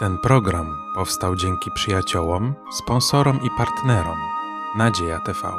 Ten 0.00 0.18
program 0.18 0.76
powstał 0.94 1.36
dzięki 1.36 1.70
przyjaciołom, 1.70 2.54
sponsorom 2.72 3.40
i 3.42 3.48
partnerom 3.58 4.18
Nadzieja 4.76 5.18
TV. 5.18 5.52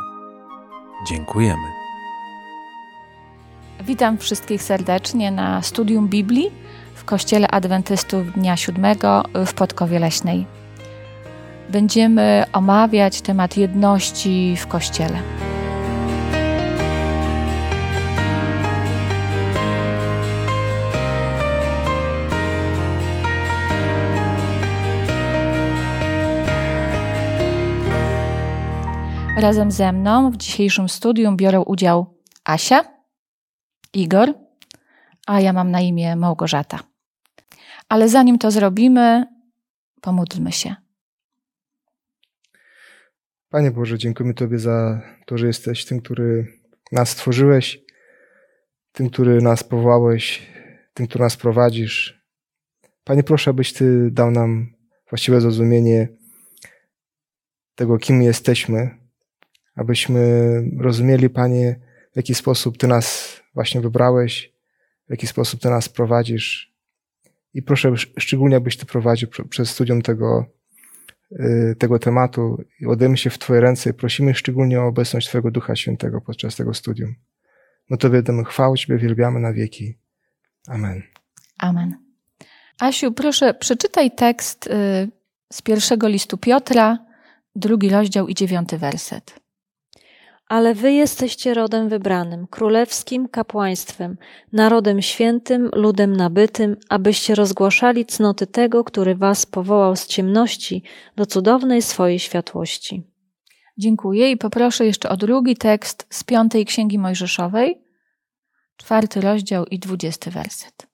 Dziękujemy. 1.07 1.67
Witam 3.83 4.17
wszystkich 4.17 4.63
serdecznie 4.63 5.31
na 5.31 5.61
studium 5.61 6.07
Biblii 6.07 6.51
w 6.95 7.05
Kościele 7.05 7.47
Adwentystów 7.47 8.31
Dnia 8.31 8.57
Siódmego 8.57 9.23
w 9.45 9.53
Podkowie 9.53 9.99
Leśnej. 9.99 10.45
Będziemy 11.69 12.45
omawiać 12.53 13.21
temat 13.21 13.57
jedności 13.57 14.55
w 14.57 14.67
Kościele. 14.67 15.21
Razem 29.41 29.71
ze 29.71 29.91
mną 29.91 30.31
w 30.31 30.37
dzisiejszym 30.37 30.89
studium 30.89 31.37
biorą 31.37 31.63
udział 31.63 32.17
Asia, 32.43 32.83
Igor, 33.93 34.33
a 35.27 35.41
ja 35.41 35.53
mam 35.53 35.71
na 35.71 35.81
imię 35.81 36.15
Małgorzata. 36.15 36.79
Ale 37.89 38.09
zanim 38.09 38.37
to 38.37 38.51
zrobimy, 38.51 39.25
pomódlmy 40.01 40.51
się. 40.51 40.75
Panie 43.49 43.71
Boże, 43.71 43.97
dziękujemy 43.97 44.33
Tobie 44.33 44.59
za 44.59 45.01
to, 45.25 45.37
że 45.37 45.47
jesteś 45.47 45.85
tym, 45.85 46.01
który 46.01 46.47
nas 46.91 47.09
stworzyłeś, 47.09 47.79
tym, 48.91 49.09
który 49.09 49.41
nas 49.41 49.63
powołałeś, 49.63 50.51
tym, 50.93 51.07
który 51.07 51.23
nas 51.23 51.37
prowadzisz. 51.37 52.23
Panie, 53.03 53.23
proszę, 53.23 53.51
abyś 53.51 53.73
Ty 53.73 54.11
dał 54.11 54.31
nam 54.31 54.73
właściwe 55.09 55.41
zrozumienie 55.41 56.07
tego, 57.75 57.97
kim 57.97 58.21
jesteśmy, 58.21 59.00
abyśmy 59.75 60.21
rozumieli, 60.79 61.29
Panie, 61.29 61.79
w 62.13 62.15
jaki 62.15 62.35
sposób 62.35 62.77
Ty 62.77 62.87
nas 62.87 63.39
właśnie 63.53 63.81
wybrałeś, 63.81 64.53
w 65.07 65.11
jaki 65.11 65.27
sposób 65.27 65.61
Ty 65.61 65.69
nas 65.69 65.89
prowadzisz. 65.89 66.73
I 67.53 67.61
proszę 67.61 67.93
szczególnie, 68.17 68.55
abyś 68.55 68.77
Ty 68.77 68.85
prowadził 68.85 69.29
przez 69.49 69.69
studium 69.69 70.01
tego, 70.01 70.45
tego 71.77 71.99
tematu 71.99 72.63
i 72.79 72.85
odejmę 72.85 73.17
się 73.17 73.29
w 73.29 73.37
Twoje 73.37 73.61
ręce 73.61 73.89
i 73.89 73.93
prosimy 73.93 74.33
szczególnie 74.33 74.81
o 74.81 74.87
obecność 74.87 75.27
Twojego 75.27 75.51
Ducha 75.51 75.75
Świętego 75.75 76.21
podczas 76.21 76.55
tego 76.55 76.73
studium. 76.73 77.15
No 77.89 77.97
to 77.97 78.09
wiadomo, 78.09 78.43
chwałę 78.43 78.77
Ciebie 78.77 78.99
wielbiamy 78.99 79.39
na 79.39 79.53
wieki. 79.53 79.97
Amen. 80.67 81.03
Amen. 81.57 81.97
Asiu, 82.79 83.11
proszę, 83.11 83.53
przeczytaj 83.53 84.11
tekst 84.11 84.69
z 85.53 85.61
pierwszego 85.61 86.07
listu 86.07 86.37
Piotra, 86.37 87.05
drugi 87.55 87.89
rozdział 87.89 88.27
i 88.27 88.35
dziewiąty 88.35 88.77
werset. 88.77 89.40
Ale 90.51 90.73
wy 90.73 90.93
jesteście 90.93 91.53
rodem 91.53 91.89
wybranym, 91.89 92.47
królewskim 92.47 93.27
kapłaństwem, 93.29 94.17
narodem 94.53 95.01
świętym, 95.01 95.69
ludem 95.73 96.15
nabytym, 96.15 96.77
abyście 96.89 97.35
rozgłaszali 97.35 98.05
cnoty 98.05 98.47
tego, 98.47 98.83
który 98.83 99.15
was 99.15 99.45
powołał 99.45 99.95
z 99.95 100.07
ciemności 100.07 100.83
do 101.15 101.25
cudownej 101.25 101.81
swojej 101.81 102.19
światłości. 102.19 103.03
Dziękuję 103.77 104.31
i 104.31 104.37
poproszę 104.37 104.85
jeszcze 104.85 105.09
o 105.09 105.17
drugi 105.17 105.55
tekst 105.57 106.07
z 106.09 106.23
piątej 106.23 106.65
Księgi 106.65 106.99
Mojżeszowej, 106.99 107.81
czwarty 108.77 109.21
rozdział 109.21 109.65
i 109.65 109.79
dwudziesty 109.79 110.31
werset. 110.31 110.87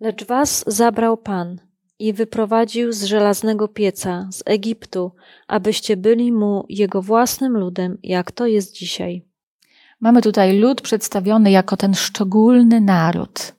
Lecz 0.00 0.24
was 0.24 0.64
zabrał 0.66 1.16
Pan 1.16 1.60
i 2.02 2.12
wyprowadził 2.12 2.92
z 2.92 3.04
żelaznego 3.04 3.68
pieca, 3.68 4.28
z 4.32 4.42
Egiptu, 4.46 5.12
abyście 5.48 5.96
byli 5.96 6.32
mu 6.32 6.66
jego 6.68 7.02
własnym 7.02 7.52
ludem, 7.52 7.98
jak 8.02 8.32
to 8.32 8.46
jest 8.46 8.74
dzisiaj. 8.74 9.24
Mamy 10.00 10.22
tutaj 10.22 10.58
lud 10.58 10.80
przedstawiony 10.80 11.50
jako 11.50 11.76
ten 11.76 11.94
szczególny 11.94 12.80
naród. 12.80 13.54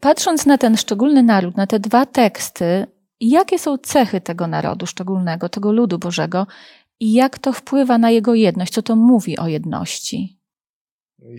Patrząc 0.00 0.46
na 0.46 0.58
ten 0.58 0.76
szczególny 0.76 1.22
naród, 1.22 1.56
na 1.56 1.66
te 1.66 1.78
dwa 1.78 2.06
teksty, 2.06 2.86
jakie 3.20 3.58
są 3.58 3.78
cechy 3.78 4.20
tego 4.20 4.46
narodu 4.46 4.86
szczególnego, 4.86 5.48
tego 5.48 5.72
ludu 5.72 5.98
Bożego 5.98 6.46
i 7.00 7.12
jak 7.12 7.38
to 7.38 7.52
wpływa 7.52 7.98
na 7.98 8.10
jego 8.10 8.34
jedność, 8.34 8.72
co 8.72 8.82
to 8.82 8.96
mówi 8.96 9.38
o 9.38 9.48
jedności? 9.48 10.38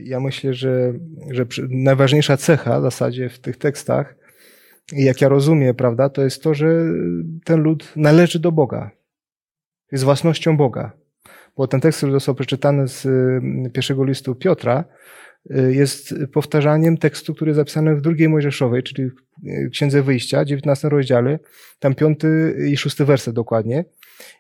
Ja 0.04 0.20
myślę, 0.20 0.54
że, 0.54 0.94
że 1.32 1.46
najważniejsza 1.70 2.38
cecha 2.38 2.80
w 2.80 2.84
zasadzie 2.84 3.30
w 3.30 3.40
tych 3.40 3.58
tekstach 3.58 4.21
jak 4.92 5.22
ja 5.22 5.30
rozumiem, 5.30 5.76
prawda, 5.76 6.10
to 6.10 6.22
jest 6.22 6.44
to, 6.44 6.54
że 6.54 6.86
ten 7.44 7.62
lud 7.62 7.94
należy 7.96 8.40
do 8.40 8.52
Boga. 8.52 8.92
Jest 9.92 10.04
własnością 10.04 10.58
Boga. 10.58 10.92
Bo 11.58 11.68
ten 11.68 11.82
tekst, 11.82 11.98
który 11.98 12.12
został 12.12 12.36
przeczytany 12.36 12.88
z 12.88 13.06
y, 13.06 13.72
pierwszego 13.74 14.04
listu 14.04 14.36
Piotra, 14.36 14.84
y, 15.52 15.74
jest 15.74 16.16
powtarzaniem 16.34 16.98
tekstu, 16.98 17.34
który 17.34 17.50
jest 17.50 17.56
zapisany 17.56 17.96
w 17.96 18.02
drugiej 18.02 18.30
Mojżeszowej, 18.30 18.84
czyli 18.84 19.10
w 19.10 19.70
Księdze 19.72 20.02
Wyjścia, 20.02 20.46
19 20.46 20.90
rozdziale, 20.90 21.40
tam 21.80 21.96
piąty 21.96 22.56
i 22.72 22.78
szósty 22.78 23.06
werset 23.06 23.36
dokładnie. 23.36 23.86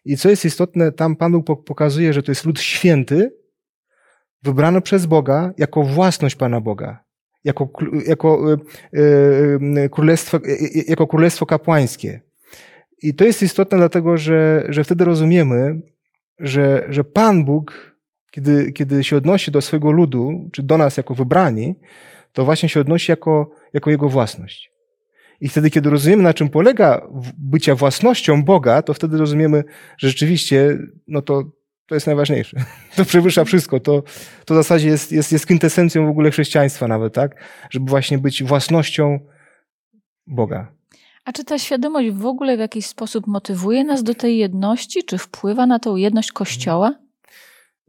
I 0.06 0.17
co 0.17 0.29
jest 0.29 0.45
istotne, 0.45 0.91
tam 0.91 1.16
Pan 1.16 1.31
Bóg 1.31 1.66
pokazuje, 1.66 2.13
że 2.13 2.23
to 2.23 2.31
jest 2.31 2.45
lud 2.45 2.59
święty, 2.59 3.34
wybrany 4.44 4.81
przez 4.81 5.06
Boga 5.06 5.53
jako 5.57 5.84
własność 5.84 6.35
Pana 6.35 6.61
Boga 6.61 7.10
jako, 7.44 7.69
jako, 8.07 8.53
e, 8.53 8.57
e, 9.84 9.90
królestwo, 9.90 10.38
e, 10.38 10.41
jako 10.88 11.07
królestwo 11.07 11.46
kapłańskie. 11.46 12.22
I 13.02 13.13
to 13.13 13.25
jest 13.25 13.44
istotne 13.44 13.78
dlatego, 13.78 14.18
że, 14.18 14.66
że 14.69 14.84
wtedy 14.84 15.06
rozumiemy, 15.06 15.81
że, 16.40 16.85
że 16.90 17.03
Pan 17.03 17.46
Bóg, 17.46 17.96
kiedy, 18.31 18.72
kiedy 18.72 19.03
się 19.03 19.18
odnosi 19.18 19.52
do 19.52 19.62
swojego 19.62 19.91
ludu, 19.91 20.50
czy 20.52 20.63
do 20.63 20.78
nas 20.78 20.97
jako 20.97 21.16
wybrani, 21.16 21.75
to 22.34 22.46
właśnie 22.46 22.69
się 22.69 22.79
odnosi 22.79 23.12
jako, 23.12 23.52
jako 23.73 23.91
Jego 23.91 24.09
własność. 24.09 24.72
I 25.41 25.50
wtedy, 25.50 25.69
kiedy 25.69 25.90
rozumiemy, 25.90 26.23
na 26.23 26.34
czym 26.34 26.50
polega 26.50 27.08
bycia 27.38 27.75
własnością 27.75 28.44
Boga, 28.44 28.81
to 28.81 28.94
wtedy 28.94 29.18
rozumiemy, 29.18 29.63
że 29.97 30.09
rzeczywiście, 30.09 30.78
no 31.08 31.22
to 31.22 31.44
to 31.91 31.96
jest 31.96 32.07
najważniejsze. 32.07 32.57
To 32.96 33.06
przewyższa 33.06 33.44
wszystko. 33.46 33.79
To, 33.79 34.03
to 34.46 34.53
w 34.53 34.57
zasadzie 34.57 34.88
jest, 34.88 35.12
jest, 35.12 35.31
jest 35.31 35.46
kwintesencją 35.46 36.06
w 36.06 36.09
ogóle 36.09 36.31
chrześcijaństwa 36.31 36.88
nawet, 36.88 37.13
tak? 37.13 37.35
Żeby 37.69 37.90
właśnie 37.90 38.18
być 38.18 38.44
własnością 38.44 39.19
Boga. 40.28 40.72
A 41.25 41.31
czy 41.31 41.46
ta 41.46 41.59
świadomość 41.59 42.12
w 42.12 42.25
ogóle 42.25 42.57
w 42.57 42.59
jakiś 42.59 42.85
sposób 42.85 43.28
motywuje 43.28 43.84
nas 43.84 44.03
do 44.03 44.16
tej 44.16 44.38
jedności? 44.38 45.03
Czy 45.03 45.18
wpływa 45.18 45.66
na 45.66 45.79
tą 45.79 45.96
jedność 45.96 46.31
Kościoła? 46.31 46.96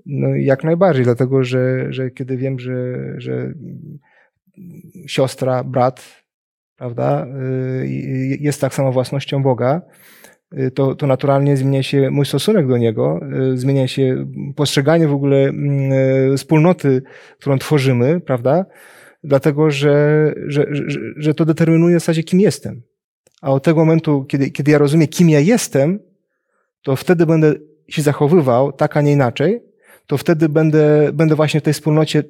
No 0.07 0.29
jak 0.35 0.65
najbardziej, 0.65 1.05
dlatego 1.05 1.45
że, 1.45 1.93
że 1.93 2.11
kiedy 2.11 2.37
wiem, 2.37 2.59
że, 2.59 2.75
że 3.17 3.55
siostra, 5.07 5.65
brat, 5.65 6.25
prawda, 6.77 7.27
y, 7.83 8.39
jest 8.41 8.61
tak 8.61 8.75
samo 8.75 8.93
własnością 8.93 9.43
Boga, 9.43 9.83
Y, 9.83 10.22
to, 10.75 10.95
to 10.95 11.07
naturalnie 11.07 11.57
zmienia 11.57 11.83
się 11.83 12.11
mój 12.11 12.27
stosunek 12.27 12.69
do 12.69 12.79
niego, 12.79 13.21
y, 13.53 13.59
zmienia 13.59 13.89
się 13.89 14.27
postrzeganie 14.57 15.09
w 15.09 15.13
ogóle 15.13 15.37
mm, 15.37 15.93
y, 16.33 16.37
wspólnoty, 16.37 17.03
którą 17.39 17.59
tworzymy, 17.59 18.21
prawda? 18.21 18.67
Dlatego, 19.25 19.71
że, 19.71 20.35
że, 20.47 20.67
że, 20.71 21.01
że 21.17 21.35
to 21.35 21.45
determinuje 21.45 21.97
w 21.97 22.01
zasadzie, 22.01 22.23
kim 22.23 22.41
jestem. 22.41 22.83
A 23.43 23.51
od 23.51 23.63
tego 23.63 23.81
momentu, 23.81 24.25
kiedy, 24.25 24.51
kiedy 24.51 24.71
ja 24.71 24.79
rozumiem, 24.79 25.09
kim 25.09 25.31
ja 25.31 25.41
jestem, 25.41 25.99
to 26.83 26.97
wtedy 26.97 27.27
będę 27.27 27.55
się 27.89 28.03
zachowywał 28.03 28.73
tak, 28.73 28.97
a 28.97 29.01
nie 29.01 29.13
inaczej, 29.13 29.63
to 30.07 30.19
wtedy 30.19 30.49
będę, 30.49 31.11
będę 31.13 31.35
właśnie 31.35 31.61
w 31.61 31.63
tej 31.63 31.73
wspólnocie 31.73 32.25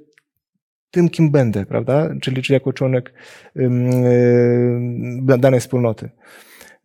tym, 0.90 1.08
kim 1.08 1.30
będę, 1.30 1.66
prawda? 1.66 2.08
Czyli, 2.20 2.42
czyli 2.42 2.54
jako 2.54 2.72
członek 2.72 3.12
yy, 3.56 3.70
danej 5.38 5.60
wspólnoty. 5.60 6.10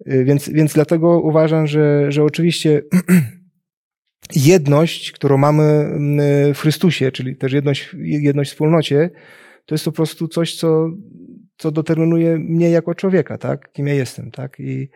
Y, 0.02 0.26
więc, 0.26 0.50
więc 0.50 0.74
dlatego 0.74 1.20
uważam, 1.22 1.68
że, 1.68 2.12
że 2.12 2.24
oczywiście 2.24 2.82
jedność, 4.36 5.12
którą 5.12 5.38
mamy 5.38 5.64
mm, 5.64 6.54
w 6.54 6.60
Chrystusie, 6.60 7.12
czyli 7.12 7.36
też 7.36 7.54
jedność, 7.54 7.96
jedność 8.00 8.50
w 8.50 8.54
wspólnocie, 8.54 9.10
to 9.66 9.76
jest 9.76 9.86
po 9.86 9.92
prostu 9.92 10.28
coś, 10.28 10.56
co, 10.56 10.90
co 11.58 11.72
determinuje 11.72 12.38
mnie 12.38 12.70
jako 12.70 12.96
człowieka, 12.96 13.38
tak? 13.38 13.72
Kim 13.72 13.88
ja 13.88 13.94
jestem, 13.94 14.32
tak? 14.32 14.60
I, 14.60 14.90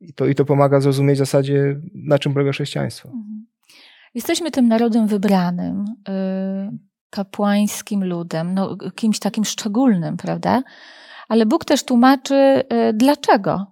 i, 0.00 0.14
to, 0.14 0.26
I 0.26 0.34
to 0.34 0.44
pomaga 0.44 0.80
zrozumieć 0.80 1.16
w 1.16 1.18
zasadzie, 1.18 1.80
na 1.94 2.18
czym 2.18 2.32
polega 2.32 2.52
chrześcijaństwo. 2.52 3.08
Mhm. 3.08 3.46
Jesteśmy 4.14 4.50
tym 4.50 4.68
narodem 4.68 5.06
wybranym, 5.06 5.84
y, 6.08 6.12
kapłańskim 7.10 8.04
ludem, 8.04 8.54
no, 8.54 8.76
kimś 8.94 9.18
takim 9.18 9.44
szczególnym, 9.44 10.16
prawda? 10.16 10.62
Ale 11.28 11.46
Bóg 11.46 11.64
też 11.64 11.84
tłumaczy, 11.84 12.34
y, 12.34 12.92
dlaczego 12.92 13.71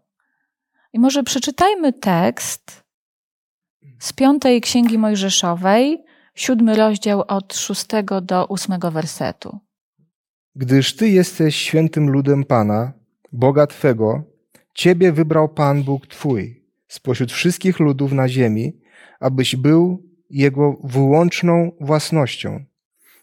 i 0.93 0.99
może 0.99 1.23
przeczytajmy 1.23 1.93
tekst 1.93 2.85
z 3.99 4.13
piątej 4.13 4.61
Księgi 4.61 4.99
Mojżeszowej, 4.99 6.05
siódmy 6.35 6.77
rozdział 6.77 7.25
od 7.29 7.55
szóstego 7.57 8.21
do 8.21 8.47
ósmego 8.47 8.91
wersetu. 8.91 9.59
Gdyż 10.55 10.97
Ty 10.97 11.09
jesteś 11.09 11.57
świętym 11.57 12.11
ludem 12.11 12.45
Pana, 12.45 12.93
Boga 13.33 13.67
Twego, 13.67 14.23
Ciebie 14.75 15.13
wybrał 15.13 15.49
Pan 15.49 15.83
Bóg 15.83 16.07
Twój 16.07 16.61
spośród 16.89 17.33
wszystkich 17.33 17.81
ludów 17.81 18.13
na 18.13 18.29
ziemi, 18.29 18.81
abyś 19.21 19.57
był 19.57 20.11
Jego 20.31 20.77
wyłączną 20.85 21.73
własnością. 21.81 22.65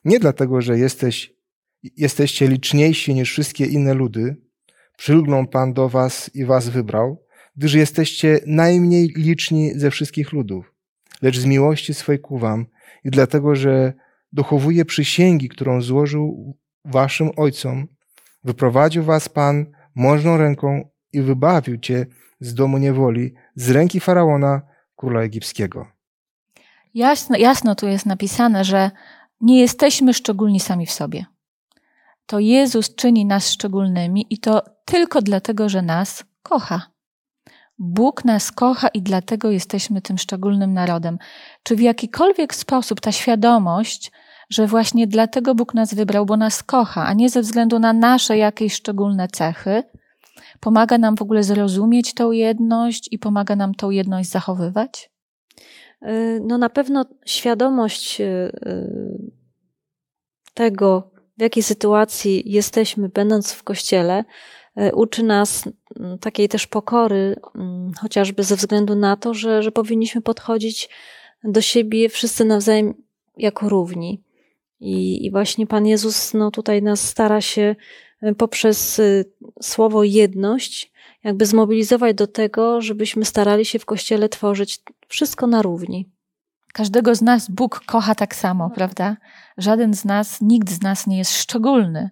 Nie 0.06 0.19
dlatego, 0.19 0.62
że 0.62 0.80
jesteś, 0.80 1.34
jesteście 1.98 2.48
liczniejsi 2.48 3.14
niż 3.14 3.31
wszystkie 3.31 3.66
inne 3.66 3.94
ludy, 3.94 4.36
przylgnął 4.98 5.48
Pan 5.48 5.74
do 5.74 5.90
Was 5.90 6.31
i 6.34 6.46
Was 6.46 6.69
wybrał, 6.69 7.27
gdyż 7.57 7.74
jesteście 7.74 8.39
najmniej 8.45 9.13
liczni 9.15 9.71
ze 9.75 9.92
wszystkich 9.92 10.31
ludów, 10.31 10.74
lecz 11.21 11.39
z 11.39 11.45
miłości 11.45 11.94
swej 11.94 12.19
ku 12.19 12.38
Wam 12.38 12.65
i 13.04 13.09
dlatego, 13.09 13.56
że 13.56 13.94
dochowuje 14.33 14.86
przysięgi, 14.86 15.50
którą 15.50 15.81
złożył 15.81 16.56
Waszym 16.86 17.31
ojcom, 17.38 17.88
wyprowadził 18.44 19.04
Was 19.04 19.30
Pan 19.30 19.65
możną 19.95 20.38
ręką 20.38 20.89
i 21.13 21.21
wybawił 21.21 21.77
Cię 21.77 22.06
z 22.39 22.54
domu 22.54 22.77
niewoli, 22.77 23.33
z 23.56 23.69
ręki 23.69 24.00
Faraona, 24.00 24.62
króla 24.95 25.21
egipskiego. 25.21 25.88
Jasno, 26.94 27.38
jasno 27.38 27.75
tu 27.75 27.88
jest 27.88 28.06
napisane, 28.06 28.63
że 28.63 28.92
nie 29.42 29.62
jesteśmy 29.62 30.13
szczególni 30.13 30.59
sami 30.59 30.86
w 30.86 30.92
sobie. 30.92 31.25
To 32.25 32.39
Jezus 32.39 32.95
czyni 32.95 33.25
nas 33.25 33.51
szczególnymi 33.51 34.25
i 34.30 34.38
to 34.38 34.62
tylko 34.86 35.21
dlatego, 35.21 35.69
że 35.69 35.81
nas 35.81 36.24
kocha. 36.44 36.97
Bóg 37.80 38.26
nas 38.26 38.52
kocha 38.52 38.88
i 38.88 39.02
dlatego 39.02 39.52
jesteśmy 39.52 40.02
tym 40.02 40.18
szczególnym 40.18 40.74
narodem. 40.74 41.18
Czy 41.64 41.76
w 41.76 41.80
jakikolwiek 41.80 42.56
sposób 42.56 43.02
ta 43.02 43.12
świadomość, 43.12 44.12
że 44.50 44.68
właśnie 44.68 45.08
dlatego 45.08 45.56
Bóg 45.56 45.74
nas 45.74 45.94
wybrał, 45.94 46.26
bo 46.26 46.38
nas 46.38 46.64
kocha, 46.64 47.06
a 47.06 47.14
nie 47.14 47.30
ze 47.30 47.42
względu 47.42 47.80
na 47.80 47.94
nasze 47.94 48.38
jakieś 48.38 48.74
szczególne 48.74 49.28
cechy, 49.28 49.84
pomaga 50.60 50.98
nam 50.98 51.16
w 51.16 51.22
ogóle 51.22 51.44
zrozumieć 51.44 52.14
tą 52.14 52.32
jedność 52.32 53.10
i 53.12 53.20
pomaga 53.20 53.56
nam 53.56 53.76
tą 53.76 53.90
jedność 53.90 54.30
zachowywać? 54.30 55.12
Y, 56.08 56.42
no 56.46 56.58
na 56.58 56.70
pewno 56.70 57.06
świadomość 57.26 58.22
y, 58.22 58.24
y, 58.24 59.32
tego, 60.54 61.12
w 61.38 61.42
jakiej 61.42 61.64
sytuacji 61.64 62.52
jesteśmy, 62.52 63.10
będąc 63.10 63.54
w 63.54 63.64
kościele, 63.64 64.24
uczy 64.94 65.24
nas 65.24 65.64
mm, 66.00 66.20
takiej 66.20 66.50
też 66.50 66.68
pokory, 66.68 67.36
mm, 67.56 67.92
chociażby 68.02 68.44
ze 68.44 68.56
względu 68.56 68.96
na 68.96 69.16
to, 69.16 69.34
że, 69.34 69.64
że 69.64 69.72
powinniśmy 69.72 70.22
podchodzić 70.22 70.90
do 71.44 71.62
siebie 71.62 72.10
wszyscy 72.10 72.46
nawzajem 72.46 72.94
jako 73.38 73.70
równi. 73.70 74.24
I, 74.80 75.26
I 75.26 75.32
właśnie 75.32 75.68
Pan 75.68 75.86
Jezus 75.88 76.34
no, 76.34 76.52
tutaj 76.52 76.82
nas 76.82 77.02
stara 77.02 77.42
się 77.42 77.76
poprzez 78.38 79.02
słowo 79.62 80.04
jedność 80.04 80.92
jakby 81.24 81.46
zmobilizować 81.46 82.16
do 82.16 82.28
tego, 82.28 82.82
żebyśmy 82.82 83.26
starali 83.26 83.66
się 83.66 83.80
w 83.80 83.86
kościele 83.86 84.30
tworzyć 84.30 84.84
wszystko 85.08 85.48
na 85.48 85.62
równi. 85.62 86.10
Każdego 86.74 87.16
z 87.16 87.22
nas 87.22 87.52
Bóg 87.52 87.82
kocha 87.86 88.16
tak 88.16 88.36
samo, 88.36 88.70
prawda? 88.70 89.18
Żaden 89.58 89.94
z 89.94 90.06
nas, 90.06 90.42
nikt 90.42 90.70
z 90.70 90.82
nas 90.82 91.08
nie 91.08 91.18
jest 91.18 91.38
szczególny. 91.38 92.10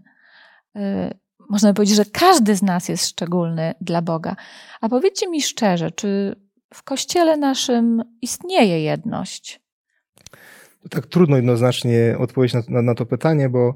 Można 1.50 1.74
powiedzieć, 1.74 1.95
że 1.95 2.06
każdy 2.06 2.56
z 2.56 2.62
nas 2.62 2.89
jest 2.89 3.07
szczególny 3.07 3.74
dla 3.81 4.01
Boga. 4.01 4.36
A 4.81 4.89
powiedzcie 4.89 5.30
mi 5.30 5.42
szczerze, 5.42 5.92
czy 5.92 6.36
w 6.74 6.83
kościele 6.83 7.38
naszym 7.38 8.03
istnieje 8.21 8.83
jedność? 8.83 9.62
Tak 10.89 11.07
trudno 11.07 11.36
jednoznacznie 11.36 12.15
odpowiedzieć 12.19 12.53
na, 12.53 12.62
na, 12.69 12.81
na 12.81 12.95
to 12.95 13.06
pytanie, 13.06 13.50
bo 13.50 13.74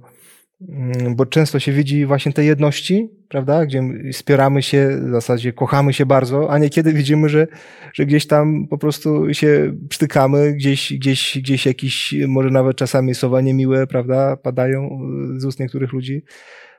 Mm, 0.67 1.15
bo 1.15 1.25
często 1.25 1.59
się 1.59 1.71
widzi 1.71 2.05
właśnie 2.05 2.33
te 2.33 2.43
jedności, 2.43 3.09
prawda, 3.29 3.65
gdzie 3.65 3.83
wspieramy 4.13 4.61
się, 4.61 4.99
w 5.07 5.11
zasadzie 5.11 5.53
kochamy 5.53 5.93
się 5.93 6.05
bardzo, 6.05 6.51
a 6.51 6.57
niekiedy 6.57 6.93
widzimy, 6.93 7.29
że, 7.29 7.47
że 7.93 8.05
gdzieś 8.05 8.27
tam 8.27 8.67
po 8.67 8.77
prostu 8.77 9.33
się 9.33 9.73
przytykamy, 9.89 10.53
gdzieś, 10.53 10.93
gdzieś, 10.93 11.37
gdzieś 11.37 11.65
jakieś, 11.65 12.15
może 12.27 12.49
nawet 12.49 12.77
czasami 12.77 13.15
słowa 13.15 13.41
niemiłe, 13.41 13.87
prawda, 13.87 14.37
padają 14.37 14.99
z 15.37 15.45
ust 15.45 15.59
niektórych 15.59 15.93
ludzi. 15.93 16.23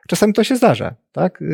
Czasami 0.09 0.33
to 0.33 0.45
się 0.45 0.57
zdarza, 0.57 0.95
tak? 1.13 1.43
Y, 1.43 1.47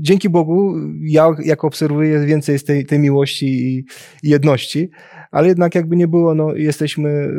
dzięki 0.00 0.28
Bogu, 0.28 0.74
ja 1.00 1.30
jak 1.44 1.64
obserwuję, 1.64 2.26
więcej 2.26 2.52
jest 2.52 2.66
tej, 2.66 2.86
tej 2.86 2.98
miłości 2.98 3.46
i 3.46 3.84
jedności, 4.22 4.90
ale 5.30 5.48
jednak 5.48 5.74
jakby 5.74 5.96
nie 5.96 6.08
było, 6.08 6.34
no, 6.34 6.54
jesteśmy 6.54 7.08
y, 7.08 7.30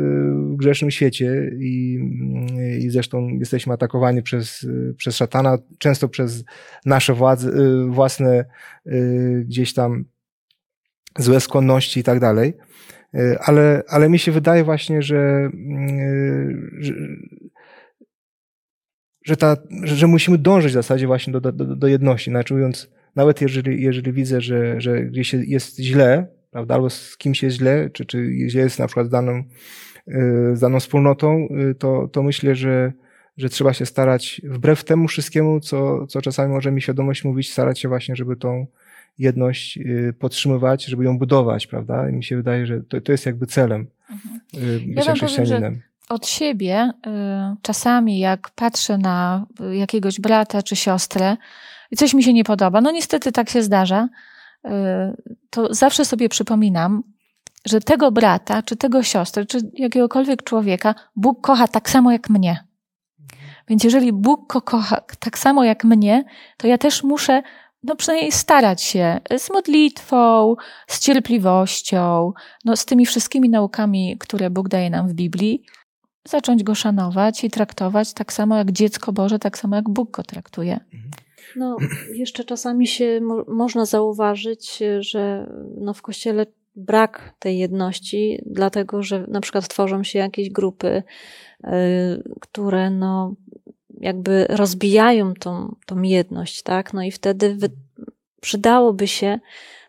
w 0.52 0.56
grzesznym 0.56 0.90
świecie 0.90 1.50
i, 1.58 1.98
i 2.80 2.90
zresztą 2.90 3.28
jesteśmy 3.28 3.72
atakowani 3.72 4.22
przez, 4.22 4.66
przez 4.96 5.16
szatana, 5.16 5.58
często 5.78 6.08
przez 6.08 6.44
nasze 6.86 7.14
władze, 7.14 7.48
y, 7.48 7.86
własne 7.88 8.44
gdzieś 9.44 9.74
tam 9.74 10.04
złe 11.18 11.40
skłonności 11.40 12.00
i 12.00 12.02
tak 12.02 12.20
dalej. 12.20 12.52
Ale, 13.40 13.82
ale 13.88 14.08
mi 14.08 14.18
się 14.18 14.32
wydaje 14.32 14.64
właśnie, 14.64 15.02
że, 15.02 15.50
że 16.78 16.94
że, 19.28 19.36
ta, 19.36 19.56
że 19.82 20.06
musimy 20.06 20.38
dążyć 20.38 20.70
w 20.70 20.74
zasadzie 20.74 21.06
właśnie 21.06 21.32
do, 21.32 21.40
do, 21.40 21.52
do 21.52 21.86
jedności. 21.86 22.30
Znaczy 22.30 22.54
mówiąc, 22.54 22.90
nawet 23.16 23.40
jeżeli, 23.40 23.82
jeżeli 23.82 24.12
widzę, 24.12 24.40
że, 24.40 24.80
że 24.80 25.02
gdzieś 25.02 25.34
jest 25.34 25.78
źle, 25.78 26.26
prawda, 26.50 26.74
albo 26.74 26.90
z 26.90 27.16
kimś 27.16 27.42
jest 27.42 27.56
źle, 27.56 27.90
czy, 27.90 28.06
czy 28.06 28.32
źle 28.48 28.62
jest 28.62 28.78
na 28.78 28.86
przykład 28.86 29.06
z 29.06 29.10
daną, 29.10 29.42
y, 30.08 30.56
z 30.56 30.60
daną 30.60 30.80
wspólnotą, 30.80 31.48
y, 31.70 31.74
to, 31.74 32.08
to 32.12 32.22
myślę, 32.22 32.54
że, 32.54 32.92
że 33.36 33.48
trzeba 33.48 33.72
się 33.72 33.86
starać, 33.86 34.40
wbrew 34.44 34.84
temu 34.84 35.08
wszystkiemu, 35.08 35.60
co, 35.60 36.06
co 36.06 36.22
czasami 36.22 36.54
może 36.54 36.70
mi 36.70 36.82
świadomość 36.82 37.24
mówić, 37.24 37.52
starać 37.52 37.80
się 37.80 37.88
właśnie, 37.88 38.16
żeby 38.16 38.36
tą 38.36 38.66
jedność 39.18 39.78
y, 39.78 40.14
podtrzymywać, 40.18 40.84
żeby 40.84 41.04
ją 41.04 41.18
budować, 41.18 41.66
prawda? 41.66 42.10
I 42.10 42.12
mi 42.12 42.24
się 42.24 42.36
wydaje, 42.36 42.66
że 42.66 42.80
to, 42.80 43.00
to 43.00 43.12
jest 43.12 43.26
jakby 43.26 43.46
celem 43.46 43.86
mhm. 44.10 44.94
bycia 44.94 45.10
ja 45.10 45.14
chrześcijaninem 45.14 45.80
od 46.08 46.26
siebie, 46.26 46.92
y, 47.06 47.10
czasami 47.62 48.18
jak 48.18 48.50
patrzę 48.50 48.98
na 48.98 49.46
jakiegoś 49.72 50.20
brata 50.20 50.62
czy 50.62 50.76
siostrę 50.76 51.36
i 51.90 51.96
coś 51.96 52.14
mi 52.14 52.22
się 52.22 52.32
nie 52.32 52.44
podoba, 52.44 52.80
no 52.80 52.90
niestety 52.90 53.32
tak 53.32 53.50
się 53.50 53.62
zdarza, 53.62 54.08
y, 54.66 54.70
to 55.50 55.74
zawsze 55.74 56.04
sobie 56.04 56.28
przypominam, 56.28 57.02
że 57.66 57.80
tego 57.80 58.12
brata, 58.12 58.62
czy 58.62 58.76
tego 58.76 59.02
siostry, 59.02 59.46
czy 59.46 59.58
jakiegokolwiek 59.74 60.42
człowieka 60.42 60.94
Bóg 61.16 61.40
kocha 61.40 61.68
tak 61.68 61.90
samo 61.90 62.12
jak 62.12 62.30
mnie. 62.30 62.64
Więc 63.68 63.84
jeżeli 63.84 64.12
Bóg 64.12 64.52
go 64.52 64.62
kocha 64.62 65.00
tak 65.18 65.38
samo 65.38 65.64
jak 65.64 65.84
mnie, 65.84 66.24
to 66.56 66.66
ja 66.66 66.78
też 66.78 67.02
muszę 67.02 67.42
no 67.82 67.96
przynajmniej 67.96 68.32
starać 68.32 68.82
się 68.82 69.20
z 69.38 69.50
modlitwą, 69.50 70.56
z 70.86 71.00
cierpliwością, 71.00 72.32
no 72.64 72.76
z 72.76 72.84
tymi 72.84 73.06
wszystkimi 73.06 73.48
naukami, 73.48 74.16
które 74.18 74.50
Bóg 74.50 74.68
daje 74.68 74.90
nam 74.90 75.08
w 75.08 75.12
Biblii, 75.12 75.62
zacząć 76.28 76.62
go 76.62 76.74
szanować 76.74 77.44
i 77.44 77.50
traktować 77.50 78.12
tak 78.12 78.32
samo 78.32 78.56
jak 78.56 78.72
dziecko 78.72 79.12
Boże, 79.12 79.38
tak 79.38 79.58
samo 79.58 79.76
jak 79.76 79.88
Bóg 79.90 80.10
go 80.10 80.22
traktuje. 80.22 80.80
No, 81.56 81.76
jeszcze 82.14 82.44
czasami 82.44 82.86
się 82.86 83.20
mo 83.20 83.44
można 83.48 83.84
zauważyć, 83.84 84.82
że 85.00 85.50
no 85.80 85.94
w 85.94 86.02
kościele 86.02 86.46
brak 86.76 87.34
tej 87.38 87.58
jedności, 87.58 88.42
dlatego 88.46 89.02
że 89.02 89.26
na 89.28 89.40
przykład 89.40 89.68
tworzą 89.68 90.02
się 90.04 90.18
jakieś 90.18 90.50
grupy, 90.50 91.02
y, 91.64 91.70
które 92.40 92.90
no 92.90 93.34
jakby 94.00 94.46
rozbijają 94.48 95.34
tą, 95.34 95.74
tą 95.86 96.02
jedność, 96.02 96.62
tak? 96.62 96.94
No 96.94 97.02
i 97.02 97.10
wtedy 97.10 97.56
przydałoby 98.40 99.06
się 99.06 99.38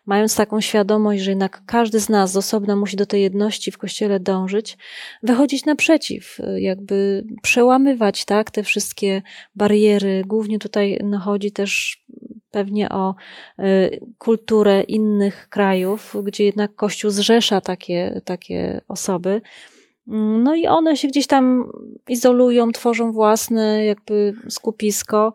mając 0.06 0.36
taką 0.36 0.60
świadomość, 0.60 1.22
że 1.22 1.30
jednak 1.30 1.62
każdy 1.66 2.00
z 2.00 2.08
nas 2.08 2.32
z 2.32 2.36
osobna 2.36 2.76
musi 2.76 2.96
do 2.96 3.06
tej 3.06 3.22
jedności 3.22 3.70
w 3.70 3.78
kościele 3.78 4.20
dążyć, 4.20 4.78
wychodzić 5.22 5.64
naprzeciw, 5.64 6.38
jakby 6.56 7.24
przełamywać 7.42 8.24
tak, 8.24 8.50
te 8.50 8.62
wszystkie 8.62 9.22
bariery. 9.54 10.22
Głównie 10.26 10.58
tutaj 10.58 11.00
no, 11.04 11.18
chodzi 11.18 11.52
też 11.52 12.04
pewnie 12.50 12.88
o 12.88 13.14
y, 13.58 14.00
kulturę 14.18 14.82
innych 14.82 15.48
krajów, 15.48 16.16
gdzie 16.24 16.44
jednak 16.44 16.74
Kościół 16.74 17.10
zrzesza 17.10 17.60
takie, 17.60 18.20
takie 18.24 18.80
osoby. 18.88 19.40
No 20.42 20.54
i 20.54 20.66
one 20.66 20.96
się 20.96 21.08
gdzieś 21.08 21.26
tam 21.26 21.72
izolują, 22.08 22.72
tworzą 22.72 23.12
własne 23.12 23.84
jakby 23.84 24.34
skupisko 24.48 25.32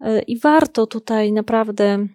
y, 0.00 0.22
i 0.26 0.38
warto 0.38 0.86
tutaj 0.86 1.32
naprawdę 1.32 2.06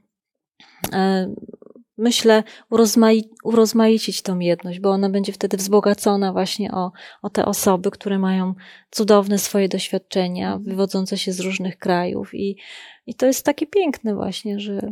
myślę, 1.98 2.44
urozmai 2.70 3.30
urozmaicić 3.44 4.22
tą 4.22 4.40
jedność, 4.40 4.80
bo 4.80 4.90
ona 4.90 5.10
będzie 5.10 5.34
wtedy 5.34 5.58
wzbogacona 5.58 6.34
właśnie 6.34 6.72
o, 6.72 6.92
o 7.22 7.30
te 7.30 7.46
osoby, 7.46 7.92
które 7.92 8.20
mają 8.20 8.54
cudowne 8.92 9.40
swoje 9.40 9.70
doświadczenia, 9.70 10.60
wywodzące 10.62 11.18
się 11.18 11.34
z 11.34 11.40
różnych 11.40 11.78
krajów. 11.78 12.34
I, 12.34 12.58
i 13.06 13.16
to 13.16 13.26
jest 13.26 13.46
takie 13.46 13.68
piękne 13.68 14.16
właśnie, 14.16 14.60
że. 14.60 14.92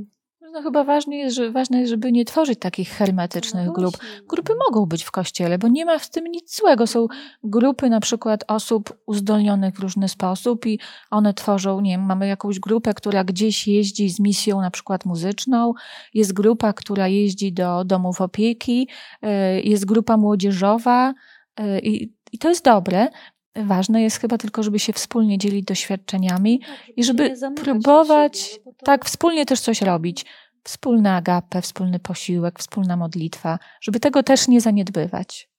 No 0.52 0.62
chyba 0.62 0.84
ważne 0.84 1.16
jest, 1.16 1.36
że, 1.36 1.52
ważne 1.52 1.80
jest, 1.80 1.90
żeby 1.90 2.12
nie 2.12 2.26
tworzyć 2.26 2.60
takich 2.60 2.90
hermetycznych 2.90 3.66
No 3.68 3.74
grup. 3.74 3.98
Grupy 4.28 4.54
mogą 4.70 4.86
być 4.86 5.04
w 5.04 5.12
kościele, 5.12 5.58
bo 5.58 5.68
nie 5.68 5.86
ma 5.86 6.00
w 6.00 6.10
tym 6.10 6.26
nic 6.26 6.58
złego. 6.58 6.88
Są 6.88 7.08
grupy 7.44 7.90
na 7.90 8.00
przykład 8.00 8.44
osób 8.48 8.98
uzdolnionych 9.06 9.76
w 9.76 9.80
różny 9.80 10.10
sposób 10.10 10.66
i 10.66 10.80
one 11.12 11.34
tworzą, 11.34 11.82
nie 11.82 11.92
wiem, 11.92 12.06
mamy 12.06 12.28
jakąś 12.28 12.60
grupę, 12.60 12.94
która 12.94 13.24
gdzieś 13.24 13.68
jeździ 13.68 14.10
z 14.10 14.20
misją 14.20 14.62
na 14.62 14.72
przykład 14.72 15.06
muzyczną, 15.06 15.74
jest 16.14 16.34
grupa, 16.34 16.74
która 16.74 17.08
jeździ 17.08 17.54
do 17.54 17.86
domów 17.86 18.22
opieki, 18.22 18.88
y, 19.24 19.62
jest 19.62 19.86
grupa 19.86 20.18
młodzieżowa 20.18 21.14
y, 21.60 21.80
i, 21.80 22.14
i 22.32 22.38
to 22.38 22.50
jest 22.50 22.66
dobre. 22.66 23.08
Ważne 23.56 24.02
jest 24.02 24.18
chyba 24.18 24.38
tylko, 24.38 24.64
żeby 24.64 24.80
się 24.80 24.94
wspólnie 24.94 25.38
dzielić 25.38 25.66
doświadczeniami 25.66 26.62
i 26.96 27.04
żeby 27.04 27.34
próbować 27.56 28.40
siebie, 28.40 28.64
no 28.66 28.72
to- 28.72 28.86
tak 28.86 29.06
wspólnie 29.06 29.46
też 29.46 29.60
coś 29.60 29.82
robić. 29.82 30.26
Wspólna 30.64 31.16
agapę, 31.16 31.62
wspólny 31.62 32.00
posiłek, 32.00 32.60
wspólna 32.60 32.98
modlitwa, 32.98 33.60
żeby 33.82 34.00
tego 34.00 34.24
też 34.24 34.48
nie 34.48 34.62
zaniedbywać. 34.62 35.50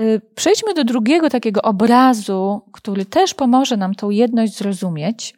Y, 0.00 0.20
Przejdźmy 0.34 0.74
do 0.74 0.84
drugiego 0.84 1.30
takiego 1.30 1.62
obrazu, 1.62 2.70
który 2.72 3.06
też 3.06 3.34
pomoże 3.34 3.76
nam 3.76 3.94
tą 3.94 4.10
jedność 4.10 4.58
zrozumieć. 4.58 5.34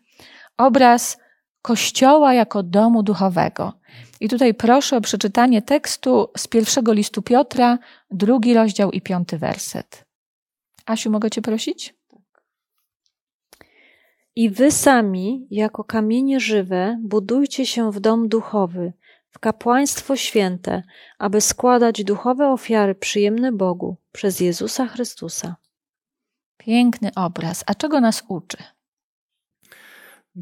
Obraz 0.59 1.19
Kościoła 1.63 2.35
jako 2.35 2.63
domu 2.63 3.03
duchowego. 3.03 3.73
I 4.21 4.29
tutaj 4.29 4.55
proszę 4.55 4.97
o 4.97 5.01
przeczytanie 5.01 5.63
tekstu 5.63 6.29
z 6.37 6.49
pierwszego 6.49 6.93
listu 6.93 7.23
Piotra, 7.23 7.79
drugi 8.11 8.55
rozdział 8.55 8.91
i 8.91 9.01
piąty 9.01 9.39
werset. 9.39 10.05
Asiu, 10.87 11.11
mogę 11.11 11.31
Cię 11.31 11.43
prosić? 11.43 12.00
I 14.41 14.51
wy 14.51 14.71
sami, 14.71 15.47
jako 15.51 15.85
kamienie 15.85 16.41
żywe, 16.41 17.01
budujcie 17.03 17.67
się 17.67 17.93
w 17.93 18.01
dom 18.01 18.29
duchowy, 18.29 18.93
w 19.31 19.39
kapłaństwo 19.39 20.17
święte, 20.17 20.83
aby 21.19 21.41
składać 21.41 22.05
duchowe 22.05 22.49
ofiary 22.49 22.95
przyjemne 22.95 23.53
Bogu 23.53 23.97
przez 24.13 24.41
Jezusa 24.41 24.87
Chrystusa. 24.87 25.57
Piękny 26.57 27.11
obraz. 27.17 27.65
A 27.67 27.75
czego 27.75 28.01
nas 28.01 28.25
uczy? 28.29 28.57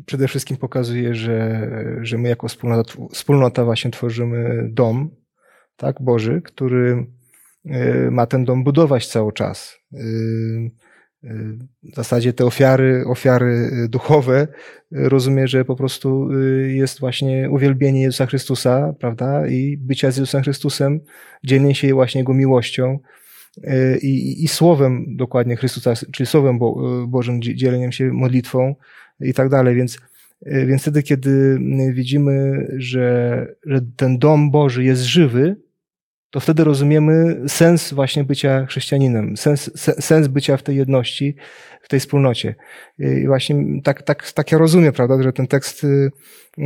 Przede 0.06 0.28
wszystkim 0.28 0.56
pokazuje, 0.56 1.14
że, 1.14 1.68
że 2.02 2.18
my 2.18 2.28
jako 2.28 2.48
wspólnota, 2.48 2.92
wspólnota 3.12 3.64
właśnie 3.64 3.90
tworzymy 3.90 4.68
dom, 4.72 5.10
tak, 5.76 6.02
Boży, 6.02 6.42
który 6.44 7.06
y, 7.66 8.08
ma 8.10 8.26
ten 8.26 8.44
dom 8.44 8.64
budować 8.64 9.06
cały 9.06 9.32
czas. 9.32 9.78
Y, 11.24 11.28
y, 11.28 11.58
W 11.92 11.94
zasadzie 11.96 12.32
te 12.32 12.44
ofiary, 12.44 13.04
ofiary 13.06 13.70
duchowe, 13.88 14.48
y, 14.92 15.08
rozumie, 15.08 15.48
że 15.48 15.64
po 15.64 15.76
prostu 15.76 16.32
y, 16.32 16.72
jest 16.72 17.00
właśnie 17.00 17.50
uwielbienie 17.50 18.02
Jezusa 18.02 18.26
Chrystusa, 18.26 18.94
prawda, 19.00 19.46
i 19.46 19.76
bycia 19.76 20.10
z 20.10 20.16
Jezusem 20.16 20.42
Chrystusem, 20.42 21.00
dzielenie 21.44 21.74
się 21.74 21.94
właśnie 21.94 22.20
Jego 22.20 22.34
miłością 22.34 22.98
y, 23.58 23.98
i, 24.02 24.44
i 24.44 24.48
słowem 24.48 25.16
dokładnie 25.16 25.56
Chrystusa, 25.56 25.92
czyli 26.12 26.26
słowem 26.26 26.58
Bo, 26.58 27.06
Bożym, 27.08 27.42
dzie- 27.42 27.54
dzieleniem 27.54 27.92
się 27.92 28.12
modlitwą 28.12 28.74
i 29.20 29.34
tak 29.34 29.48
dalej, 29.48 29.74
więc, 29.76 29.98
y, 30.46 30.66
więc 30.66 30.82
wtedy, 30.82 31.02
kiedy 31.02 31.58
widzimy, 31.92 32.66
że, 32.76 33.46
że 33.66 33.80
ten 33.96 34.18
dom 34.18 34.50
Boży 34.50 34.84
jest 34.84 35.02
żywy, 35.02 35.56
to 36.30 36.40
wtedy 36.40 36.64
rozumiemy 36.64 37.40
sens 37.48 37.92
właśnie 37.92 38.24
bycia 38.24 38.66
chrześcijaninem, 38.66 39.36
sens, 39.36 39.70
se- 39.80 40.02
sens 40.02 40.28
bycia 40.28 40.56
w 40.56 40.62
tej 40.62 40.76
jedności, 40.76 41.36
w 41.82 41.88
tej 41.88 42.00
wspólnocie. 42.00 42.54
I 42.98 43.26
właśnie 43.26 43.82
tak, 43.84 44.02
tak, 44.02 44.32
tak 44.32 44.52
ja 44.52 44.58
rozumiem, 44.58 44.92
prawda, 44.92 45.22
że 45.22 45.32
ten 45.32 45.46
tekst 45.46 45.84
y, 45.84 46.10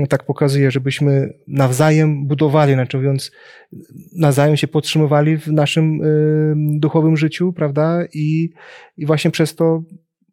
tak 0.08 0.26
pokazuje, 0.26 0.70
żebyśmy 0.70 1.32
nawzajem 1.48 2.26
budowali, 2.26 2.74
znaczy 2.74 2.96
mówiąc, 2.96 3.32
nawzajem 4.12 4.56
się 4.56 4.68
podtrzymywali 4.68 5.36
w 5.36 5.46
naszym 5.46 6.02
y, 6.02 6.54
duchowym 6.78 7.16
życiu, 7.16 7.52
prawda, 7.52 8.04
i, 8.14 8.50
i 8.96 9.06
właśnie 9.06 9.30
przez 9.30 9.54
to 9.54 9.82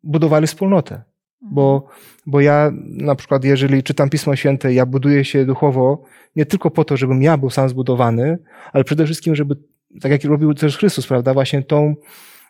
budowali 0.03 0.47
wspólnotę. 0.47 1.08
Bo, 1.41 1.87
bo 2.25 2.41
ja 2.41 2.71
na 2.85 3.15
przykład, 3.15 3.43
jeżeli 3.43 3.83
czytam 3.83 4.09
Pismo 4.09 4.35
Święte, 4.35 4.73
ja 4.73 4.85
buduję 4.85 5.25
się 5.25 5.45
duchowo 5.45 6.03
nie 6.35 6.45
tylko 6.45 6.71
po 6.71 6.83
to, 6.85 6.97
żebym 6.97 7.21
ja 7.21 7.37
był 7.37 7.49
sam 7.49 7.69
zbudowany, 7.69 8.37
ale 8.73 8.83
przede 8.83 9.05
wszystkim, 9.05 9.35
żeby, 9.35 9.55
tak 10.01 10.11
jak 10.11 10.23
robił 10.23 10.53
też 10.53 10.77
Chrystus, 10.77 11.07
prawda, 11.07 11.33
właśnie 11.33 11.63
tą, 11.63 11.95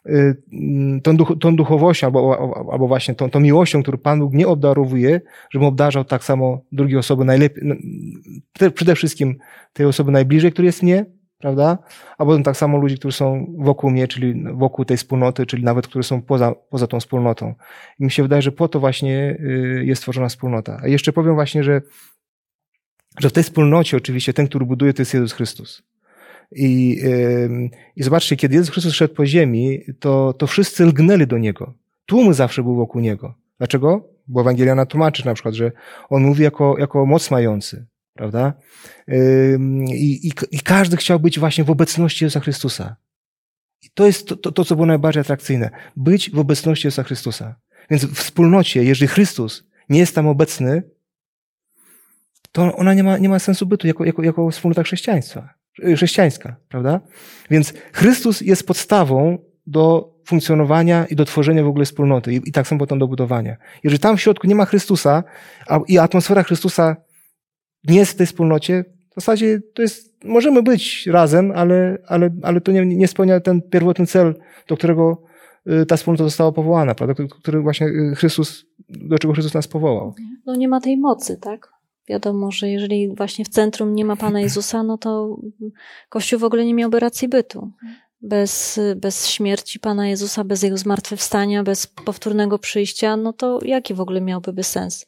y, 0.05 0.35
tą, 1.03 1.17
duch, 1.17 1.33
tą 1.39 1.55
duchowością, 1.55 2.07
albo, 2.07 2.67
albo 2.71 2.87
właśnie 2.87 3.15
tą, 3.15 3.29
tą 3.29 3.39
miłością, 3.39 3.81
którą 3.81 3.97
Pan 3.97 4.19
Bóg 4.19 4.33
nie 4.33 4.47
obdarowuje, 4.47 5.21
żebym 5.49 5.67
obdarzał 5.67 6.03
tak 6.03 6.23
samo 6.23 6.61
drugie 6.71 6.99
osoby 6.99 7.25
najlepiej, 7.25 7.63
no, 7.65 7.75
przede 8.75 8.95
wszystkim 8.95 9.37
tej 9.73 9.85
osoby 9.85 10.11
najbliżej, 10.11 10.51
który 10.51 10.65
jest 10.65 10.83
mnie, 10.83 11.05
prawda? 11.39 11.77
A 12.17 12.25
potem 12.25 12.43
tak 12.43 12.57
samo 12.57 12.77
ludzi, 12.77 12.97
którzy 12.97 13.17
są 13.17 13.55
wokół 13.57 13.89
mnie, 13.89 14.07
czyli 14.07 14.43
wokół 14.53 14.85
tej 14.85 14.97
wspólnoty, 14.97 15.45
czyli 15.45 15.63
nawet, 15.63 15.87
którzy 15.87 16.07
są 16.07 16.21
poza, 16.21 16.55
poza 16.69 16.87
tą 16.87 16.99
wspólnotą. 16.99 17.55
I 17.99 18.03
mi 18.03 18.11
się 18.11 18.23
wydaje, 18.23 18.41
że 18.41 18.51
po 18.51 18.67
to 18.67 18.79
właśnie 18.79 19.37
y, 19.39 19.83
jest 19.85 20.01
tworzona 20.01 20.29
wspólnota. 20.29 20.79
A 20.83 20.87
jeszcze 20.87 21.13
powiem 21.13 21.35
właśnie, 21.35 21.63
że, 21.63 21.81
że 23.19 23.29
w 23.29 23.33
tej 23.33 23.43
wspólnocie 23.43 23.97
oczywiście 23.97 24.33
ten, 24.33 24.47
który 24.47 24.65
buduje, 24.65 24.93
to 24.93 25.01
jest 25.01 25.13
Jezus 25.13 25.33
Chrystus. 25.33 25.83
I, 26.51 27.01
I 27.95 28.03
zobaczcie, 28.03 28.35
kiedy 28.35 28.55
Jezus 28.55 28.71
Chrystus 28.71 28.93
szedł 28.93 29.13
po 29.13 29.25
ziemi, 29.25 29.79
to, 29.99 30.33
to 30.33 30.47
wszyscy 30.47 30.85
lgnęli 30.85 31.27
do 31.27 31.37
Niego. 31.37 31.73
Tłumy 32.05 32.33
zawsze 32.33 32.63
był 32.63 32.75
wokół 32.75 33.01
Niego. 33.01 33.33
Dlaczego? 33.57 34.07
Bo 34.27 34.41
Ewangeliana 34.41 34.85
tłumaczy 34.85 35.25
na 35.25 35.33
przykład, 35.33 35.55
że 35.55 35.71
On 36.09 36.23
mówi 36.23 36.43
jako, 36.43 36.75
jako 36.77 37.05
moc 37.05 37.31
mający, 37.31 37.85
prawda? 38.19 38.53
I, 39.87 40.27
i, 40.27 40.31
I 40.51 40.59
każdy 40.59 40.97
chciał 40.97 41.19
być 41.19 41.39
właśnie 41.39 41.63
w 41.63 41.69
obecności 41.69 42.25
Jezusa 42.25 42.39
Chrystusa. 42.39 42.95
I 43.81 43.89
to 43.93 44.05
jest 44.05 44.27
to, 44.27 44.35
to, 44.35 44.51
to, 44.51 44.65
co 44.65 44.75
było 44.75 44.85
najbardziej 44.85 45.21
atrakcyjne. 45.21 45.69
Być 45.95 46.31
w 46.31 46.39
obecności 46.39 46.87
Jezusa 46.87 47.03
Chrystusa. 47.03 47.55
Więc 47.89 48.05
w 48.05 48.13
wspólnocie, 48.13 48.83
jeżeli 48.83 49.07
Chrystus 49.07 49.63
nie 49.89 49.99
jest 49.99 50.15
tam 50.15 50.27
obecny, 50.27 50.83
to 52.51 52.75
ona 52.75 52.93
nie 52.93 53.03
ma, 53.03 53.17
nie 53.17 53.29
ma 53.29 53.39
sensu 53.39 53.65
bytu 53.65 53.87
jako, 53.87 54.05
jako, 54.05 54.23
jako 54.23 54.49
wspólnota 54.51 54.83
chrześcijaństwa, 54.83 55.53
chrześcijańska, 55.95 56.55
prawda? 56.69 57.01
Więc 57.49 57.73
Chrystus 57.93 58.41
jest 58.41 58.67
podstawą 58.67 59.37
do 59.67 60.13
funkcjonowania 60.25 61.05
i 61.05 61.15
do 61.15 61.25
tworzenia 61.25 61.63
w 61.63 61.67
ogóle 61.67 61.85
wspólnoty 61.85 62.33
i, 62.33 62.49
i 62.49 62.51
tak 62.51 62.67
samo 62.67 62.79
potem 62.79 62.99
do 62.99 63.07
budowania. 63.07 63.57
Jeżeli 63.83 63.99
tam 63.99 64.17
w 64.17 64.21
środku 64.21 64.47
nie 64.47 64.55
ma 64.55 64.65
Chrystusa 64.65 65.23
a, 65.67 65.79
i 65.87 65.97
atmosfera 65.97 66.43
Chrystusa 66.43 66.95
nie 67.87 67.97
jest 67.97 68.11
w 68.11 68.15
tej 68.15 68.27
wspólnocie, 68.27 68.85
w 69.11 69.15
zasadzie 69.15 69.61
to 69.73 69.81
jest, 69.81 70.23
możemy 70.25 70.63
być 70.63 71.07
razem, 71.07 71.51
ale, 71.55 71.97
ale, 72.07 72.29
ale 72.43 72.61
to 72.61 72.71
nie, 72.71 72.85
nie 72.85 73.07
spełnia 73.07 73.39
ten 73.39 73.61
pierwotny 73.61 74.07
cel, 74.07 74.35
do 74.67 74.77
którego 74.77 75.21
y, 75.67 75.85
ta 75.85 75.97
wspólnota 75.97 76.23
została 76.23 76.51
powołana, 76.51 76.95
prawda? 76.95 77.23
Który 77.39 77.61
właśnie 77.61 77.87
y, 77.87 78.15
Chrystus, 78.15 78.65
do 78.89 79.19
czego 79.19 79.33
Chrystus 79.33 79.53
nas 79.53 79.67
powołał. 79.67 80.13
No 80.45 80.55
nie 80.55 80.67
ma 80.67 80.81
tej 80.81 80.97
mocy, 80.97 81.37
tak? 81.37 81.69
Wiadomo, 82.09 82.51
że 82.51 82.69
jeżeli 82.69 83.15
właśnie 83.15 83.45
w 83.45 83.49
centrum 83.49 83.95
nie 83.95 84.05
ma 84.05 84.15
Pana 84.15 84.41
Jezusa, 84.45 84.83
no 84.83 84.97
to 84.97 85.37
Kościół 86.09 86.39
w 86.39 86.43
ogóle 86.43 86.65
nie 86.65 86.73
miałby 86.73 86.99
racji 86.99 87.27
bytu. 87.27 87.71
Bez, 88.21 88.79
bez 88.95 89.27
śmierci 89.27 89.79
Pana 89.79 90.07
Jezusa, 90.07 90.43
bez 90.43 90.63
Jego 90.63 90.77
zmartwychwstania, 90.77 91.63
bez 91.63 91.87
powtórnego 91.87 92.59
przyjścia, 92.59 93.17
no 93.17 93.33
to 93.33 93.59
jaki 93.63 93.93
w 93.93 94.01
ogóle 94.01 94.21
miałby 94.21 94.53
by 94.53 94.63
sens, 94.63 95.05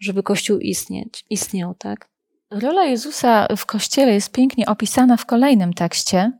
żeby 0.00 0.22
Kościół 0.22 0.58
istnieć, 0.58 1.24
istniał, 1.30 1.74
tak? 1.74 2.11
Rola 2.60 2.84
Jezusa 2.84 3.46
w 3.56 3.66
Kościele 3.66 4.14
jest 4.14 4.32
pięknie 4.32 4.66
opisana 4.66 5.16
w 5.16 5.26
kolejnym 5.26 5.72
tekście, 5.72 6.32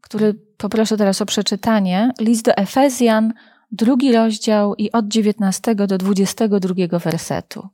który 0.00 0.34
poproszę 0.56 0.96
teraz 0.96 1.22
o 1.22 1.26
przeczytanie. 1.26 2.12
List 2.20 2.44
do 2.44 2.56
Efezjan, 2.56 3.32
drugi 3.72 4.12
rozdział 4.12 4.74
i 4.74 4.92
od 4.92 5.08
19 5.08 5.74
do 5.74 5.98
22 5.98 6.98
wersetu. 6.98 7.68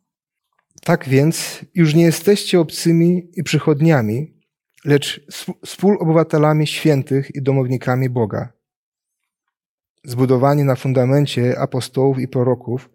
Tak 0.85 1.09
więc 1.09 1.61
już 1.75 1.95
nie 1.95 2.03
jesteście 2.03 2.61
obcymi 2.61 3.31
i 3.37 3.43
przychodniami, 3.43 4.35
lecz 4.85 5.21
współobywatelami 5.67 6.67
świętych 6.67 7.35
i 7.35 7.43
domownikami 7.43 8.11
Boga. 8.11 8.53
Zbudowani 10.05 10.65
na 10.65 10.77
fundamencie 10.77 11.59
apostołów 11.59 12.19
i 12.19 12.29
proroków, 12.29 12.91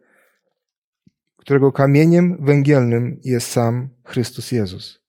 którego 1.42 1.72
kamieniem 1.72 2.38
węgielnym 2.40 3.20
jest 3.24 3.48
sam 3.48 3.90
Chrystus 4.04 4.52
Jezus, 4.52 5.02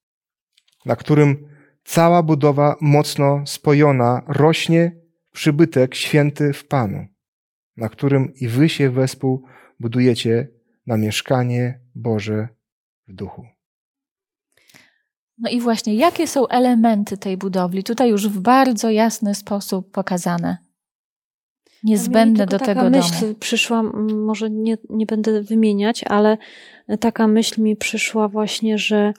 na 0.86 0.96
którym 0.96 1.48
cała 1.84 2.22
budowa 2.22 2.76
mocno 2.80 3.46
spojona 3.46 4.22
rośnie 4.26 4.96
przybytek 5.32 5.94
święty 5.94 6.52
w 6.52 6.66
Panu, 6.66 7.06
na 7.76 7.88
którym 7.88 8.34
i 8.34 8.48
wy 8.48 8.68
się 8.68 8.90
wespół 8.90 9.44
budujecie 9.80 10.48
na 10.86 10.96
mieszkanie 10.96 11.80
Boże 11.94 12.48
w 13.08 13.14
duchu. 13.14 13.46
No 15.38 15.50
i 15.50 15.60
właśnie, 15.60 15.94
jakie 15.94 16.26
są 16.26 16.48
elementy 16.48 17.18
tej 17.18 17.36
budowli? 17.36 17.84
Tutaj 17.84 18.10
już 18.10 18.28
w 18.28 18.40
bardzo 18.40 18.90
jasny 18.90 19.34
sposób 19.34 19.90
pokazane. 19.90 20.71
Niezbędne 21.84 22.46
do 22.46 22.58
tego 22.58 22.74
taka 22.74 22.90
myśl 22.90 23.20
domu. 23.20 23.34
przyszła, 23.34 23.82
może 24.26 24.50
nie, 24.50 24.78
nie 24.90 25.06
będę 25.06 25.42
wymieniać, 25.42 26.04
ale 26.04 26.38
taka 27.00 27.28
myśl 27.28 27.62
mi 27.62 27.76
przyszła 27.76 28.28
właśnie, 28.28 28.78
że 28.78 29.12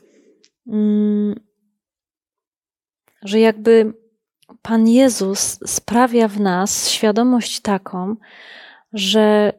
mm, 0.67 1.39
że 3.21 3.39
jakby 3.39 3.93
Pan 4.61 4.87
Jezus 4.87 5.59
sprawia 5.65 6.27
w 6.27 6.39
nas 6.39 6.89
świadomość 6.89 7.59
taką, 7.59 8.15
że 8.93 9.53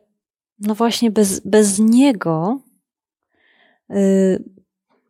no 0.58 0.74
właśnie 0.74 1.10
bez, 1.10 1.40
bez 1.40 1.78
Niego 1.78 2.60
y, 3.90 4.44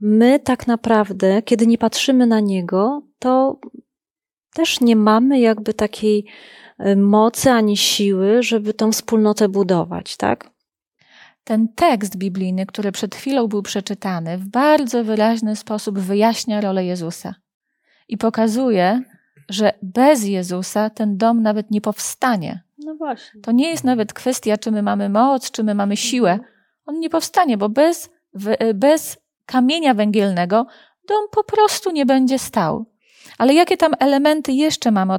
my 0.01 0.41
tak 0.41 0.67
naprawdę, 0.67 1.43
kiedy 1.43 1.67
nie 1.67 1.79
patrzymy 1.79 2.27
na 2.27 2.41
Niego, 2.41 3.03
to 3.19 3.61
też 4.55 4.81
nie 4.81 4.97
mamy 4.97 5.41
jakby 5.41 5.75
takiej 5.75 6.27
mocy 6.97 7.51
ani 7.51 7.77
siły, 7.77 8.43
żeby 8.43 8.75
tą 8.75 8.93
wspólnotę 8.93 9.49
budować, 9.49 10.17
tak? 10.17 10.51
Ten 11.45 11.69
tekst 11.69 12.17
biblijny, 12.17 12.67
który 12.67 12.93
przed 12.93 13.15
chwilą 13.15 13.47
był 13.49 13.63
przeczytany, 13.63 14.39
w 14.39 14.49
bardzo 14.49 15.05
wyraźny 15.05 15.57
sposób 15.57 15.99
wyjaśnia 15.99 16.61
rolę 16.61 16.85
Jezusa 16.85 17.35
i 18.09 18.17
pokazuje, 18.17 19.03
że 19.51 19.73
bez 19.83 20.25
Jezusa 20.25 20.91
ten 20.91 21.17
dom 21.17 21.43
nawet 21.43 21.71
nie 21.71 21.81
powstanie. 21.81 22.63
No 22.79 22.95
właśnie. 22.95 23.41
To 23.41 23.53
nie 23.53 23.71
jest 23.71 23.85
nawet 23.85 24.13
kwestia, 24.13 24.57
czy 24.57 24.71
my 24.71 24.83
mamy 24.83 25.09
moc, 25.09 25.51
czy 25.51 25.65
my 25.65 25.75
mamy 25.75 25.97
siłę. 25.97 26.39
On 26.87 27.01
nie 27.01 27.11
powstanie, 27.11 27.57
bo 27.57 27.69
bez, 27.69 28.11
bez 28.75 29.17
kamienia 29.47 29.95
węgielnego 29.95 30.67
dom 31.09 31.25
po 31.31 31.45
prostu 31.45 31.91
nie 31.91 32.07
będzie 32.07 32.39
stał. 32.39 32.87
Ale 33.39 33.55
jakie 33.55 33.77
tam 33.77 33.93
elementy 33.99 34.53
jeszcze 34.53 34.91
mamy? 34.91 35.17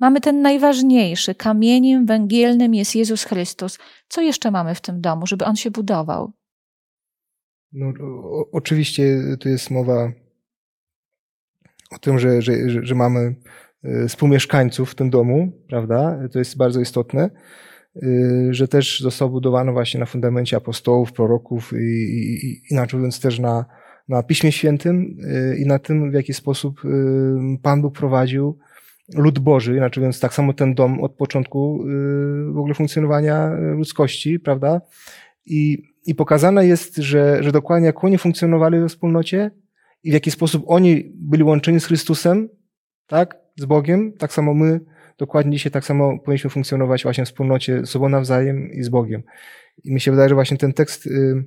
Mamy 0.00 0.20
ten 0.20 0.42
najważniejszy. 0.42 1.34
Kamieniem 1.34 2.06
węgielnym 2.06 2.74
jest 2.74 2.94
Jezus 2.94 3.24
Chrystus. 3.24 3.78
Co 4.08 4.20
jeszcze 4.20 4.50
mamy 4.50 4.74
w 4.74 4.80
tym 4.80 5.00
domu, 5.00 5.26
żeby 5.26 5.44
on 5.44 5.56
się 5.56 5.70
budował? 5.70 6.32
No, 7.72 7.92
o, 8.22 8.50
oczywiście 8.52 9.18
tu 9.40 9.48
jest 9.48 9.70
mowa 9.70 10.12
o 11.90 11.98
tym, 11.98 12.18
że, 12.18 12.42
że, 12.42 12.52
że 12.82 12.94
mamy 12.94 13.34
e, 13.84 14.08
współmieszkańców 14.08 14.90
w 14.90 14.94
tym 14.94 15.10
domu, 15.10 15.52
prawda? 15.68 16.28
To 16.32 16.38
jest 16.38 16.56
bardzo 16.56 16.80
istotne, 16.80 17.30
e, 17.96 18.08
że 18.50 18.68
też 18.68 19.00
został 19.00 19.30
budowany 19.30 19.72
właśnie 19.72 20.00
na 20.00 20.06
fundamencie 20.06 20.56
apostołów, 20.56 21.12
proroków 21.12 21.72
i, 21.72 21.76
i, 21.76 22.62
inaczej 22.70 22.98
mówiąc 22.98 23.20
też 23.20 23.38
na, 23.38 23.64
na 24.08 24.22
Piśmie 24.22 24.52
Świętym 24.52 25.16
e, 25.24 25.56
i 25.56 25.66
na 25.66 25.78
tym, 25.78 26.10
w 26.10 26.14
jaki 26.14 26.34
sposób 26.34 26.80
Pan 27.62 27.82
Bóg 27.82 27.94
prowadził 27.98 28.58
lud 29.14 29.38
Boży, 29.38 29.76
inaczej 29.76 30.00
mówiąc 30.00 30.20
tak 30.20 30.34
samo 30.34 30.52
ten 30.52 30.74
dom 30.74 31.00
od 31.00 31.12
początku 31.12 31.84
w 32.52 32.58
ogóle 32.58 32.74
funkcjonowania 32.74 33.50
ludzkości, 33.58 34.40
prawda? 34.40 34.80
I, 35.46 35.82
i 36.06 36.14
pokazane 36.14 36.66
jest, 36.66 36.96
że, 36.96 37.42
że 37.42 37.52
dokładnie 37.52 37.86
jak 37.86 38.04
oni 38.04 38.18
funkcjonowali 38.18 38.80
we 38.80 38.88
wspólnocie, 38.88 39.50
i 40.02 40.10
w 40.10 40.14
jaki 40.14 40.30
sposób 40.30 40.64
oni 40.66 41.12
byli 41.14 41.42
łączeni 41.42 41.80
z 41.80 41.86
Chrystusem, 41.86 42.48
tak, 43.06 43.36
z 43.56 43.64
Bogiem, 43.64 44.12
tak 44.12 44.32
samo 44.32 44.54
my 44.54 44.80
dokładnie 45.18 45.52
dzisiaj 45.52 45.72
tak 45.72 45.84
samo 45.84 46.18
powinniśmy 46.18 46.50
funkcjonować 46.50 47.02
właśnie 47.02 47.24
w 47.24 47.28
wspólnocie 47.28 47.86
z 47.86 47.90
sobą 47.90 48.08
nawzajem 48.08 48.72
i 48.72 48.82
z 48.82 48.88
Bogiem. 48.88 49.22
I 49.84 49.92
mi 49.92 50.00
się 50.00 50.10
wydaje, 50.10 50.28
że 50.28 50.34
właśnie 50.34 50.56
ten 50.56 50.72
tekst 50.72 51.06
y, 51.06 51.44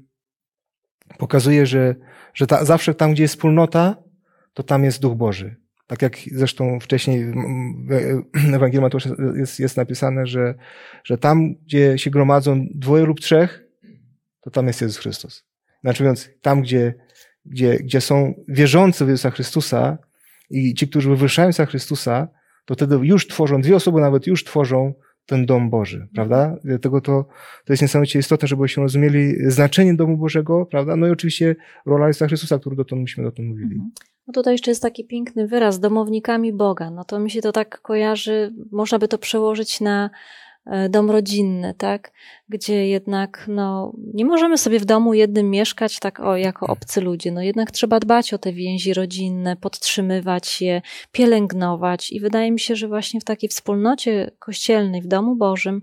pokazuje, 1.17 1.65
że, 1.65 1.95
że 2.33 2.47
ta, 2.47 2.65
zawsze 2.65 2.93
tam, 2.93 3.13
gdzie 3.13 3.23
jest 3.23 3.33
wspólnota, 3.33 3.95
to 4.53 4.63
tam 4.63 4.83
jest 4.83 5.01
Duch 5.01 5.15
Boży. 5.15 5.55
Tak 5.91 6.01
jak 6.01 6.17
zresztą 6.31 6.79
wcześniej 6.79 7.25
w 8.33 8.53
Ewangelii 8.53 8.81
Mateusza 8.81 9.09
jest, 9.35 9.59
jest 9.59 9.77
napisane, 9.77 10.25
że, 10.25 10.55
że 11.03 11.17
tam, 11.17 11.53
gdzie 11.65 11.97
się 11.97 12.09
gromadzą 12.09 12.65
dwoje 12.75 13.05
lub 13.05 13.19
trzech, 13.19 13.67
to 14.41 14.51
tam 14.51 14.67
jest 14.67 14.81
Jezus 14.81 14.97
Chrystus. 14.97 15.45
Znaczy 15.81 16.03
mówiąc, 16.03 16.29
tam, 16.41 16.61
gdzie 16.61 16.93
gdzie, 17.45 17.77
gdzie 17.77 18.01
są 18.01 18.33
wierzący 18.47 19.05
w 19.05 19.09
Jezusa 19.09 19.31
Chrystusa 19.31 19.97
i 20.49 20.73
ci, 20.73 20.87
którzy 20.87 21.09
wywyższają 21.09 21.47
Jezusa 21.47 21.65
Chrystusa, 21.65 22.27
to 22.65 22.73
wtedy 22.73 22.95
już 22.95 23.27
tworzą, 23.27 23.61
dwie 23.61 23.75
osoby 23.75 24.01
nawet 24.01 24.27
już 24.27 24.43
tworzą 24.43 24.93
ten 25.25 25.45
dom 25.45 25.69
Boży, 25.69 26.07
prawda? 26.15 26.57
Dlatego 26.63 27.01
to, 27.01 27.25
to 27.65 27.73
jest 27.73 27.81
niesamowicie 27.81 28.19
istotne, 28.19 28.47
żebyśmy 28.47 28.83
rozumieli 28.83 29.33
znaczenie 29.51 29.93
domu 29.93 30.17
Bożego, 30.17 30.65
prawda? 30.65 30.95
No 30.95 31.07
i 31.07 31.11
oczywiście 31.11 31.55
rola 31.85 32.07
Jezusa 32.07 32.27
Chrystusa, 32.27 32.59
który 32.59 32.75
dotąd 32.75 33.01
myśmy 33.01 33.31
tym 33.31 33.47
mówili. 33.47 33.79
No 34.31 34.33
tutaj 34.33 34.53
jeszcze 34.53 34.71
jest 34.71 34.81
taki 34.81 35.05
piękny 35.05 35.47
wyraz, 35.47 35.79
domownikami 35.79 36.53
Boga. 36.53 36.89
No 36.89 37.03
to 37.03 37.19
mi 37.19 37.31
się 37.31 37.41
to 37.41 37.51
tak 37.51 37.81
kojarzy, 37.81 38.53
można 38.71 38.99
by 38.99 39.07
to 39.07 39.17
przełożyć 39.17 39.81
na 39.81 40.09
E, 40.65 40.89
dom 40.89 41.11
rodzinny, 41.11 41.73
tak? 41.77 42.11
Gdzie 42.49 42.87
jednak, 42.87 43.45
no, 43.47 43.93
nie 44.13 44.25
możemy 44.25 44.57
sobie 44.57 44.79
w 44.79 44.85
domu 44.85 45.13
jednym 45.13 45.49
mieszkać 45.49 45.99
tak 45.99 46.19
o, 46.19 46.37
jako 46.37 46.67
obcy 46.67 47.01
ludzie. 47.01 47.31
No 47.31 47.41
jednak 47.41 47.71
trzeba 47.71 47.99
dbać 47.99 48.33
o 48.33 48.37
te 48.37 48.53
więzi 48.53 48.93
rodzinne, 48.93 49.55
podtrzymywać 49.55 50.61
je, 50.61 50.81
pielęgnować 51.11 52.11
i 52.11 52.19
wydaje 52.19 52.51
mi 52.51 52.59
się, 52.59 52.75
że 52.75 52.87
właśnie 52.87 53.21
w 53.21 53.23
takiej 53.23 53.49
wspólnocie 53.49 54.31
kościelnej, 54.39 55.01
w 55.01 55.07
domu 55.07 55.35
Bożym, 55.35 55.81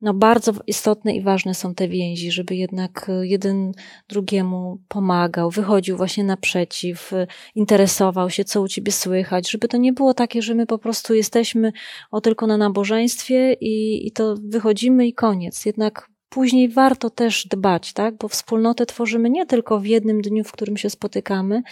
no 0.00 0.14
bardzo 0.14 0.52
istotne 0.66 1.16
i 1.16 1.22
ważne 1.22 1.54
są 1.54 1.74
te 1.74 1.88
więzi, 1.88 2.32
żeby 2.32 2.56
jednak 2.56 3.06
e, 3.08 3.26
jeden 3.26 3.72
drugiemu 4.08 4.78
pomagał, 4.88 5.50
wychodził 5.50 5.96
właśnie 5.96 6.24
naprzeciw, 6.24 7.12
e, 7.12 7.26
interesował 7.54 8.30
się, 8.30 8.44
co 8.44 8.62
u 8.62 8.68
ciebie 8.68 8.92
słychać, 8.92 9.50
żeby 9.50 9.68
to 9.68 9.76
nie 9.76 9.92
było 9.92 10.14
takie, 10.14 10.42
że 10.42 10.54
my 10.54 10.66
po 10.66 10.78
prostu 10.78 11.14
jesteśmy 11.14 11.72
o 12.10 12.20
tylko 12.20 12.46
na 12.46 12.56
nabożeństwie 12.56 13.52
i, 13.52 14.06
i 14.06 14.12
to 14.12 14.34
wychodzimy 14.44 15.06
i 15.06 15.12
koniec. 15.12 15.66
Jednak 15.66 16.10
później 16.28 16.68
warto 16.68 17.10
też 17.10 17.46
dbać, 17.46 17.92
tak? 17.92 18.16
Bo 18.16 18.28
wspólnotę 18.28 18.86
tworzymy 18.86 19.30
nie 19.30 19.46
tylko 19.46 19.80
w 19.80 19.86
jednym 19.86 20.22
dniu, 20.22 20.44
w 20.44 20.52
którym 20.52 20.76
się 20.76 20.90
spotykamy, 20.90 21.62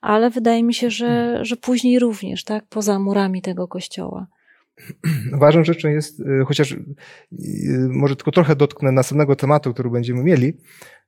ale 0.00 0.30
wydaje 0.30 0.62
mi 0.62 0.74
się, 0.74 0.90
że, 0.90 1.38
że 1.44 1.56
później 1.56 1.98
również, 1.98 2.44
tak? 2.44 2.64
Poza 2.68 2.98
murami 2.98 3.42
tego 3.42 3.68
kościoła. 3.68 4.26
Ważną 5.32 5.64
rzeczą 5.64 5.88
jest, 5.88 6.20
y, 6.20 6.44
chociaż 6.46 6.72
y, 6.72 6.78
może 7.88 8.16
tylko 8.16 8.30
trochę 8.30 8.56
dotknę 8.56 8.92
następnego 8.92 9.36
tematu, 9.36 9.74
który 9.74 9.90
będziemy 9.90 10.22
mieli, 10.22 10.56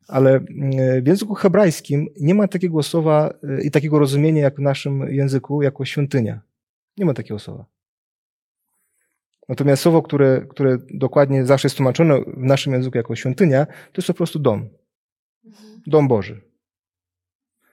ale 0.08 0.37
y, 0.37 1.02
w 1.02 1.06
języku 1.06 1.35
hebrajskim 1.35 2.08
nie 2.20 2.35
ma 2.35 2.48
takiego 2.48 2.82
słowa 2.82 3.35
i 3.62 3.70
takiego 3.70 3.98
rozumienia 3.98 4.42
jak 4.42 4.56
w 4.56 4.58
naszym 4.58 5.00
języku 5.00 5.62
jako 5.62 5.85
świątynia. 5.85 6.40
Nie 6.96 7.04
ma 7.04 7.14
takiego 7.14 7.38
słowa. 7.38 7.64
Natomiast 9.48 9.82
słowo, 9.82 10.02
które, 10.02 10.46
które 10.48 10.78
dokładnie 10.90 11.46
zawsze 11.46 11.66
jest 11.66 11.76
tłumaczone 11.76 12.20
w 12.20 12.42
naszym 12.42 12.72
języku 12.72 12.96
jako 12.96 13.16
świątynia, 13.16 13.66
to 13.66 13.96
jest 13.96 14.06
po 14.06 14.14
prostu 14.14 14.38
dom. 14.38 14.68
Mhm. 15.44 15.80
Dom 15.87 16.08
Boży. 16.08 16.51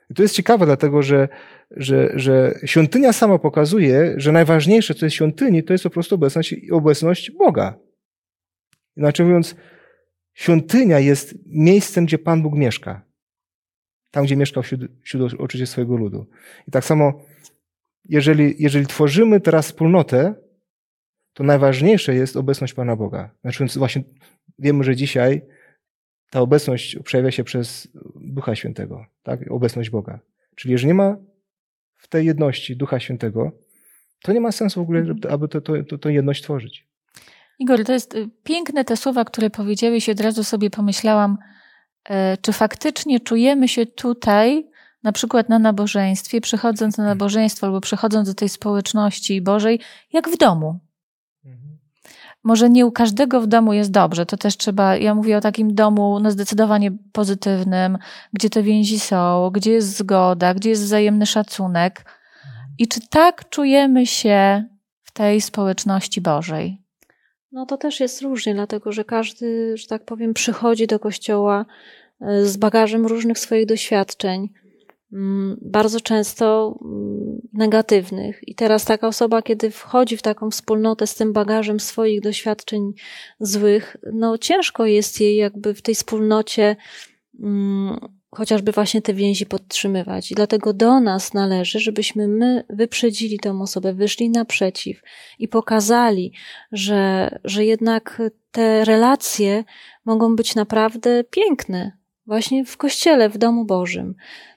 I 0.10 0.14
to 0.14 0.22
jest 0.22 0.36
ciekawe, 0.36 0.66
dlatego 0.66 1.02
że, 1.02 1.28
że, 1.72 2.12
że 2.16 2.60
świątynia 2.66 3.14
sama 3.14 3.40
pokazuje, 3.40 4.14
że 4.18 4.32
najważniejsze, 4.32 4.94
co 4.94 5.06
jest 5.06 5.16
świątyni, 5.16 5.64
to 5.64 5.74
jest 5.74 5.84
po 5.84 5.90
prostu 5.90 6.16
obecność, 6.16 6.56
obecność 6.72 7.32
Boga. 7.32 7.80
Inaczej 8.98 9.26
mówiąc, 9.26 9.56
świątynia 10.34 11.00
jest 11.00 11.36
miejscem, 11.46 12.06
gdzie 12.06 12.18
Pan 12.18 12.42
Bóg 12.42 12.56
mieszka. 12.56 13.02
Tam, 14.12 14.26
gdzie 14.26 14.36
mieszkał 14.36 14.64
wśród, 14.64 14.82
wśród 15.04 15.34
oczywiście 15.40 15.68
swojego 15.68 15.96
ludu. 15.96 16.28
I 16.68 16.72
tak 16.72 16.86
samo, 16.86 17.22
jeżeli, 18.06 18.56
jeżeli 18.60 18.88
tworzymy 18.88 19.40
teraz 19.40 19.66
wspólnotę, 19.66 20.34
to 21.34 21.44
najważniejsze 21.44 22.16
jest 22.16 22.38
obecność 22.38 22.74
Pana 22.74 22.96
Boga. 22.96 23.36
Znaczy, 23.42 23.66
właśnie 23.80 24.04
wiemy, 24.60 24.84
że 24.84 24.96
dzisiaj 24.96 25.42
ta 26.30 26.42
obecność 26.42 26.98
przejawia 27.04 27.32
się 27.32 27.44
przez 27.44 27.88
Ducha 28.16 28.56
Świętego, 28.56 29.06
tak? 29.24 29.40
obecność 29.52 29.90
Boga. 29.90 30.20
Czyli 30.56 30.72
jeżeli 30.72 30.88
nie 30.88 30.94
ma 30.94 31.18
w 31.98 32.08
tej 32.08 32.26
jedności 32.26 32.76
Ducha 32.76 33.00
Świętego, 33.00 33.52
to 34.22 34.34
nie 34.34 34.42
ma 34.42 34.52
sensu 34.52 34.80
w 34.80 34.84
ogóle, 34.84 35.06
aby 35.30 35.48
to, 35.48 35.62
to, 35.62 35.84
to, 35.84 35.98
to 35.98 36.10
jedność 36.10 36.44
tworzyć. 36.44 36.88
Igor, 37.60 37.86
to 37.86 37.94
jest 37.94 38.16
y, 38.16 38.30
piękne 38.44 38.86
te 38.86 38.98
słowa, 38.98 39.26
które 39.26 39.50
powiedziałeś 39.50 40.08
i 40.08 40.12
od 40.12 40.20
razu 40.20 40.44
sobie 40.44 40.70
pomyślałam, 40.70 41.38
e, 42.10 42.38
czy 42.38 42.54
faktycznie 42.54 43.20
czujemy 43.20 43.68
się 43.68 43.86
tutaj, 43.86 44.70
na 45.04 45.12
przykład 45.12 45.50
na 45.50 45.60
nabożeństwie, 45.60 46.42
przychodząc 46.42 46.98
na 46.98 47.04
nabożeństwo 47.04 47.68
albo 47.68 47.82
przychodząc 47.82 48.30
do 48.30 48.36
tej 48.36 48.50
społeczności 48.50 49.42
Bożej, 49.42 49.80
jak 50.14 50.30
w 50.30 50.38
domu 50.38 50.80
może 52.44 52.70
nie 52.70 52.86
u 52.86 52.92
każdego 52.92 53.42
w 53.42 53.48
domu 53.48 53.74
jest 53.74 53.92
dobrze. 53.92 54.26
To 54.26 54.38
też 54.38 54.58
trzeba, 54.58 54.96
ja 54.96 55.16
mówię 55.16 55.38
o 55.38 55.42
takim 55.42 55.76
domu 55.76 56.20
no 56.20 56.32
zdecydowanie 56.32 56.92
pozytywnym, 57.12 57.98
gdzie 58.34 58.50
te 58.50 58.64
więzi 58.64 59.00
są, 59.00 59.50
gdzie 59.54 59.72
jest 59.72 59.98
zgoda, 59.98 60.54
gdzie 60.54 60.70
jest 60.70 60.84
wzajemny 60.84 61.26
szacunek. 61.26 62.06
I 62.78 62.88
czy 62.88 63.08
tak 63.10 63.50
czujemy 63.50 64.06
się 64.06 64.64
w 65.04 65.12
tej 65.12 65.42
społeczności 65.42 66.22
Bożej? 66.22 66.82
No 67.52 67.66
to 67.66 67.78
też 67.78 68.00
jest 68.00 68.22
różnie, 68.22 68.54
dlatego 68.54 68.92
że 68.92 69.04
każdy, 69.04 69.78
że 69.78 69.88
tak 69.88 70.06
powiem, 70.06 70.34
przychodzi 70.34 70.88
do 70.88 71.00
kościoła 71.00 71.66
e, 72.22 72.46
z 72.46 72.58
bagażem 72.58 73.06
różnych 73.06 73.40
swoich 73.40 73.66
doświadczeń. 73.66 74.50
Mm, 75.14 75.58
bardzo 75.62 76.02
często 76.02 76.78
mm, 76.82 77.42
negatywnych. 77.54 78.48
I 78.48 78.56
teraz 78.56 78.86
taka 78.86 79.08
osoba, 79.08 79.42
kiedy 79.42 79.72
wchodzi 79.72 80.18
w 80.18 80.22
taką 80.22 80.52
wspólnotę 80.52 81.08
z 81.08 81.16
tym 81.16 81.34
bagażem 81.34 81.80
swoich 81.80 82.22
doświadczeń 82.22 82.94
złych, 83.40 83.98
no 84.14 84.38
ciężko 84.38 84.86
jest 84.86 85.22
jej 85.22 85.36
jakby 85.36 85.74
w 85.74 85.82
tej 85.82 85.96
wspólnocie 85.96 86.76
mm, 87.40 88.00
chociażby 88.32 88.72
właśnie 88.72 89.02
te 89.02 89.14
więzi 89.14 89.46
podtrzymywać. 89.46 90.32
I 90.32 90.36
dlatego 90.36 90.74
do 90.74 91.00
nas 91.00 91.34
należy, 91.34 91.80
żebyśmy 91.80 92.28
my 92.28 92.64
wyprzedzili 92.70 93.40
tę 93.40 93.60
osobę, 93.62 93.94
wyszli 93.94 94.30
naprzeciw 94.30 95.02
i 95.40 95.48
pokazali, 95.48 96.34
że, 96.72 97.30
że 97.44 97.66
jednak 97.66 98.22
te 98.52 98.86
relacje 98.86 99.64
mogą 100.06 100.36
być 100.36 100.56
naprawdę 100.56 101.24
piękne. 101.24 101.99
Właśnie 102.30 102.66
w 102.66 102.78
kościele, 102.78 103.30
w 103.30 103.38
domu 103.38 103.66
Bożym. 103.66 104.16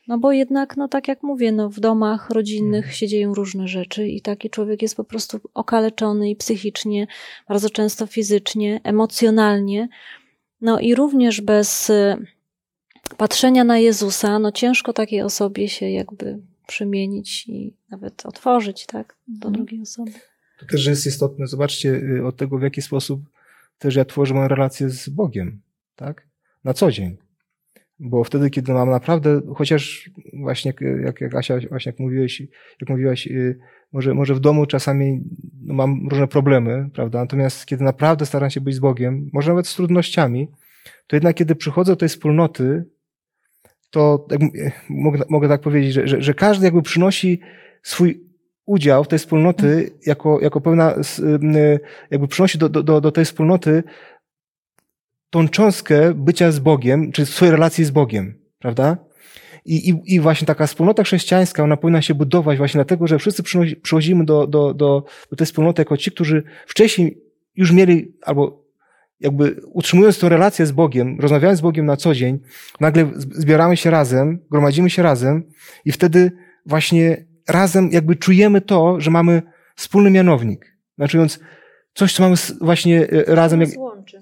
No 0.08 0.18
bo 0.18 0.32
jednak, 0.32 0.76
no 0.76 0.88
tak 0.88 1.08
jak 1.08 1.22
mówię, 1.22 1.52
no 1.52 1.70
w 1.70 1.80
domach 1.80 2.30
rodzinnych 2.30 2.85
Mhm. 2.85 2.94
się 2.94 3.08
dzieją 3.08 3.35
różne 3.35 3.68
rzeczy 3.68 4.08
i 4.08 4.20
taki 4.20 4.50
człowiek 4.50 4.82
jest 4.82 4.96
po 4.96 5.04
prostu 5.04 5.40
okaleczony 5.54 6.30
i 6.30 6.37
psychicznie, 6.37 7.06
bardzo 7.48 7.70
często 7.70 8.06
fizycznie, 8.06 8.80
emocjonalnie. 8.85 9.88
No 10.61 10.80
i 10.80 10.94
również 10.94 11.40
bez 11.40 11.90
y, 11.90 12.16
patrzenia 13.16 13.64
na 13.64 13.78
Jezusa, 13.78 14.38
no 14.38 14.52
ciężko 14.52 14.92
takiej 14.92 15.22
osobie 15.22 15.68
się 15.68 15.90
jakby 15.90 16.38
przemienić 16.66 17.48
i 17.48 17.74
nawet 17.90 18.26
otworzyć, 18.26 18.87
tak, 18.87 19.16
do 19.28 19.48
Mhm. 19.48 19.52
drugiej 19.54 19.82
osoby. 19.82 20.12
To 20.61 20.66
też 20.66 20.87
jest 20.87 21.06
istotne. 21.06 21.46
Zobaczcie 21.46 21.88
y, 21.88 22.26
od 22.26 22.37
tego, 22.37 22.58
w 22.58 22.62
jaki 22.62 22.82
sposób 22.82 23.20
też 23.78 23.96
ja 23.96 24.04
tworzę 24.04 24.35
moją 24.35 24.48
relację 24.48 24.90
z 24.90 25.08
Bogiem, 25.08 25.61
tak? 25.96 26.26
Na 26.64 26.74
co 26.74 26.90
dzień. 26.92 27.16
Bo 28.05 28.25
wtedy, 28.25 28.51
kiedy 28.51 28.73
mam 28.73 28.91
naprawdę, 28.91 29.41
chociaż 29.55 30.11
właśnie 30.33 30.69
jak, 30.69 30.81
jak, 31.05 31.21
jak 31.21 31.35
Asia, 31.35 31.55
właśnie 31.69 31.91
jak 31.91 31.99
mówiłeś, 31.99 32.41
jak 32.81 32.91
mówiłaś, 32.91 33.27
y, 33.27 33.59
może, 33.93 34.15
może 34.15 34.35
w 34.35 34.41
domu 34.41 34.67
czasami 34.67 35.21
no, 35.62 35.75
mam 35.75 36.09
różne 36.09 36.29
problemy, 36.29 36.91
prawda? 36.95 37.21
Natomiast 37.21 37.67
kiedy 37.67 37.85
naprawdę 37.85 38.27
staram 38.27 38.51
się 38.51 38.61
być 38.61 38.75
z 38.75 38.79
Bogiem, 38.79 39.31
może 39.33 39.51
nawet 39.51 39.67
z 39.67 39.75
trudnościami, 39.75 40.49
to 41.07 41.17
jednak 41.17 41.37
kiedy 41.37 41.55
przychodzę 41.55 41.93
do 41.93 41.97
tej 41.97 42.09
wspólnoty, 42.09 42.85
to 43.91 44.27
jak, 44.31 44.43
m- 44.43 44.51
mogę, 44.91 45.23
mogę 45.29 45.49
tak 45.49 45.61
powiedzieć, 45.61 45.93
że, 45.93 46.09
że, 46.09 46.23
że 46.23 46.35
każdy 46.35 46.65
jakby 46.65 46.83
przynosi 46.83 47.41
swój 47.83 48.33
udział 48.67 49.05
w 49.05 49.09
tej 49.09 49.19
wspólnoty 49.19 49.91
jako, 50.07 50.41
jako 50.41 50.61
pewna, 50.61 50.95
jakby 52.11 52.29
przynosi 52.29 52.59
do, 52.59 52.69
do, 52.69 53.01
do 53.01 53.12
tej 53.12 53.25
wspólnoty 53.25 53.83
tą 55.33 55.49
cząstkę 55.49 56.14
bycia 56.14 56.53
z 56.53 56.59
Bogiem, 56.59 57.12
czy 57.12 57.27
swojej 57.27 57.53
relacji 57.53 57.85
z 57.85 57.90
Bogiem, 57.90 58.38
prawda? 58.59 58.97
I, 59.64 59.88
i, 59.88 60.14
I 60.14 60.21
właśnie 60.21 60.47
taka 60.47 60.66
wspólnota 60.66 61.03
chrześcijańska, 61.05 61.62
ona 61.62 61.77
powinna 61.77 62.03
się 62.03 62.14
budować 62.14 62.59
właśnie 62.59 62.79
dlatego, 62.79 63.07
że 63.07 63.18
wszyscy 63.18 63.42
przychodzimy 63.83 64.25
do, 64.25 64.47
do, 64.47 64.75
do, 64.75 65.05
do 65.31 65.37
tej 65.37 65.47
wspólnoty 65.47 65.81
jako 65.81 65.97
ci, 65.97 66.11
którzy 66.11 66.42
wcześniej 66.66 67.23
już 67.57 67.73
mieli, 67.73 68.14
albo 68.23 68.64
jakby 69.21 69.61
utrzymując 69.73 70.18
tę 70.18 70.29
relację 70.29 70.66
z 70.66 70.73
Bogiem, 70.73 71.21
rozmawiając 71.21 71.59
z 71.59 71.62
Bogiem 71.62 71.87
na 71.87 71.97
co 71.97 72.14
dzień, 72.14 72.38
nagle 72.81 73.11
zbieramy 73.14 73.77
się 73.77 73.90
razem, 73.90 74.38
gromadzimy 74.51 74.90
się 74.90 75.03
razem 75.03 75.42
i 75.85 75.92
wtedy 75.92 76.33
właśnie 76.66 77.25
razem 77.49 77.90
jakby 77.92 78.16
czujemy 78.16 78.61
to, 78.61 79.01
że 79.01 79.11
mamy 79.11 79.42
wspólny 79.77 80.11
mianownik. 80.11 80.77
Znaczy, 80.99 81.18
coś, 81.94 82.12
co 82.14 82.22
mamy 82.22 82.35
właśnie 82.61 83.00
e, 83.11 83.35
razem, 83.35 83.61
jak, 83.61 83.70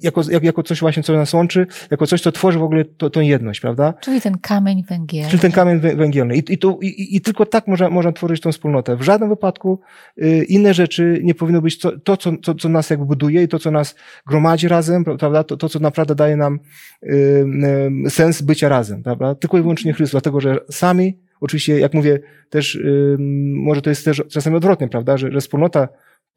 jako, 0.02 0.22
jak, 0.30 0.42
jako 0.44 0.62
coś 0.62 0.80
właśnie, 0.80 1.02
co 1.02 1.12
nas 1.12 1.34
łączy, 1.34 1.66
jako 1.90 2.06
coś, 2.06 2.20
co 2.20 2.32
tworzy 2.32 2.58
w 2.58 2.62
ogóle 2.62 2.84
to, 2.84 3.10
tą 3.10 3.20
jedność, 3.20 3.60
prawda? 3.60 3.94
Czyli 4.00 4.20
ten 4.20 4.38
kamień 4.38 4.84
węgielny. 4.88 5.30
Czyli 5.30 5.40
ten 5.42 5.52
kamień 5.52 5.80
wę- 5.80 5.96
węgielny. 5.96 6.36
I, 6.36 6.52
i, 6.52 6.58
tu, 6.58 6.78
i, 6.82 6.86
i- 6.86 7.16
I 7.16 7.20
tylko 7.20 7.46
tak 7.46 7.66
można, 7.66 7.90
można 7.90 8.12
tworzyć 8.12 8.40
tą 8.40 8.52
wspólnotę. 8.52 8.96
W 8.96 9.02
żadnym 9.02 9.28
wypadku 9.28 9.80
y, 10.22 10.44
inne 10.48 10.74
rzeczy 10.74 11.20
nie 11.22 11.34
powinno 11.34 11.60
być 11.62 11.78
to, 11.78 11.98
to 11.98 12.16
co, 12.16 12.32
co, 12.42 12.54
co 12.54 12.68
nas 12.68 12.90
jakby 12.90 13.06
buduje 13.06 13.42
i 13.42 13.48
to, 13.48 13.58
co 13.58 13.70
nas 13.70 13.94
gromadzi 14.26 14.68
razem, 14.68 15.04
prawda? 15.04 15.44
To, 15.44 15.56
to 15.56 15.68
co 15.68 15.78
naprawdę 15.78 16.14
daje 16.14 16.36
nam 16.36 16.58
y, 17.02 17.08
y, 18.06 18.10
sens 18.10 18.42
bycia 18.42 18.68
razem, 18.68 19.02
prawda? 19.02 19.34
Tylko 19.34 19.58
i 19.58 19.60
wyłącznie 19.62 19.92
Chrystus, 19.92 20.10
dlatego 20.12 20.40
że 20.40 20.58
sami, 20.70 21.18
oczywiście, 21.40 21.78
jak 21.78 21.94
mówię, 21.94 22.20
też 22.50 22.74
y, 22.74 23.16
może 23.54 23.82
to 23.82 23.90
jest 23.90 24.04
też 24.04 24.22
czasami 24.30 24.56
odwrotnie, 24.56 24.88
prawda? 24.88 25.16
Że, 25.16 25.32
że 25.32 25.40
wspólnota 25.40 25.88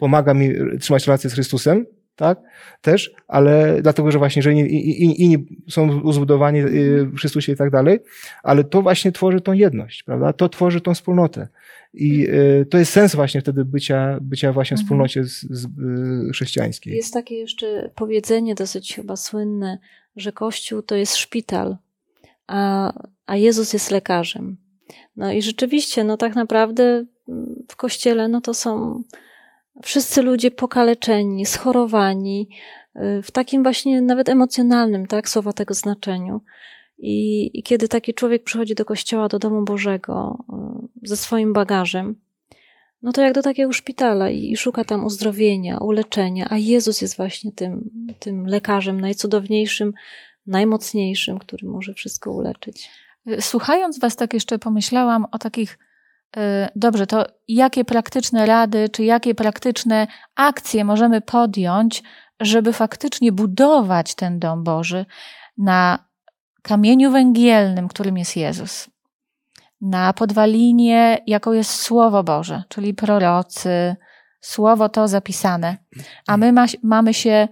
pomaga 0.03 0.33
mi 0.33 0.49
trzymać 0.79 1.07
relację 1.07 1.29
z 1.29 1.33
Chrystusem, 1.33 1.85
tak? 2.15 2.39
Też, 2.81 3.11
ale 3.27 3.81
dlatego, 3.81 4.11
że 4.11 4.17
właśnie, 4.17 4.41
że 4.41 4.53
inni, 4.53 5.21
inni, 5.21 5.45
są 5.69 6.11
zbudowani 6.13 6.59
y, 6.59 7.05
w 7.05 7.19
Chrystusie 7.19 7.51
i 7.51 7.55
tak 7.55 7.69
dalej, 7.69 7.99
ale 8.43 8.63
to 8.63 8.81
właśnie 8.81 9.11
tworzy 9.11 9.41
tą 9.41 9.53
jedność, 9.53 10.03
prawda? 10.03 10.33
To 10.33 10.49
tworzy 10.49 10.81
tą 10.81 10.93
wspólnotę. 10.93 11.47
I 11.93 12.27
y, 12.29 12.65
to 12.69 12.77
jest 12.77 12.91
sens 12.91 13.15
właśnie 13.15 13.41
wtedy 13.41 13.65
bycia, 13.65 14.17
bycia 14.21 14.53
właśnie 14.53 14.77
w 14.77 14.79
Mhm. 14.79 14.85
wspólnocie 14.85 15.23
z, 15.23 15.41
z, 15.49 15.65
y, 15.65 16.31
chrześcijańskiej. 16.31 16.95
Jest 16.95 17.13
takie 17.13 17.35
jeszcze 17.35 17.89
powiedzenie 17.95 18.55
dosyć 18.55 18.95
chyba 18.95 19.15
słynne, 19.15 19.77
że 20.15 20.31
Kościół 20.31 20.81
to 20.81 20.95
jest 20.95 21.15
szpital, 21.15 21.77
a, 22.47 22.93
a 23.25 23.35
Jezus 23.35 23.73
jest 23.73 23.91
lekarzem. 23.91 24.57
No 25.15 25.31
i 25.31 25.41
rzeczywiście, 25.41 26.03
no 26.03 26.17
tak 26.17 26.35
naprawdę 26.35 27.05
w 27.67 27.75
Kościele, 27.75 28.27
no 28.27 28.41
to 28.41 28.53
są 28.53 29.03
wszyscy 29.81 30.21
ludzie 30.21 30.51
pokaleczeni, 30.51 31.45
schorowani, 31.45 32.49
y, 32.95 33.21
w 33.23 33.31
takim 33.31 33.63
właśnie 33.63 34.01
nawet 34.01 34.29
emocjonalnym, 34.29 35.07
tak, 35.07 35.29
słowa 35.29 35.53
tego 35.53 35.73
znaczeniu. 35.73 36.41
I, 36.97 37.49
I 37.59 37.63
kiedy 37.63 37.87
taki 37.87 38.13
człowiek 38.13 38.43
przychodzi 38.43 38.75
do 38.75 38.85
kościoła, 38.85 39.27
do 39.27 39.39
domu 39.39 39.63
Bożego 39.63 40.45
y, 41.03 41.07
ze 41.07 41.17
swoim 41.17 41.53
bagażem, 41.53 42.15
no 43.01 43.11
to 43.11 43.21
jak 43.21 43.33
do 43.33 43.41
takiego 43.41 43.73
szpitala 43.73 44.29
i, 44.29 44.51
i 44.51 44.57
szuka 44.57 44.83
tam 44.83 45.05
uzdrowienia, 45.05 45.77
uleczenia, 45.77 46.47
a 46.49 46.57
Jezus 46.57 47.01
jest 47.01 47.17
właśnie 47.17 47.51
tym, 47.51 47.89
tym 48.19 48.45
lekarzem 48.45 49.01
najcudowniejszym, 49.01 49.93
najmocniejszym, 50.47 51.39
który 51.39 51.67
może 51.67 51.93
wszystko 51.93 52.31
uleczyć. 52.31 52.89
Słuchając 53.39 53.99
Was, 53.99 54.15
tak 54.15 54.33
jeszcze 54.33 54.59
pomyślałam 54.59 55.25
o 55.31 55.37
takich. 55.37 55.79
Y, 56.37 56.69
Dobrze, 56.75 57.07
to 57.07 57.25
jakie 57.47 57.85
praktyczne 57.85 58.45
rady, 58.45 58.89
czy 58.89 59.03
jakie 59.03 59.35
praktyczne 59.35 60.07
akcje 60.35 60.85
możemy 60.85 61.21
podjąć, 61.21 62.03
żeby 62.39 62.73
faktycznie 62.73 63.31
budować 63.31 64.15
ten 64.15 64.39
dom 64.39 64.63
Boży 64.63 65.05
na 65.57 66.05
kamieniu 66.61 67.11
węgielnym, 67.11 67.87
którym 67.87 68.17
jest 68.17 68.37
Jezus, 68.37 68.89
na 69.81 70.13
podwalinie, 70.13 71.17
jaką 71.27 71.51
jest 71.51 71.71
Słowo 71.71 72.23
Boże, 72.23 72.63
czyli 72.69 72.93
prorocy, 72.93 73.95
Słowo 74.41 74.89
to 74.89 75.07
zapisane, 75.07 75.77
a 76.27 76.37
my 76.37 76.53
ma, 76.53 76.65
mamy 76.83 77.13
się, 77.13 77.47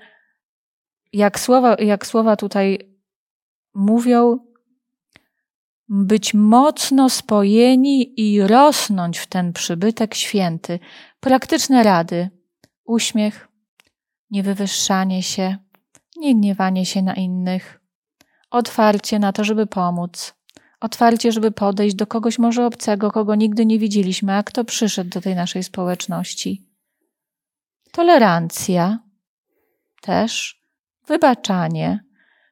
jak 1.14 1.40
słowa, 1.40 1.76
jak 1.80 2.06
słowa 2.06 2.36
tutaj 2.36 2.98
mówią, 3.74 4.40
być 5.94 6.34
mocno 6.34 7.10
spojeni 7.10 8.22
i 8.22 8.42
rosnąć 8.42 9.18
w 9.18 9.28
ten 9.28 9.54
przybytek 9.54 10.16
święty. 10.16 10.80
Praktyczne 11.20 11.84
rady: 11.84 12.30
uśmiech, 12.86 13.48
niewywyższanie 14.30 15.24
się, 15.24 15.58
nie 16.18 16.36
gniewanie 16.36 16.86
się 16.86 17.02
na 17.02 17.14
innych, 17.14 17.82
otwarcie 18.50 19.20
na 19.20 19.34
to, 19.34 19.44
żeby 19.44 19.68
pomóc, 19.68 20.34
otwarcie, 20.80 21.32
żeby 21.32 21.52
podejść 21.52 21.96
do 21.96 22.08
kogoś 22.08 22.40
może 22.40 22.66
obcego, 22.66 23.12
kogo 23.12 23.36
nigdy 23.36 23.66
nie 23.66 23.80
widzieliśmy, 23.80 24.34
a 24.34 24.44
kto 24.44 24.66
przyszedł 24.66 25.10
do 25.10 25.22
tej 25.22 25.36
naszej 25.36 25.64
społeczności. 25.64 26.68
Tolerancja. 27.92 29.00
Też, 30.02 30.62
wybaczanie. 31.08 32.04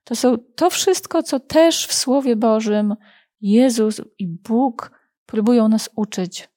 To 0.04 0.16
są 0.16 0.38
to 0.56 0.70
wszystko, 0.70 1.24
co 1.24 1.40
też 1.40 1.88
w 1.88 1.94
Słowie 1.94 2.36
Bożym 2.36 2.96
Jezus 3.42 4.02
i 4.20 4.28
Bóg 4.28 4.92
próbują 5.26 5.68
nas 5.68 5.90
uczyć. 5.96 6.50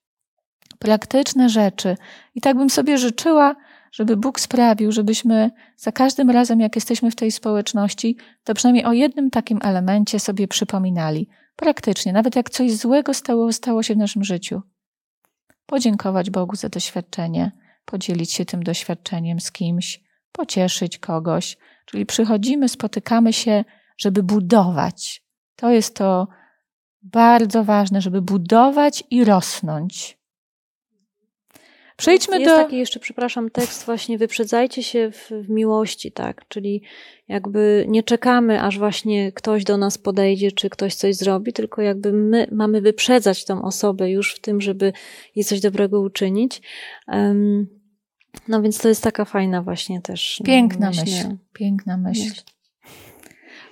Praktyczne 0.79 1.49
rzeczy. 1.49 1.97
I 2.35 2.40
tak 2.40 2.57
bym 2.57 2.71
sobie 2.71 2.99
życzyła, 2.99 3.57
żeby 3.92 4.16
Bóg 4.16 4.40
sprawił, 4.40 4.92
żebyśmy 4.92 5.51
za 5.77 5.92
każdym 5.92 6.31
razem, 6.31 6.61
jak 6.61 6.75
jesteśmy 6.75 7.11
w 7.11 7.16
tej 7.16 7.33
społeczności, 7.33 8.16
to 8.45 8.55
przynajmniej 8.55 8.85
o 8.85 8.92
jednym 8.92 9.31
takim 9.31 9.59
elemencie 9.62 10.21
sobie 10.21 10.49
przypominali. 10.49 11.29
Praktycznie, 11.57 12.12
nawet 12.12 12.37
jak 12.37 12.51
coś 12.51 12.73
złego 12.73 13.14
stało, 13.14 13.53
stało 13.53 13.83
się 13.83 13.95
w 13.95 13.99
naszym 13.99 14.25
życiu. 14.25 14.62
Podziękować 15.66 16.31
Bogu 16.31 16.57
za 16.57 16.68
doświadczenie, 16.68 17.53
podzielić 17.85 18.33
się 18.33 18.45
tym 18.45 18.62
doświadczeniem 18.62 19.40
z 19.40 19.53
kimś, 19.53 20.01
pocieszyć 20.33 20.99
kogoś. 20.99 21.57
Czyli 21.87 22.07
przychodzimy, 22.07 22.68
spotykamy 22.68 23.33
się, 23.33 23.64
żeby 23.99 24.23
budować. 24.23 25.25
To 25.57 25.71
jest 25.71 25.97
to 25.97 26.29
bardzo 27.02 27.64
ważne, 27.64 28.00
żeby 28.00 28.22
budować 28.22 29.04
i 29.10 29.24
rosnąć. 29.24 30.22
Przejdźmy 31.96 32.40
jest 32.40 32.52
do. 32.52 32.56
taki 32.56 32.78
jeszcze, 32.78 33.00
przepraszam, 33.00 33.50
tekst 33.50 33.86
właśnie 33.86 34.18
wyprzedzajcie 34.18 34.82
się 34.82 35.10
w, 35.10 35.30
w 35.30 35.50
miłości, 35.50 36.12
tak? 36.12 36.48
Czyli 36.48 36.82
jakby 37.28 37.84
nie 37.88 38.02
czekamy, 38.02 38.62
aż 38.62 38.78
właśnie 38.78 39.32
ktoś 39.32 39.64
do 39.64 39.76
nas 39.76 39.98
podejdzie, 39.98 40.52
czy 40.52 40.70
ktoś 40.70 40.94
coś 40.94 41.16
zrobi, 41.16 41.52
tylko 41.52 41.82
jakby 41.82 42.12
my 42.12 42.46
mamy 42.52 42.80
wyprzedzać 42.80 43.44
tą 43.44 43.62
osobę 43.62 44.10
już 44.10 44.34
w 44.34 44.40
tym, 44.40 44.60
żeby 44.60 44.92
jej 45.36 45.44
coś 45.44 45.60
dobrego 45.60 46.00
uczynić. 46.00 46.62
Um, 47.08 47.66
no 48.48 48.62
więc 48.62 48.78
to 48.78 48.88
jest 48.88 49.02
taka 49.02 49.24
fajna 49.24 49.62
właśnie 49.62 50.00
też. 50.00 50.42
Piękna 50.44 50.88
myślę, 50.88 51.04
myśl. 51.04 51.36
Piękna 51.52 51.96
myśl. 51.96 52.42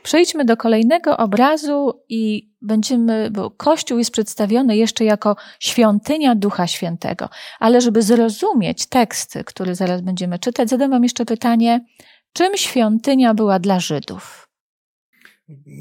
Przejdźmy 0.03 0.45
do 0.45 0.57
kolejnego 0.57 1.17
obrazu 1.17 1.93
i 2.09 2.50
będziemy, 2.63 3.31
bo 3.31 3.51
Kościół 3.51 3.99
jest 3.99 4.11
przedstawiony 4.11 4.77
jeszcze 4.77 5.05
jako 5.05 5.37
świątynia 5.61 6.35
Ducha 6.35 6.67
Świętego. 6.67 7.29
Ale 7.61 7.81
żeby 7.81 8.03
zrozumieć 8.03 8.87
teksty, 8.87 9.45
które 9.45 9.75
zaraz 9.75 10.01
będziemy 10.01 10.39
czytać, 10.39 10.69
zadam 10.69 10.91
Wam 10.91 11.03
jeszcze 11.03 11.25
pytanie, 11.25 11.85
czym 12.33 12.57
świątynia 12.57 13.35
była 13.35 13.59
dla 13.59 13.81
Żydów? 13.81 14.49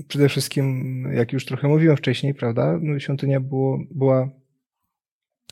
Przede 0.08 0.30
wszystkim, 0.30 1.04
jak 1.14 1.34
już 1.34 1.46
trochę 1.46 1.68
mówiłem 1.68 1.98
wcześniej, 1.98 2.34
prawda, 2.34 2.80
no, 2.82 3.00
świątynia 3.00 3.40
było, 3.40 3.80
była 3.92 4.30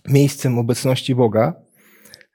miejscem 0.07 0.59
obecności 0.59 1.15
Boga, 1.15 1.53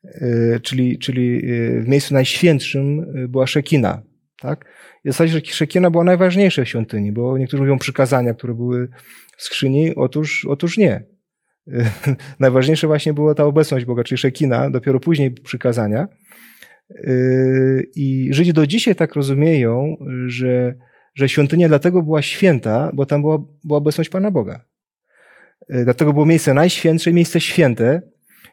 yy, 0.04 0.60
czyli, 0.62 0.98
czyli 0.98 1.46
yy, 1.46 1.82
w 1.82 1.88
miejscu 1.88 2.14
najświętszym 2.14 2.96
yy, 3.14 3.28
była 3.28 3.46
Szekina, 3.46 4.02
tak? 4.42 4.64
I 5.04 5.08
w 5.08 5.12
zasadzie 5.12 5.40
Szekina 5.44 5.90
była 5.90 6.04
najważniejsza 6.04 6.64
w 6.64 6.68
świątyni, 6.68 7.12
bo 7.12 7.38
niektórzy 7.38 7.62
mówią 7.62 7.78
przykazania, 7.78 8.34
które 8.34 8.54
były 8.54 8.88
w 9.36 9.42
skrzyni, 9.42 9.94
otóż, 9.94 10.46
otóż 10.48 10.78
nie. 10.78 11.04
Najważniejsze 12.40 12.86
właśnie 12.86 13.14
była 13.14 13.34
ta 13.34 13.44
obecność 13.44 13.84
Boga, 13.84 14.04
czyli 14.04 14.18
Szekina, 14.18 14.70
dopiero 14.70 15.00
później 15.00 15.30
przykazania. 15.30 16.08
I 17.96 18.28
Żydzi 18.32 18.52
do 18.52 18.66
dzisiaj 18.66 18.94
tak 18.94 19.14
rozumieją, 19.14 19.96
że, 20.26 20.74
że 21.14 21.28
świątynia 21.28 21.68
dlatego 21.68 22.02
była 22.02 22.22
święta, 22.22 22.90
bo 22.94 23.06
tam 23.06 23.20
była, 23.20 23.38
była 23.64 23.78
obecność 23.78 24.10
Pana 24.10 24.30
Boga. 24.30 24.64
Dlatego 25.68 26.12
było 26.12 26.26
miejsce 26.26 26.54
najświętsze, 26.54 27.12
miejsce 27.12 27.40
święte, 27.40 28.02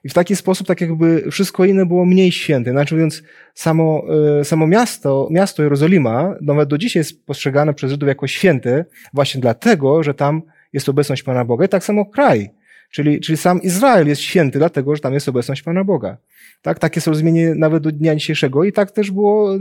i 0.03 0.09
w 0.09 0.13
taki 0.13 0.35
sposób, 0.35 0.67
tak 0.67 0.81
jakby 0.81 1.31
wszystko 1.31 1.65
inne 1.65 1.85
było 1.85 2.05
mniej 2.05 2.31
święte. 2.31 2.71
Znaczy 2.71 2.95
mówiąc, 2.95 3.23
samo, 3.53 4.03
e, 4.39 4.45
samo 4.45 4.67
miasto, 4.67 5.27
miasto 5.31 5.63
Jerozolima, 5.63 6.35
nawet 6.41 6.69
do 6.69 6.77
dzisiaj 6.77 6.99
jest 6.99 7.25
postrzegane 7.25 7.73
przez 7.73 7.91
Żydów 7.91 8.07
jako 8.07 8.27
święte, 8.27 8.85
właśnie 9.13 9.41
dlatego, 9.41 10.03
że 10.03 10.13
tam 10.13 10.41
jest 10.73 10.89
obecność 10.89 11.23
Pana 11.23 11.45
Boga. 11.45 11.65
I 11.65 11.69
tak 11.69 11.83
samo 11.83 12.05
kraj. 12.05 12.49
Czyli, 12.91 13.19
czyli 13.19 13.37
sam 13.37 13.61
Izrael 13.61 14.07
jest 14.07 14.21
święty, 14.21 14.59
dlatego, 14.59 14.95
że 14.95 15.01
tam 15.01 15.13
jest 15.13 15.29
obecność 15.29 15.63
Pana 15.63 15.83
Boga. 15.83 16.17
Tak, 16.61 16.79
takie 16.79 16.97
jest 16.97 17.07
rozumienie 17.07 17.55
nawet 17.55 17.83
do 17.83 17.91
dnia 17.91 18.15
dzisiejszego 18.15 18.63
i 18.63 18.71
tak 18.71 18.91
też 18.91 19.11
było 19.11 19.55
e, 19.55 19.59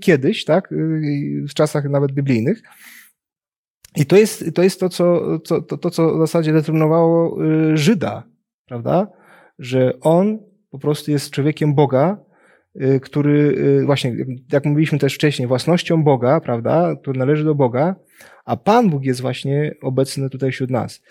kiedyś, 0.00 0.44
tak, 0.44 0.72
e, 0.72 0.76
w 1.48 1.54
czasach 1.54 1.84
nawet 1.84 2.12
biblijnych. 2.12 2.62
I 3.96 4.06
to 4.06 4.16
jest 4.16 4.44
to, 4.54 4.62
jest 4.62 4.80
to, 4.80 4.88
co, 4.88 5.38
to, 5.38 5.60
to, 5.62 5.90
co 5.90 6.16
w 6.16 6.18
zasadzie 6.18 6.52
determinowało 6.52 7.38
Żyda, 7.74 8.22
prawda? 8.66 9.06
Że 9.58 10.00
on 10.00 10.38
po 10.70 10.78
prostu 10.78 11.10
jest 11.10 11.30
człowiekiem 11.30 11.74
Boga, 11.74 12.18
y, 12.80 13.00
który 13.00 13.54
y, 13.80 13.86
właśnie, 13.86 14.16
jak 14.52 14.64
mówiliśmy 14.64 14.98
też 14.98 15.14
wcześniej, 15.14 15.48
własnością 15.48 16.04
Boga, 16.04 16.40
prawda, 16.40 16.96
który 17.02 17.18
należy 17.18 17.44
do 17.44 17.54
Boga, 17.54 17.96
a 18.44 18.56
Pan 18.56 18.90
Bóg 18.90 19.04
jest 19.04 19.20
właśnie 19.20 19.74
obecny 19.82 20.30
tutaj 20.30 20.50
wśród 20.52 20.70
nas. 20.70 21.02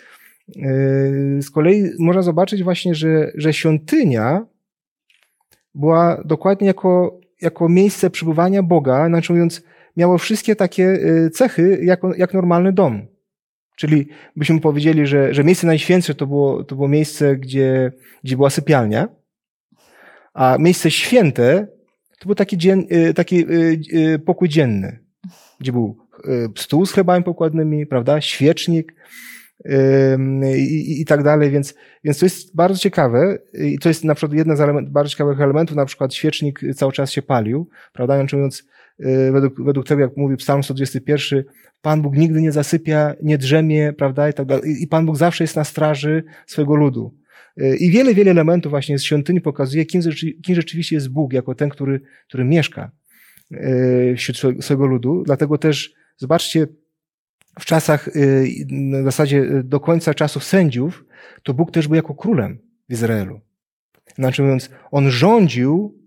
Y, 0.56 1.42
z 1.42 1.50
kolei 1.50 1.90
można 1.98 2.22
zobaczyć 2.22 2.62
właśnie, 2.62 2.94
że, 2.94 3.30
że 3.34 3.52
świątynia 3.52 4.46
była 5.74 6.22
dokładnie 6.24 6.66
jako, 6.66 7.20
jako 7.42 7.68
miejsce 7.68 8.10
przebywania 8.10 8.62
Boga, 8.62 9.08
znaczy 9.08 9.32
mówiąc, 9.32 9.62
miało 9.96 10.18
wszystkie 10.18 10.56
takie 10.56 10.98
cechy 11.32 11.78
jak, 11.82 12.00
jak 12.16 12.34
normalny 12.34 12.72
dom. 12.72 13.15
Czyli 13.76 14.08
byśmy 14.36 14.60
powiedzieli, 14.60 15.06
że, 15.06 15.34
że 15.34 15.44
miejsce 15.44 15.66
najświętsze 15.66 16.14
to 16.14 16.26
było, 16.26 16.64
to 16.64 16.74
było 16.74 16.88
miejsce, 16.88 17.36
gdzie, 17.36 17.92
gdzie 18.24 18.36
była 18.36 18.50
sypialnia, 18.50 19.08
a 20.34 20.56
miejsce 20.58 20.90
święte 20.90 21.66
to 22.18 22.26
był 22.26 22.34
taki, 22.34 22.58
dzien, 22.58 22.86
y, 22.92 23.14
taki 23.14 23.52
y, 23.52 23.80
y, 24.14 24.18
pokój 24.18 24.48
dzienny, 24.48 24.98
gdzie 25.60 25.72
był 25.72 25.98
stół 26.56 26.86
z 26.86 26.92
chlebami 26.92 27.24
pokładnymi, 27.24 27.86
prawda, 27.86 28.20
świecznik 28.20 28.94
i, 30.56 31.00
i 31.00 31.04
tak 31.04 31.22
dalej, 31.22 31.50
więc, 31.50 31.74
więc 32.04 32.18
to 32.18 32.26
jest 32.26 32.56
bardzo 32.56 32.78
ciekawe 32.78 33.38
i 33.54 33.78
to 33.78 33.88
jest 33.88 34.04
na 34.04 34.14
przykład 34.14 34.38
jeden 34.38 34.56
z 34.56 34.60
element, 34.60 34.90
bardzo 34.90 35.10
ciekawych 35.10 35.40
elementów, 35.40 35.76
na 35.76 35.84
przykład 35.84 36.14
świecznik 36.14 36.60
cały 36.74 36.92
czas 36.92 37.12
się 37.12 37.22
palił, 37.22 37.68
prawda, 37.92 38.22
mówiąc, 38.22 38.64
według, 39.32 39.64
według 39.64 39.86
tego, 39.86 40.02
jak 40.02 40.16
mówi 40.16 40.36
Psalm 40.36 40.62
121, 40.62 41.44
Pan 41.82 42.02
Bóg 42.02 42.16
nigdy 42.16 42.42
nie 42.42 42.52
zasypia, 42.52 43.14
nie 43.22 43.38
drzemie, 43.38 43.92
prawda? 43.92 44.28
I, 44.28 44.32
tak 44.32 44.46
dalej. 44.46 44.82
I 44.82 44.86
Pan 44.86 45.06
Bóg 45.06 45.16
zawsze 45.16 45.44
jest 45.44 45.56
na 45.56 45.64
straży 45.64 46.24
swojego 46.46 46.76
ludu. 46.76 47.14
Y, 47.60 47.76
I 47.76 47.90
wiele, 47.90 48.14
wiele 48.14 48.30
elementów 48.30 48.70
właśnie 48.70 48.98
z 48.98 49.04
świątyni 49.04 49.40
pokazuje, 49.40 49.84
kim, 49.84 50.02
kim 50.42 50.54
rzeczywiście 50.54 50.96
jest 50.96 51.08
Bóg, 51.08 51.32
jako 51.32 51.54
ten, 51.54 51.68
który, 51.68 52.00
który 52.28 52.44
mieszka 52.44 52.90
y, 53.52 54.14
wśród 54.16 54.64
swojego 54.64 54.86
ludu. 54.86 55.22
Dlatego 55.26 55.58
też, 55.58 55.94
zobaczcie, 56.16 56.66
w 57.60 57.64
czasach, 57.64 58.08
y, 58.16 58.66
w 59.00 59.04
zasadzie 59.04 59.62
do 59.64 59.80
końca 59.80 60.14
czasów 60.14 60.44
sędziów, 60.44 61.04
to 61.42 61.54
Bóg 61.54 61.70
też 61.70 61.88
był 61.88 61.96
jako 61.96 62.14
królem 62.14 62.58
w 62.88 62.92
Izraelu. 62.92 63.40
Znaczy 64.14 64.42
mówiąc, 64.42 64.70
on 64.90 65.10
rządził, 65.10 65.98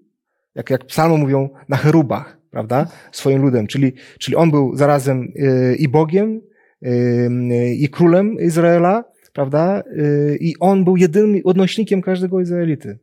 jak, 0.56 0.69
jak 0.69 0.86
psalmy 0.86 1.17
mówią, 1.17 1.49
na 1.69 1.78
cherubach 1.78 2.38
prawda, 2.51 2.88
swoim 3.12 3.41
ludem. 3.41 3.67
Czyli, 3.67 3.93
czyli 4.19 4.35
on 4.35 4.51
był 4.51 4.75
zarazem 4.75 5.31
y, 5.35 5.75
i 5.75 5.88
Bogiem, 5.88 6.41
y, 6.83 7.75
i 7.75 7.89
królem 7.89 8.39
Izraela, 8.39 9.03
prawda, 9.33 9.83
y, 9.97 10.38
i 10.41 10.55
on 10.59 10.83
był 10.83 10.97
jedynym 10.97 11.41
odnośnikiem 11.43 12.01
każdego 12.01 12.41
Izraelity. 12.41 12.99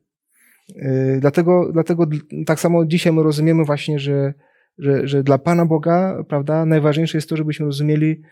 Dlatego, 1.21 1.73
dlatego 1.73 2.07
tak 2.47 2.61
samo 2.61 2.85
dzisiaj 2.85 3.13
my 3.13 3.23
rozumiemy 3.23 3.65
właśnie, 3.65 3.99
że, 3.99 4.35
że, 4.79 5.09
że 5.09 5.23
dla 5.23 5.39
Pana 5.39 5.67
Boga, 5.67 6.25
prawda, 6.29 6.65
najważniejsze 6.65 7.19
jest 7.19 7.29
to, 7.29 7.37
żebyśmy 7.37 7.67
rozumieli 7.67 8.23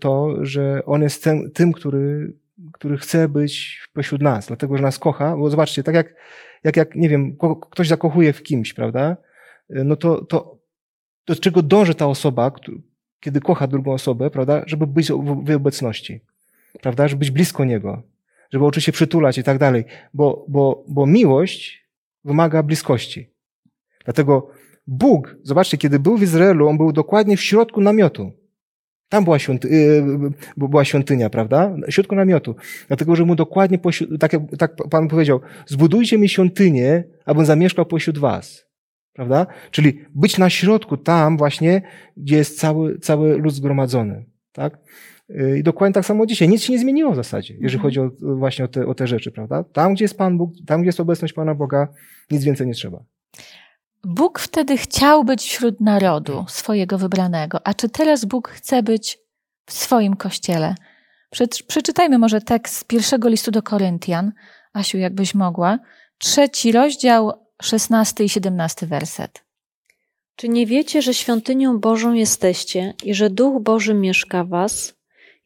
to, 0.00 0.36
że 0.40 0.82
On 0.84 1.02
jest 1.02 1.24
tym, 1.24 1.50
tym 1.50 1.72
który, 1.72 2.32
który 2.72 2.98
chce 2.98 3.28
być 3.28 3.80
pośród 3.94 4.22
nas, 4.22 4.46
dlatego, 4.46 4.76
że 4.76 4.82
nas 4.82 4.98
kocha, 4.98 5.36
bo 5.36 5.50
zobaczcie, 5.50 5.82
tak 5.82 5.94
jak, 5.94 6.14
jak, 6.64 6.76
jak 6.76 6.94
nie 6.94 7.08
wiem, 7.08 7.36
ktoś 7.70 7.88
zakochuje 7.88 8.32
w 8.32 8.42
kimś, 8.42 8.74
prawda, 8.74 9.16
no 9.70 9.96
to, 9.96 10.24
to 10.24 10.58
do 11.26 11.36
czego 11.36 11.62
dąży 11.62 11.94
ta 11.94 12.06
osoba, 12.06 12.52
kiedy 13.20 13.40
kocha 13.40 13.66
drugą 13.66 13.92
osobę, 13.92 14.30
prawda, 14.30 14.62
żeby 14.66 14.86
być 14.86 15.12
w 15.44 15.48
jej 15.48 15.56
obecności, 15.56 16.20
prawda, 16.82 17.08
żeby 17.08 17.18
być 17.18 17.30
blisko 17.30 17.64
niego, 17.64 18.02
żeby 18.52 18.64
oczywiście 18.64 18.86
się 18.86 18.92
przytulać 18.92 19.38
i 19.38 19.42
tak 19.42 19.58
dalej, 19.58 19.84
bo, 20.14 20.44
bo, 20.48 20.84
bo 20.88 21.06
miłość 21.06 21.86
wymaga 22.24 22.62
bliskości. 22.62 23.30
Dlatego 24.04 24.50
Bóg, 24.86 25.36
zobaczcie, 25.42 25.78
kiedy 25.78 25.98
był 25.98 26.16
w 26.16 26.22
Izraelu, 26.22 26.68
on 26.68 26.76
był 26.76 26.92
dokładnie 26.92 27.36
w 27.36 27.42
środku 27.42 27.80
namiotu. 27.80 28.32
Tam 29.08 29.24
była, 29.24 29.38
świąty, 29.38 29.68
yy, 29.68 30.68
była 30.68 30.84
świątynia, 30.84 31.30
prawda? 31.30 31.76
W 31.88 31.92
środku 31.92 32.14
namiotu. 32.14 32.56
Dlatego, 32.88 33.16
że 33.16 33.24
mu 33.24 33.34
dokładnie, 33.34 33.78
tak 34.20 34.32
jak 34.32 34.42
tak 34.58 34.76
Pan 34.90 35.08
powiedział, 35.08 35.40
zbudujcie 35.66 36.18
mi 36.18 36.28
świątynię, 36.28 37.04
abym 37.24 37.44
zamieszkał 37.44 37.86
pośród 37.86 38.18
was. 38.18 38.69
Prawda? 39.12 39.46
Czyli 39.70 40.04
być 40.14 40.38
na 40.38 40.50
środku, 40.50 40.96
tam 40.96 41.36
właśnie, 41.36 41.82
gdzie 42.16 42.36
jest 42.36 42.58
cały, 42.58 42.98
cały 42.98 43.38
lud 43.38 43.54
zgromadzony. 43.54 44.24
Tak? 44.52 44.78
Y, 45.30 45.58
I 45.58 45.62
dokładnie 45.62 45.94
tak 45.94 46.06
samo 46.06 46.26
dzisiaj. 46.26 46.48
Nic 46.48 46.62
się 46.62 46.72
nie 46.72 46.78
zmieniło 46.78 47.12
w 47.12 47.16
zasadzie, 47.16 47.54
jeżeli 47.54 47.74
mhm. 47.74 47.82
chodzi 47.82 48.00
o, 48.00 48.36
właśnie 48.36 48.64
o 48.64 48.68
te, 48.68 48.86
o 48.86 48.94
te 48.94 49.06
rzeczy, 49.06 49.30
prawda? 49.30 49.64
Tam, 49.64 49.94
gdzie 49.94 50.04
jest 50.04 50.18
Pan 50.18 50.38
Bóg, 50.38 50.52
tam, 50.66 50.80
gdzie 50.80 50.88
jest 50.88 51.00
obecność 51.00 51.34
Pana 51.34 51.54
Boga, 51.54 51.88
nic 52.30 52.44
więcej 52.44 52.66
nie 52.66 52.74
trzeba. 52.74 53.04
Bóg 54.04 54.38
wtedy 54.38 54.76
chciał 54.76 55.24
być 55.24 55.42
wśród 55.42 55.80
narodu 55.80 56.44
swojego 56.48 56.98
wybranego. 56.98 57.66
A 57.66 57.74
czy 57.74 57.88
teraz 57.88 58.24
Bóg 58.24 58.48
chce 58.48 58.82
być 58.82 59.18
w 59.66 59.72
swoim 59.72 60.16
kościele? 60.16 60.74
Przeczytajmy 61.66 62.18
może 62.18 62.40
tekst 62.40 62.86
pierwszego 62.86 63.28
listu 63.28 63.50
do 63.50 63.62
Koryntian. 63.62 64.32
Asiu, 64.72 64.98
jakbyś 64.98 65.34
mogła. 65.34 65.78
Trzeci 66.18 66.72
rozdział, 66.72 67.32
16 67.60 68.24
i 68.24 68.28
17 68.28 68.86
werset. 68.86 69.44
Czy 70.36 70.48
nie 70.48 70.66
wiecie, 70.66 71.02
że 71.02 71.14
świątynią 71.14 71.78
Bożą 71.78 72.12
jesteście 72.12 72.94
i 73.04 73.14
że 73.14 73.30
Duch 73.30 73.62
Boży 73.62 73.94
mieszka 73.94 74.44
w 74.44 74.48
was? 74.48 74.94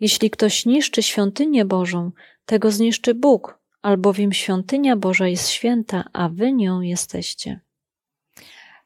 Jeśli 0.00 0.31
ktoś 0.31 0.66
niszczy 0.66 1.03
świątynię 1.03 1.64
Bożą, 1.64 2.11
tego 2.46 2.70
zniszczy 2.70 3.14
Bóg, 3.14 3.59
albowiem 3.83 4.33
świątynia 4.33 4.96
Boża 4.96 5.29
jest 5.29 5.48
święta, 5.48 6.05
a 6.12 6.29
wy 6.29 6.53
nią 6.53 6.81
jesteście. 6.81 7.61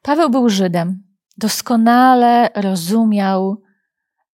Paweł 0.03 0.31
był 0.31 0.49
Żydem. 0.49 1.03
Doskonale 1.37 2.51
rozumiał 2.55 3.63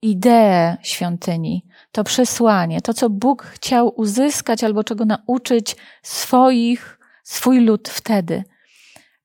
ideę 0.03 0.77
świątyni, 0.83 1.67
to 1.93 2.05
przesłanie, 2.05 2.81
to 2.81 2.95
co 2.95 3.11
Bóg 3.11 3.43
chciał 3.43 4.01
uzyskać 4.01 4.65
albo 4.65 4.85
czego 4.85 5.05
nauczyć 5.05 5.77
swoich, 6.03 6.99
swój 7.25 7.61
lud 7.61 7.89
wtedy. 7.89 8.45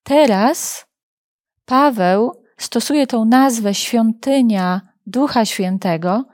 Teraz 0.07 0.85
Paweł 1.65 2.43
stosuje 2.57 3.07
tą 3.07 3.25
nazwę 3.25 3.73
świątynia 3.73 4.81
Ducha 5.05 5.45
Świętego 5.45 6.25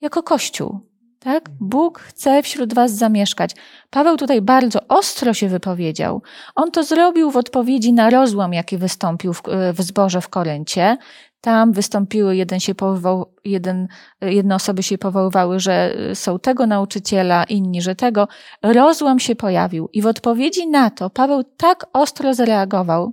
jako 0.00 0.22
Kościół. 0.22 0.80
Tak? 1.18 1.50
Bóg 1.60 1.98
chce 1.98 2.42
wśród 2.42 2.74
was 2.74 2.92
zamieszkać. 2.92 3.50
Paweł 3.90 4.16
tutaj 4.16 4.42
bardzo 4.42 4.80
ostro 4.88 5.34
się 5.34 5.48
wypowiedział. 5.48 6.22
On 6.54 6.70
to 6.70 6.84
zrobił 6.84 7.30
w 7.30 7.36
odpowiedzi 7.36 7.92
na 7.92 8.10
rozłam, 8.10 8.52
jaki 8.52 8.78
wystąpił 8.78 9.32
w, 9.32 9.42
w 9.72 9.82
zborze 9.82 10.20
w 10.20 10.28
Koryncie. 10.28 10.96
Tam 11.40 11.72
wystąpiły, 11.72 12.36
jeden 12.36 12.60
się 12.60 12.74
powołał, 12.74 13.34
jeden, 13.44 13.88
jedne 14.20 14.54
osoby 14.54 14.82
się 14.82 14.98
powoływały, 14.98 15.60
że 15.60 15.96
są 16.14 16.38
tego 16.38 16.66
nauczyciela, 16.66 17.44
inni, 17.44 17.82
że 17.82 17.94
tego. 17.94 18.28
Rozłam 18.62 19.18
się 19.18 19.36
pojawił 19.36 19.88
i 19.92 20.02
w 20.02 20.06
odpowiedzi 20.06 20.68
na 20.68 20.90
to 20.90 21.10
Paweł 21.10 21.44
tak 21.56 21.86
ostro 21.92 22.34
zareagował. 22.34 23.12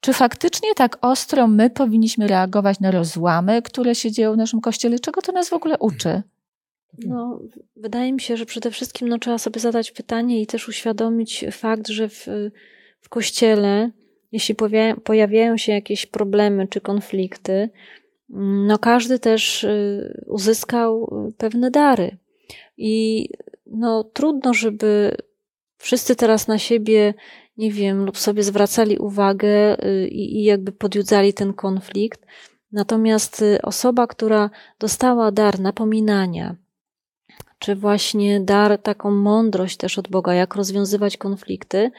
Czy 0.00 0.12
faktycznie 0.12 0.74
tak 0.74 0.98
ostro 1.00 1.46
my 1.46 1.70
powinniśmy 1.70 2.26
reagować 2.26 2.80
na 2.80 2.90
rozłamy, 2.90 3.62
które 3.62 3.94
się 3.94 4.10
dzieją 4.10 4.32
w 4.32 4.36
naszym 4.36 4.60
kościele? 4.60 4.98
Czego 4.98 5.22
to 5.22 5.32
nas 5.32 5.48
w 5.48 5.52
ogóle 5.52 5.78
uczy? 5.78 6.22
No, 6.98 7.40
wydaje 7.76 8.12
mi 8.12 8.20
się, 8.20 8.36
że 8.36 8.46
przede 8.46 8.70
wszystkim 8.70 9.08
no, 9.08 9.18
trzeba 9.18 9.38
sobie 9.38 9.60
zadać 9.60 9.90
pytanie 9.90 10.42
i 10.42 10.46
też 10.46 10.68
uświadomić 10.68 11.44
fakt, 11.52 11.88
że 11.88 12.08
w, 12.08 12.26
w 13.00 13.08
kościele, 13.08 13.90
jeśli 14.32 14.54
pojawiają 15.04 15.56
się 15.56 15.72
jakieś 15.72 16.06
problemy 16.06 16.68
czy 16.68 16.80
konflikty, 16.80 17.70
no 18.66 18.78
każdy 18.78 19.18
też 19.18 19.64
y, 19.64 20.24
uzyskał 20.26 21.10
pewne 21.38 21.70
dary. 21.70 22.16
I 22.76 23.28
no, 23.66 24.04
trudno, 24.04 24.54
żeby 24.54 25.16
wszyscy 25.78 26.16
teraz 26.16 26.48
na 26.48 26.58
siebie, 26.58 27.14
nie 27.56 27.70
wiem, 27.70 28.04
lub 28.04 28.18
sobie 28.18 28.42
zwracali 28.42 28.98
uwagę 28.98 29.84
y, 29.86 30.08
i, 30.08 30.40
i 30.40 30.44
jakby 30.44 30.72
podjudzali 30.72 31.34
ten 31.34 31.52
konflikt. 31.52 32.26
Natomiast 32.72 33.42
y, 33.42 33.62
osoba, 33.62 34.06
która 34.06 34.50
dostała 34.78 35.32
dar 35.32 35.60
napominania, 35.60 36.56
czy 37.58 37.76
właśnie 37.76 38.40
dar 38.40 38.78
taką 38.78 39.10
mądrość 39.10 39.76
też 39.76 39.98
od 39.98 40.08
Boga, 40.08 40.34
jak 40.34 40.54
rozwiązywać 40.54 41.16
konflikty, 41.16 41.90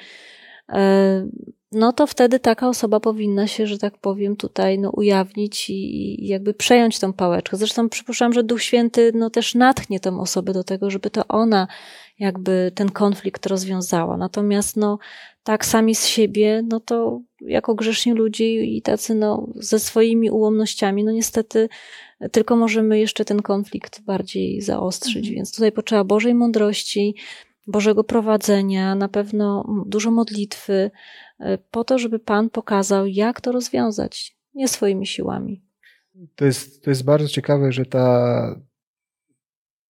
e, 0.69 1.27
no 1.73 1.93
to 1.93 2.07
wtedy 2.07 2.39
taka 2.39 2.69
osoba 2.69 2.99
powinna 2.99 3.47
się, 3.47 3.67
że 3.67 3.77
tak 3.77 3.97
powiem, 3.97 4.35
tutaj 4.35 4.79
no, 4.79 4.89
ujawnić 4.89 5.69
i 5.69 6.27
jakby 6.27 6.53
przejąć 6.53 6.99
tą 6.99 7.13
pałeczkę. 7.13 7.57
Zresztą 7.57 7.89
przypuszczam, 7.89 8.33
że 8.33 8.43
Duch 8.43 8.63
Święty 8.63 9.11
no, 9.15 9.29
też 9.29 9.55
natchnie 9.55 9.99
tą 9.99 10.19
osobę 10.19 10.53
do 10.53 10.63
tego, 10.63 10.89
żeby 10.89 11.09
to 11.09 11.27
ona 11.27 11.67
jakby 12.19 12.71
ten 12.75 12.91
konflikt 12.91 13.45
rozwiązała. 13.45 14.17
Natomiast 14.17 14.77
no, 14.77 14.99
tak 15.43 15.65
sami 15.65 15.95
z 15.95 16.07
siebie, 16.07 16.61
no 16.69 16.79
to 16.79 17.21
jako 17.41 17.75
grzeszni 17.75 18.13
ludzi 18.13 18.77
i 18.77 18.81
tacy 18.81 19.15
no, 19.15 19.47
ze 19.55 19.79
swoimi 19.79 20.31
ułomnościami, 20.31 21.03
no 21.03 21.11
niestety 21.11 21.69
tylko 22.31 22.55
możemy 22.55 22.99
jeszcze 22.99 23.25
ten 23.25 23.41
konflikt 23.41 24.01
bardziej 24.01 24.61
zaostrzyć. 24.61 25.17
Mhm. 25.17 25.35
Więc 25.35 25.55
tutaj 25.55 25.71
potrzeba 25.71 26.03
Bożej 26.03 26.33
mądrości, 26.33 27.15
Bożego 27.67 28.03
prowadzenia, 28.03 28.95
na 28.95 29.09
pewno 29.09 29.65
dużo 29.85 30.11
modlitwy, 30.11 30.91
po 31.71 31.83
to, 31.83 31.99
żeby 31.99 32.19
Pan 32.19 32.49
pokazał, 32.49 33.07
jak 33.07 33.41
to 33.41 33.51
rozwiązać, 33.51 34.37
nie 34.53 34.67
swoimi 34.67 35.07
siłami. 35.07 35.61
To 36.35 36.45
jest, 36.45 36.83
to 36.83 36.89
jest 36.89 37.03
bardzo 37.03 37.27
ciekawe, 37.27 37.71
że 37.71 37.85
ta, 37.85 38.59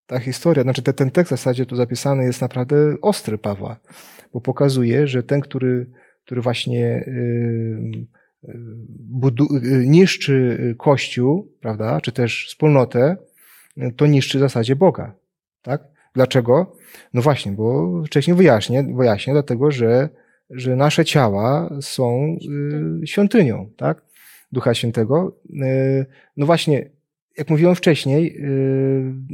ta 0.06 0.18
historia, 0.18 0.62
znaczy 0.62 0.82
ten, 0.82 0.94
ten 0.94 1.10
tekst 1.10 1.28
w 1.28 1.36
zasadzie 1.36 1.66
tu 1.66 1.76
zapisany 1.76 2.24
jest 2.24 2.40
naprawdę 2.40 2.76
ostry 3.02 3.38
Pawła, 3.38 3.76
bo 4.32 4.40
pokazuje, 4.40 5.06
że 5.06 5.22
ten, 5.22 5.40
który, 5.40 5.90
który 6.24 6.40
właśnie 6.40 7.04
yy, 7.06 8.06
budu, 8.98 9.46
niszczy 9.86 10.74
Kościół, 10.78 11.52
prawda, 11.60 12.00
czy 12.00 12.12
też 12.12 12.46
wspólnotę, 12.48 13.16
to 13.96 14.06
niszczy 14.06 14.38
w 14.38 14.40
zasadzie 14.40 14.76
Boga. 14.76 15.14
Tak? 15.62 15.82
Dlaczego? 16.14 16.76
No 17.14 17.22
właśnie, 17.22 17.52
bo 17.52 17.92
wcześniej 18.06 18.36
wyjaśnię, 18.36 18.82
wyjaśnię 18.96 19.32
dlatego, 19.32 19.70
że, 19.70 20.08
że 20.54 20.76
nasze 20.76 21.04
ciała 21.04 21.70
są 21.80 22.36
y, 23.02 23.06
świątynią, 23.06 23.70
tak? 23.76 24.02
Ducha 24.52 24.74
Świętego. 24.74 25.36
Y, 25.50 26.06
no 26.36 26.46
właśnie, 26.46 26.90
jak 27.38 27.50
mówiłem 27.50 27.74
wcześniej, 27.74 28.36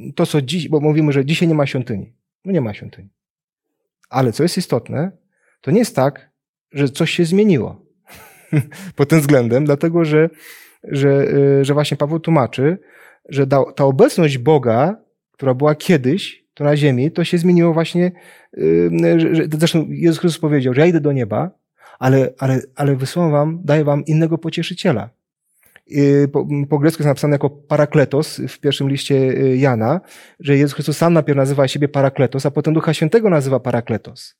y, 0.09 0.13
to 0.15 0.27
co 0.27 0.43
dziś, 0.43 0.69
bo 0.69 0.81
mówimy, 0.81 1.13
że 1.13 1.25
dzisiaj 1.25 1.49
nie 1.49 1.55
ma 1.55 1.67
świątyni. 1.67 2.13
No 2.45 2.53
nie 2.53 2.61
ma 2.61 2.75
świątyni. 2.75 3.09
Ale 4.09 4.33
co 4.33 4.43
jest 4.43 4.59
istotne, 4.59 5.13
to 5.61 5.71
nie 5.71 5.79
jest 5.79 5.97
tak, 5.97 6.31
że 6.73 6.89
coś 6.89 7.11
się 7.11 7.25
zmieniło. 7.25 7.87
pod 8.97 9.09
tym 9.09 9.21
względem, 9.21 9.65
dlatego 9.65 10.05
że, 10.05 10.31
że, 10.85 11.27
że 11.65 11.75
właśnie 11.75 11.97
Paweł 11.97 12.21
tłumaczy, 12.21 12.79
że 13.29 13.47
ta 13.47 13.85
obecność 13.85 14.39
Boga, 14.39 14.97
która 15.33 15.55
była 15.55 15.75
kiedyś 15.75 16.40
to 16.61 16.65
na 16.65 16.77
ziemi, 16.77 17.11
to 17.11 17.25
się 17.25 17.39
zmieniło 17.39 17.73
właśnie, 17.73 18.13
y, 18.59 18.91
zresztą 19.59 19.87
Jezus 19.91 20.19
Chrystus 20.21 20.41
powiedział, 20.41 20.75
że 20.75 20.81
ja 20.81 20.87
idę 20.87 21.01
do 21.01 21.13
nieba, 21.13 21.51
ale, 21.99 22.33
ale, 22.39 22.61
ale 22.77 22.97
wysyłam 22.97 23.31
wam, 23.31 23.61
daję 23.65 23.85
wam 23.85 24.05
innego 24.05 24.39
pocieszyciela. 24.39 25.11
Po, 26.33 26.47
po 26.69 26.79
grecku 26.79 27.03
jest 27.03 27.09
napisane 27.09 27.35
jako 27.35 27.51
parakletos 27.51 28.41
w 28.49 28.59
pierwszym 28.59 28.89
liście 28.89 29.15
y, 29.15 29.57
Jana, 29.57 30.01
że 30.41 30.57
Jezus 30.57 30.75
Chrystus 30.75 30.97
sam 30.97 31.13
najpierw 31.13 31.37
nazywa 31.37 31.69
siebie 31.69 31.89
parakletos, 31.89 32.47
a 32.47 32.51
potem 32.51 32.75
Ducha 32.75 32.95
Świętego 32.95 33.31
nazywa 33.31 33.61
parakletos. 33.61 34.35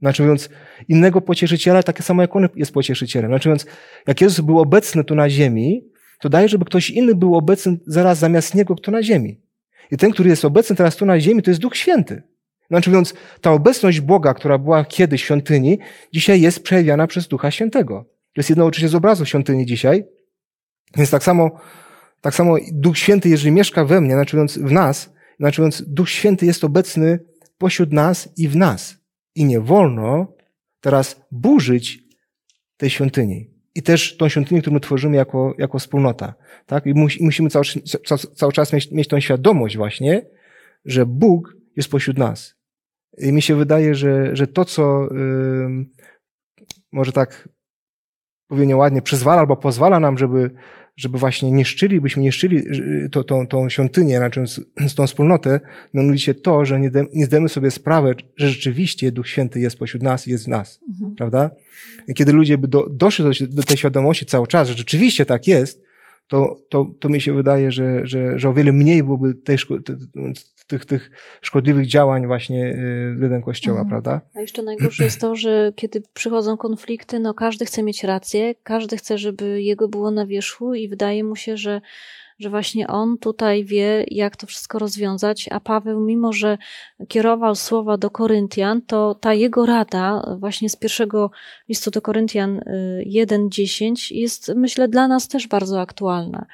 Znaczy 0.00 0.22
mówiąc, 0.22 0.48
innego 0.88 1.20
pocieszyciela, 1.20 1.82
takie 1.82 2.02
samo 2.02 2.22
jak 2.22 2.36
on 2.36 2.48
jest 2.56 2.72
pocieszycielem. 2.72 3.30
Znaczy 3.30 3.48
mówiąc, 3.48 3.66
jak 4.06 4.20
Jezus 4.20 4.40
był 4.40 4.58
obecny 4.58 5.04
tu 5.04 5.14
na 5.14 5.30
ziemi, 5.30 5.84
to 6.20 6.28
daje, 6.28 6.48
żeby 6.48 6.64
ktoś 6.64 6.90
inny 6.90 7.14
był 7.14 7.36
obecny 7.36 7.78
zaraz 7.86 8.18
zamiast 8.18 8.54
niego, 8.54 8.76
kto 8.76 8.90
na 8.90 9.02
ziemi. 9.02 9.49
I 9.90 9.96
ten, 9.96 10.10
który 10.10 10.30
jest 10.30 10.44
obecny 10.44 10.76
teraz 10.76 10.96
tu 10.96 11.06
na 11.06 11.20
ziemi, 11.20 11.42
to 11.42 11.50
jest 11.50 11.60
Duch 11.60 11.76
Święty. 11.76 12.22
Znaczy 12.70 12.90
mówiąc, 12.90 13.14
ta 13.40 13.52
obecność 13.52 14.00
Boga, 14.00 14.34
która 14.34 14.58
była 14.58 14.84
kiedyś 14.84 15.22
w 15.22 15.24
świątyni, 15.24 15.78
dzisiaj 16.12 16.40
jest 16.40 16.62
przejawiana 16.62 17.06
przez 17.06 17.28
Ducha 17.28 17.50
Świętego. 17.50 18.04
To 18.04 18.40
jest 18.40 18.50
jedno 18.50 18.64
oczywiście 18.64 18.88
z 18.88 18.94
obrazu 18.94 19.26
świątyni 19.26 19.66
dzisiaj. 19.66 20.04
Więc 20.96 21.10
tak 21.10 21.22
samo, 21.22 21.60
tak 22.20 22.34
samo 22.34 22.56
Duch 22.72 22.98
Święty, 22.98 23.28
jeżeli 23.28 23.52
mieszka 23.52 23.84
we 23.84 24.00
mnie, 24.00 24.14
znaczy 24.14 24.36
mówiąc 24.36 24.58
w 24.58 24.72
nas, 24.72 25.12
znaczy 25.38 25.60
mówiąc, 25.60 25.82
Duch 25.86 26.10
Święty 26.10 26.46
jest 26.46 26.64
obecny 26.64 27.18
pośród 27.58 27.92
nas 27.92 28.28
i 28.36 28.48
w 28.48 28.56
nas. 28.56 28.96
I 29.34 29.44
nie 29.44 29.60
wolno 29.60 30.32
teraz 30.80 31.20
burzyć 31.30 31.98
tej 32.76 32.90
świątyni. 32.90 33.50
I 33.74 33.82
też 33.82 34.16
tą 34.16 34.28
świątynię, 34.28 34.60
którą 34.60 34.74
my 34.74 34.80
tworzymy 34.80 35.16
jako, 35.16 35.54
jako 35.58 35.78
wspólnota. 35.78 36.34
Tak? 36.66 36.86
I 36.86 36.94
musimy 37.20 37.50
cały, 37.50 37.64
cały 38.34 38.52
czas 38.52 38.72
mieć, 38.72 38.90
mieć 38.90 39.08
tą 39.08 39.20
świadomość 39.20 39.76
właśnie, 39.76 40.26
że 40.84 41.06
Bóg 41.06 41.56
jest 41.76 41.90
pośród 41.90 42.18
nas. 42.18 42.54
I 43.18 43.32
mi 43.32 43.42
się 43.42 43.54
wydaje, 43.54 43.94
że, 43.94 44.36
że 44.36 44.46
to, 44.46 44.64
co 44.64 45.08
yy, 45.10 45.86
może 46.92 47.12
tak 47.12 47.48
powiem 48.46 48.68
nieładnie, 48.68 49.02
przyzwala 49.02 49.40
albo 49.40 49.56
pozwala 49.56 50.00
nam, 50.00 50.18
żeby 50.18 50.50
żeby 50.96 51.18
właśnie 51.18 51.50
niszczyli, 51.50 52.00
byśmy 52.00 52.22
niszczyli 52.22 52.62
to, 53.12 53.24
tą, 53.24 53.46
tą 53.46 53.68
świątynię, 53.68 54.16
znaczy 54.16 54.44
z 54.88 54.94
tą 54.94 55.06
wspólnotę, 55.06 55.60
mianowicie 55.94 56.34
to, 56.34 56.64
że 56.64 56.80
nie, 56.80 56.90
de, 56.90 57.06
nie 57.12 57.26
zdajemy 57.26 57.48
sobie 57.48 57.70
sprawy, 57.70 58.14
że 58.36 58.48
rzeczywiście 58.48 59.12
Duch 59.12 59.28
Święty 59.28 59.60
jest 59.60 59.78
pośród 59.78 60.02
nas 60.02 60.28
i 60.28 60.30
jest 60.30 60.44
w 60.44 60.48
nas, 60.48 60.80
mhm. 60.88 61.14
prawda? 61.14 61.50
I 62.08 62.14
kiedy 62.14 62.32
ludzie 62.32 62.58
by 62.58 62.68
do, 62.68 62.86
doszli 62.90 63.24
do, 63.24 63.30
do 63.48 63.62
tej 63.62 63.76
świadomości 63.76 64.26
cały 64.26 64.46
czas, 64.46 64.68
że 64.68 64.74
rzeczywiście 64.74 65.26
tak 65.26 65.46
jest, 65.46 65.82
to, 66.28 66.60
to, 66.68 66.90
to 67.00 67.08
mi 67.08 67.20
się 67.20 67.32
wydaje, 67.32 67.72
że, 67.72 68.06
że, 68.06 68.38
że 68.38 68.48
o 68.48 68.54
wiele 68.54 68.72
mniej 68.72 69.02
byłoby 69.02 69.34
tej, 69.34 69.56
tych, 70.70 70.84
tych 70.86 71.10
szkodliwych 71.42 71.86
działań 71.86 72.26
właśnie 72.26 72.66
y, 72.66 73.12
względem 73.12 73.42
Kościoła, 73.42 73.80
mhm. 73.80 73.88
prawda? 73.88 74.20
A 74.34 74.40
jeszcze 74.40 74.62
najgorsze 74.62 75.04
jest 75.04 75.20
to, 75.20 75.36
że 75.36 75.72
kiedy 75.76 76.02
przychodzą 76.14 76.56
konflikty, 76.56 77.18
no 77.18 77.34
każdy 77.34 77.64
chce 77.64 77.82
mieć 77.82 78.04
rację, 78.04 78.54
każdy 78.62 78.96
chce, 78.96 79.18
żeby 79.18 79.62
jego 79.62 79.88
było 79.88 80.10
na 80.10 80.26
wierzchu 80.26 80.74
i 80.74 80.88
wydaje 80.88 81.24
mu 81.24 81.36
się, 81.36 81.56
że 81.56 81.80
że 82.40 82.50
właśnie 82.50 82.86
on 82.88 83.18
tutaj 83.18 83.64
wie, 83.64 84.04
jak 84.08 84.36
to 84.36 84.46
wszystko 84.46 84.78
rozwiązać, 84.78 85.48
a 85.50 85.60
Paweł, 85.60 86.00
mimo 86.00 86.32
że 86.32 86.58
kierował 87.08 87.54
słowa 87.54 87.96
do 87.96 88.10
Koryntian, 88.10 88.82
to 88.82 89.14
ta 89.14 89.34
jego 89.34 89.66
rada 89.66 90.36
właśnie 90.38 90.70
z 90.70 90.76
pierwszego 90.76 91.30
listu 91.68 91.90
do 91.90 92.02
Koryntian 92.02 92.60
1:10 93.06 94.12
y, 94.12 94.14
jest, 94.14 94.52
myślę, 94.56 94.88
dla 94.88 95.08
nas 95.08 95.28
też 95.28 95.48
bardzo 95.48 95.80
aktualna. 95.80 96.46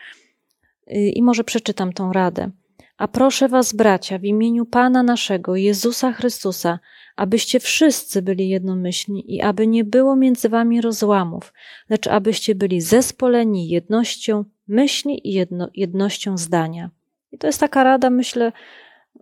Y, 0.91 0.95
I 0.95 1.23
może 1.23 1.45
przeczytam 1.45 1.93
tą 1.93 2.13
radę. 2.13 2.51
A 2.99 3.09
proszę 3.09 3.49
was, 3.49 3.73
bracia, 3.73 4.19
w 4.19 4.25
imieniu 4.25 4.67
Pana 4.67 5.03
naszego, 5.03 5.57
Jezusa 5.57 6.13
Chrystusa, 6.13 6.79
abyście 7.17 7.61
wszyscy 7.61 8.23
byli 8.23 8.49
jednomyślni 8.49 9.35
i 9.35 9.43
aby 9.43 9.67
nie 9.67 9.85
było 9.85 10.17
między 10.17 10.49
wami 10.49 10.81
rozłamów, 10.81 11.53
lecz 11.91 12.07
abyście 12.07 12.55
byli 12.55 12.81
zespoleni 12.81 13.69
jednością 13.69 14.45
myśli 14.69 15.29
i 15.29 15.33
jedno, 15.33 15.69
jednością 15.75 16.39
zdania. 16.39 16.91
I 17.33 17.39
to 17.39 17.47
jest 17.47 17.61
taka 17.61 17.85
rada, 17.85 18.11
myślę, 18.11 18.53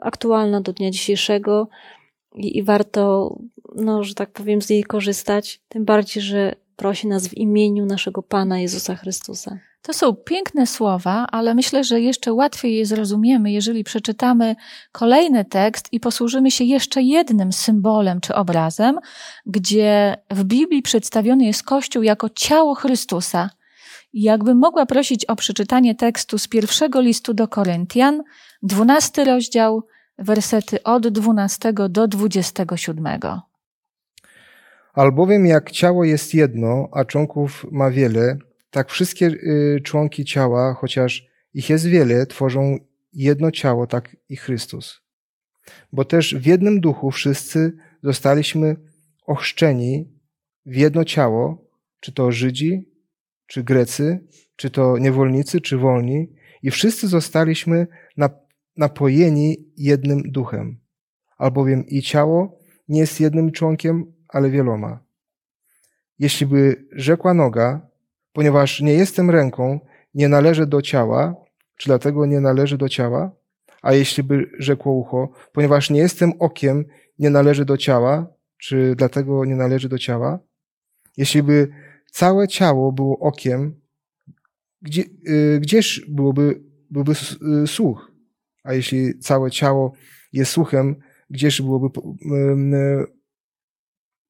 aktualna 0.00 0.60
do 0.60 0.72
dnia 0.72 0.90
dzisiejszego 0.90 1.68
i, 2.34 2.58
i 2.58 2.62
warto, 2.62 3.36
no, 3.74 4.04
że 4.04 4.14
tak 4.14 4.30
powiem, 4.30 4.62
z 4.62 4.70
niej 4.70 4.84
korzystać, 4.84 5.60
tym 5.68 5.84
bardziej, 5.84 6.22
że 6.22 6.54
prosi 6.76 7.06
nas 7.06 7.28
w 7.28 7.36
imieniu 7.36 7.86
naszego 7.86 8.22
Pana 8.22 8.58
Jezusa 8.60 8.94
Chrystusa. 8.94 9.58
To 9.86 9.92
są 9.92 10.14
piękne 10.14 10.66
słowa, 10.66 11.26
ale 11.32 11.54
myślę, 11.54 11.84
że 11.84 12.00
jeszcze 12.00 12.32
łatwiej 12.32 12.76
je 12.76 12.86
zrozumiemy, 12.86 13.52
jeżeli 13.52 13.84
przeczytamy 13.84 14.56
kolejny 14.92 15.44
tekst 15.44 15.92
i 15.92 16.00
posłużymy 16.00 16.50
się 16.50 16.64
jeszcze 16.64 17.02
jednym 17.02 17.52
symbolem 17.52 18.20
czy 18.20 18.34
obrazem, 18.34 18.98
gdzie 19.46 20.16
w 20.30 20.44
Biblii 20.44 20.82
przedstawiony 20.82 21.44
jest 21.44 21.62
Kościół 21.62 22.02
jako 22.02 22.28
ciało 22.28 22.74
Chrystusa. 22.74 23.50
Jakbym 24.12 24.58
mogła 24.58 24.86
prosić 24.86 25.24
o 25.24 25.36
przeczytanie 25.36 25.94
tekstu 25.94 26.38
z 26.38 26.48
pierwszego 26.48 27.00
listu 27.00 27.34
do 27.34 27.48
Koryntian, 27.48 28.22
dwunasty 28.62 29.24
rozdział, 29.24 29.86
wersety 30.18 30.82
od 30.82 31.08
12 31.08 31.72
do 31.72 32.08
27. 32.08 33.06
Albowiem 34.94 35.46
jak 35.46 35.70
ciało 35.70 36.04
jest 36.04 36.34
jedno, 36.34 36.88
a 36.92 37.04
członków 37.04 37.66
ma 37.72 37.90
wiele, 37.90 38.36
tak 38.74 38.90
wszystkie 38.90 39.26
y, 39.26 39.80
członki 39.84 40.24
ciała, 40.24 40.74
chociaż 40.74 41.26
ich 41.54 41.70
jest 41.70 41.86
wiele, 41.86 42.26
tworzą 42.26 42.78
jedno 43.12 43.50
ciało, 43.50 43.86
tak 43.86 44.16
i 44.28 44.36
Chrystus. 44.36 45.00
Bo 45.92 46.04
też 46.04 46.34
w 46.34 46.46
jednym 46.46 46.80
duchu 46.80 47.10
wszyscy 47.10 47.76
zostaliśmy 48.02 48.76
ochrzczeni 49.26 50.18
w 50.66 50.76
jedno 50.76 51.04
ciało, 51.04 51.70
czy 52.00 52.12
to 52.12 52.32
Żydzi, 52.32 52.90
czy 53.46 53.64
Grecy, 53.64 54.26
czy 54.56 54.70
to 54.70 54.98
niewolnicy, 54.98 55.60
czy 55.60 55.76
wolni, 55.76 56.32
i 56.62 56.70
wszyscy 56.70 57.08
zostaliśmy 57.08 57.86
napojeni 58.76 59.56
jednym 59.76 60.22
duchem. 60.22 60.80
Albowiem 61.38 61.86
i 61.86 62.02
ciało 62.02 62.58
nie 62.88 63.00
jest 63.00 63.20
jednym 63.20 63.52
członkiem, 63.52 64.12
ale 64.28 64.50
wieloma. 64.50 65.04
Jeśli 66.18 66.46
by 66.46 66.86
rzekła 66.92 67.34
noga, 67.34 67.93
ponieważ 68.34 68.80
nie 68.80 68.92
jestem 68.92 69.30
ręką, 69.30 69.80
nie 70.14 70.28
należy 70.28 70.66
do 70.66 70.82
ciała, 70.82 71.34
czy 71.76 71.88
dlatego 71.88 72.26
nie 72.26 72.40
należy 72.40 72.78
do 72.78 72.88
ciała? 72.88 73.32
A 73.82 73.92
jeśli 73.92 74.22
by 74.22 74.50
rzekło 74.58 74.92
ucho, 74.92 75.28
ponieważ 75.52 75.90
nie 75.90 76.00
jestem 76.00 76.32
okiem, 76.38 76.84
nie 77.18 77.30
należy 77.30 77.64
do 77.64 77.76
ciała, 77.76 78.26
czy 78.58 78.94
dlatego 78.96 79.44
nie 79.44 79.56
należy 79.56 79.88
do 79.88 79.98
ciała? 79.98 80.38
Jeśli 81.16 81.42
by 81.42 81.68
całe 82.10 82.48
ciało 82.48 82.92
było 82.92 83.18
okiem, 83.18 83.80
gdzie, 84.82 85.02
yy, 85.22 85.60
gdzież 85.60 86.06
byłoby, 86.08 86.62
byłby 86.90 87.12
y, 87.62 87.66
słuch? 87.66 88.12
A 88.64 88.72
jeśli 88.74 89.18
całe 89.18 89.50
ciało 89.50 89.92
jest 90.32 90.52
słuchem, 90.52 90.96
gdzież 91.30 91.62
byłoby 91.62 92.00
yy, 92.24 93.06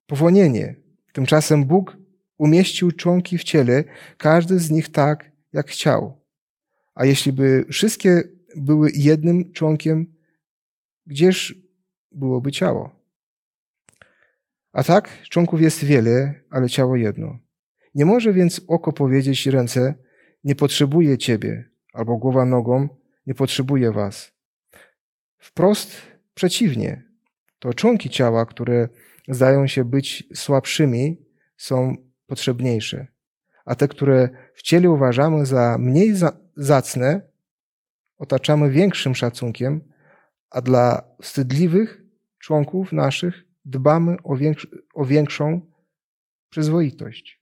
powonienie? 0.07 0.75
Tymczasem 1.13 1.65
Bóg 1.65 2.04
umieścił 2.37 2.91
członki 2.91 3.37
w 3.37 3.43
ciele, 3.43 3.83
każdy 4.17 4.59
z 4.59 4.71
nich 4.71 4.89
tak, 4.89 5.31
jak 5.53 5.67
chciał. 5.67 6.21
A 6.95 7.05
jeśli 7.05 7.33
by 7.33 7.65
wszystkie 7.71 8.23
były 8.55 8.91
jednym 8.93 9.51
członkiem, 9.51 10.15
gdzież 11.05 11.55
byłoby 12.11 12.51
ciało? 12.51 12.95
A 14.73 14.83
tak, 14.83 15.23
członków 15.29 15.61
jest 15.61 15.83
wiele, 15.83 16.33
ale 16.49 16.69
ciało 16.69 16.95
jedno. 16.95 17.39
Nie 17.95 18.05
może 18.05 18.33
więc 18.33 18.61
oko 18.67 18.93
powiedzieć 18.93 19.47
ręce, 19.47 19.93
nie 20.43 20.55
potrzebuje 20.55 21.17
ciebie, 21.17 21.69
albo 21.93 22.17
głowa 22.17 22.45
nogą, 22.45 22.89
nie 23.27 23.33
potrzebuje 23.33 23.91
was. 23.91 24.31
Wprost 25.37 26.01
przeciwnie. 26.33 27.03
To 27.59 27.73
członki 27.73 28.09
ciała, 28.09 28.45
które 28.45 28.89
zdają 29.27 29.67
się 29.67 29.85
być 29.85 30.23
słabszymi, 30.33 31.17
są 31.57 31.95
potrzebniejsze, 32.27 33.07
a 33.65 33.75
te, 33.75 33.87
które 33.87 34.29
w 34.53 34.61
ciele 34.61 34.89
uważamy 34.89 35.45
za 35.45 35.77
mniej 35.79 36.13
zacne, 36.57 37.21
otaczamy 38.17 38.69
większym 38.69 39.15
szacunkiem, 39.15 39.81
a 40.49 40.61
dla 40.61 41.03
wstydliwych 41.21 42.01
członków 42.39 42.91
naszych 42.91 43.45
dbamy 43.65 44.17
o, 44.23 44.37
o 44.93 45.05
większą 45.05 45.61
przyzwoitość. 46.49 47.41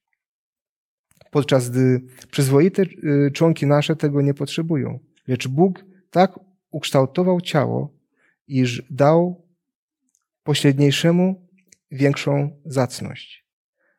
Podczas 1.31 1.69
gdy 1.69 2.01
przyzwoite 2.31 2.81
y, 2.81 3.31
członki 3.33 3.65
nasze 3.65 3.95
tego 3.95 4.21
nie 4.21 4.33
potrzebują. 4.33 4.99
Lecz 5.27 5.47
Bóg 5.47 5.85
tak 6.11 6.39
ukształtował 6.71 7.41
ciało, 7.41 7.93
iż 8.47 8.83
dał 8.89 9.47
pośredniejszemu 10.43 11.49
większą 11.91 12.61
zacność, 12.65 13.42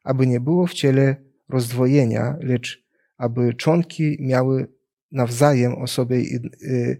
aby 0.04 0.26
nie 0.26 0.40
było 0.40 0.66
w 0.66 0.74
ciele 0.74 1.16
rozdwojenia, 1.48 2.36
lecz 2.40 2.84
aby 3.16 3.54
członki 3.54 4.16
miały 4.20 4.68
nawzajem 5.12 5.74
o 5.74 5.86
sobie 5.86 6.16
y, 6.16 6.98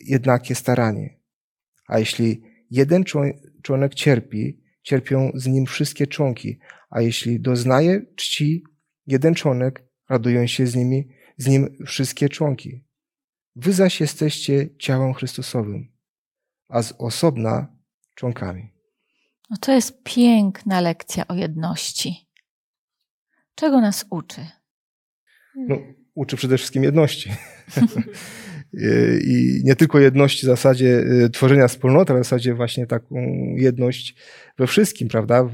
jednakie 0.00 0.54
staranie. 0.54 1.18
A 1.88 1.98
jeśli 1.98 2.42
jeden 2.70 3.04
członek 3.62 3.94
cierpi, 3.94 4.62
cierpią 4.82 5.30
z 5.34 5.46
nim 5.46 5.66
wszystkie 5.66 6.06
członki, 6.06 6.58
a 6.90 7.00
jeśli 7.00 7.40
doznaje 7.40 8.06
czci 8.16 8.64
jeden 9.06 9.34
członek, 9.34 9.84
radują 10.08 10.46
się 10.46 10.66
z 10.66 10.74
nimi, 10.74 11.08
z 11.36 11.46
nim 11.46 11.76
wszystkie 11.86 12.28
członki. 12.28 12.84
Wy 13.56 13.72
zaś 13.72 14.00
jesteście 14.00 14.76
ciałem 14.78 15.14
Chrystusowym, 15.14 15.92
a 16.68 16.82
z 16.82 16.92
osobna 16.98 17.76
członkami. 18.14 18.72
No 19.50 19.56
to 19.60 19.72
jest 19.72 20.02
piękna 20.02 20.80
lekcja 20.80 21.28
o 21.28 21.34
jedności. 21.34 22.31
Czego 23.54 23.80
nas 23.80 24.06
uczy? 24.10 24.40
No, 25.56 25.78
uczy 26.14 26.36
przede 26.36 26.58
wszystkim 26.58 26.84
jedności. 26.84 27.30
I 29.24 29.60
nie 29.64 29.76
tylko 29.76 30.00
jedności 30.00 30.46
w 30.46 30.50
zasadzie 30.50 31.04
y, 31.24 31.30
tworzenia 31.30 31.68
wspólnoty, 31.68 32.12
ale 32.12 32.20
w 32.20 32.24
zasadzie 32.24 32.54
właśnie 32.54 32.86
taką 32.86 33.16
jedność 33.56 34.16
we 34.58 34.66
wszystkim, 34.66 35.08
prawda? 35.08 35.48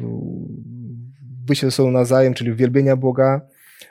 Bycie 1.47 1.67
ze 1.67 1.71
sobą 1.71 1.91
nawzajem, 1.91 2.35
czyli 2.35 2.55
wielbienia 2.55 2.97
Boga, 2.97 3.41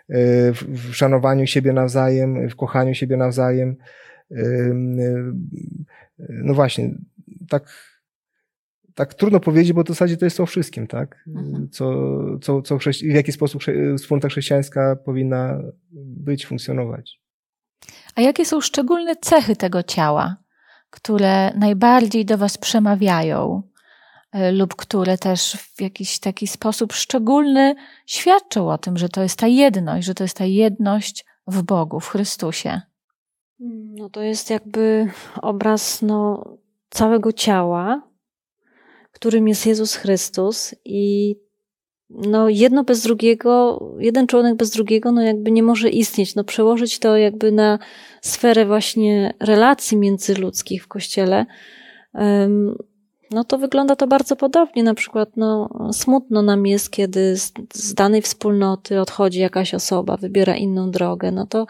y, 0.09 0.13
w 0.53 0.93
szanowaniu 0.93 1.47
siebie 1.47 1.73
nawzajem, 1.73 2.49
w 2.49 2.55
kochaniu 2.55 2.93
siebie 2.93 3.17
nawzajem. 3.17 3.75
Y, 4.31 4.73
no 6.29 6.53
właśnie, 6.53 6.95
tak 7.49 7.96
tak 8.97 9.13
trudno 9.13 9.39
powiedzieć, 9.39 9.73
bo 9.73 9.83
w 9.83 9.87
zasadzie 9.87 10.17
to 10.17 10.25
jest 10.25 10.39
o 10.39 10.45
wszystkim, 10.45 10.87
tak? 10.87 11.23
Mhm. 11.27 11.69
Co, 11.71 11.93
co, 12.41 12.61
co 12.61 12.77
w 12.77 13.03
jaki 13.03 13.31
sposób 13.31 13.63
wspólnota 13.97 14.29
chrześcijańska 14.29 14.95
powinna 15.05 15.59
być, 15.91 16.45
funkcjonować. 16.45 17.19
A 18.15 18.21
jakie 18.21 18.45
są 18.45 18.61
szczególne 18.61 19.15
cechy 19.15 19.55
tego 19.55 19.83
ciała, 19.83 20.35
które 20.89 21.53
najbardziej 21.53 22.25
do 22.25 22.37
Was 22.37 22.57
przemawiają, 22.57 23.63
e, 24.31 24.51
lub 24.51 24.75
które 24.75 25.17
też 25.17 25.57
w 25.75 25.81
jakiś 25.81 26.19
taki 26.19 26.47
sposób 26.47 26.93
szczególny 26.93 27.75
świadczą 28.05 28.69
o 28.69 28.77
tym, 28.77 28.97
że 28.97 29.09
to 29.09 29.23
jest 29.23 29.39
ta 29.39 29.47
jedność, 29.47 30.07
że 30.07 30.13
to 30.13 30.23
jest 30.23 30.37
ta 30.37 30.45
jedność 30.45 31.25
w 31.47 31.63
Bogu, 31.63 31.99
w 31.99 32.07
Chrystusie? 32.07 32.81
No 33.99 34.09
to 34.09 34.21
jest 34.21 34.49
jakby 34.49 35.07
obraz 35.41 36.01
no, 36.01 36.43
całego 36.89 37.31
ciała, 37.31 38.06
którym 39.17 39.47
jest 39.47 39.65
Jezus 39.65 39.95
Chrystus 39.95 40.75
i 40.85 41.35
no 42.09 42.49
jedno 42.49 42.83
bez 42.83 43.03
drugiego, 43.03 43.79
jeden 43.99 44.27
członek 44.27 44.55
bez 44.55 44.69
drugiego, 44.69 45.11
no 45.11 45.21
jakby 45.21 45.51
nie 45.51 45.63
może 45.63 45.89
istnieć. 45.89 46.35
No 46.35 46.43
przełożyć 46.43 46.99
to 46.99 47.17
jakby 47.17 47.51
na 47.51 47.79
sferę 48.21 48.65
właśnie 48.65 49.33
relacji 49.39 49.97
międzyludzkich 49.97 50.83
w 50.83 50.87
Kościele, 50.87 51.45
no 53.31 53.43
to 53.43 53.57
wygląda 53.57 53.95
to 53.95 54.07
bardzo 54.07 54.35
podobnie. 54.35 54.83
Na 54.83 54.93
przykład, 54.93 55.29
no, 55.37 55.69
smutno 55.91 56.41
nam 56.41 56.65
jest, 56.65 56.89
kiedy 56.89 57.37
z, 57.37 57.53
z 57.73 57.93
danej 57.93 58.21
wspólnoty 58.21 59.01
odchodzi 59.01 59.39
jakaś 59.39 59.73
osoba, 59.73 60.17
wybiera 60.17 60.55
inną 60.55 60.91
drogę, 60.91 61.31
no 61.31 61.47
to 61.47 61.67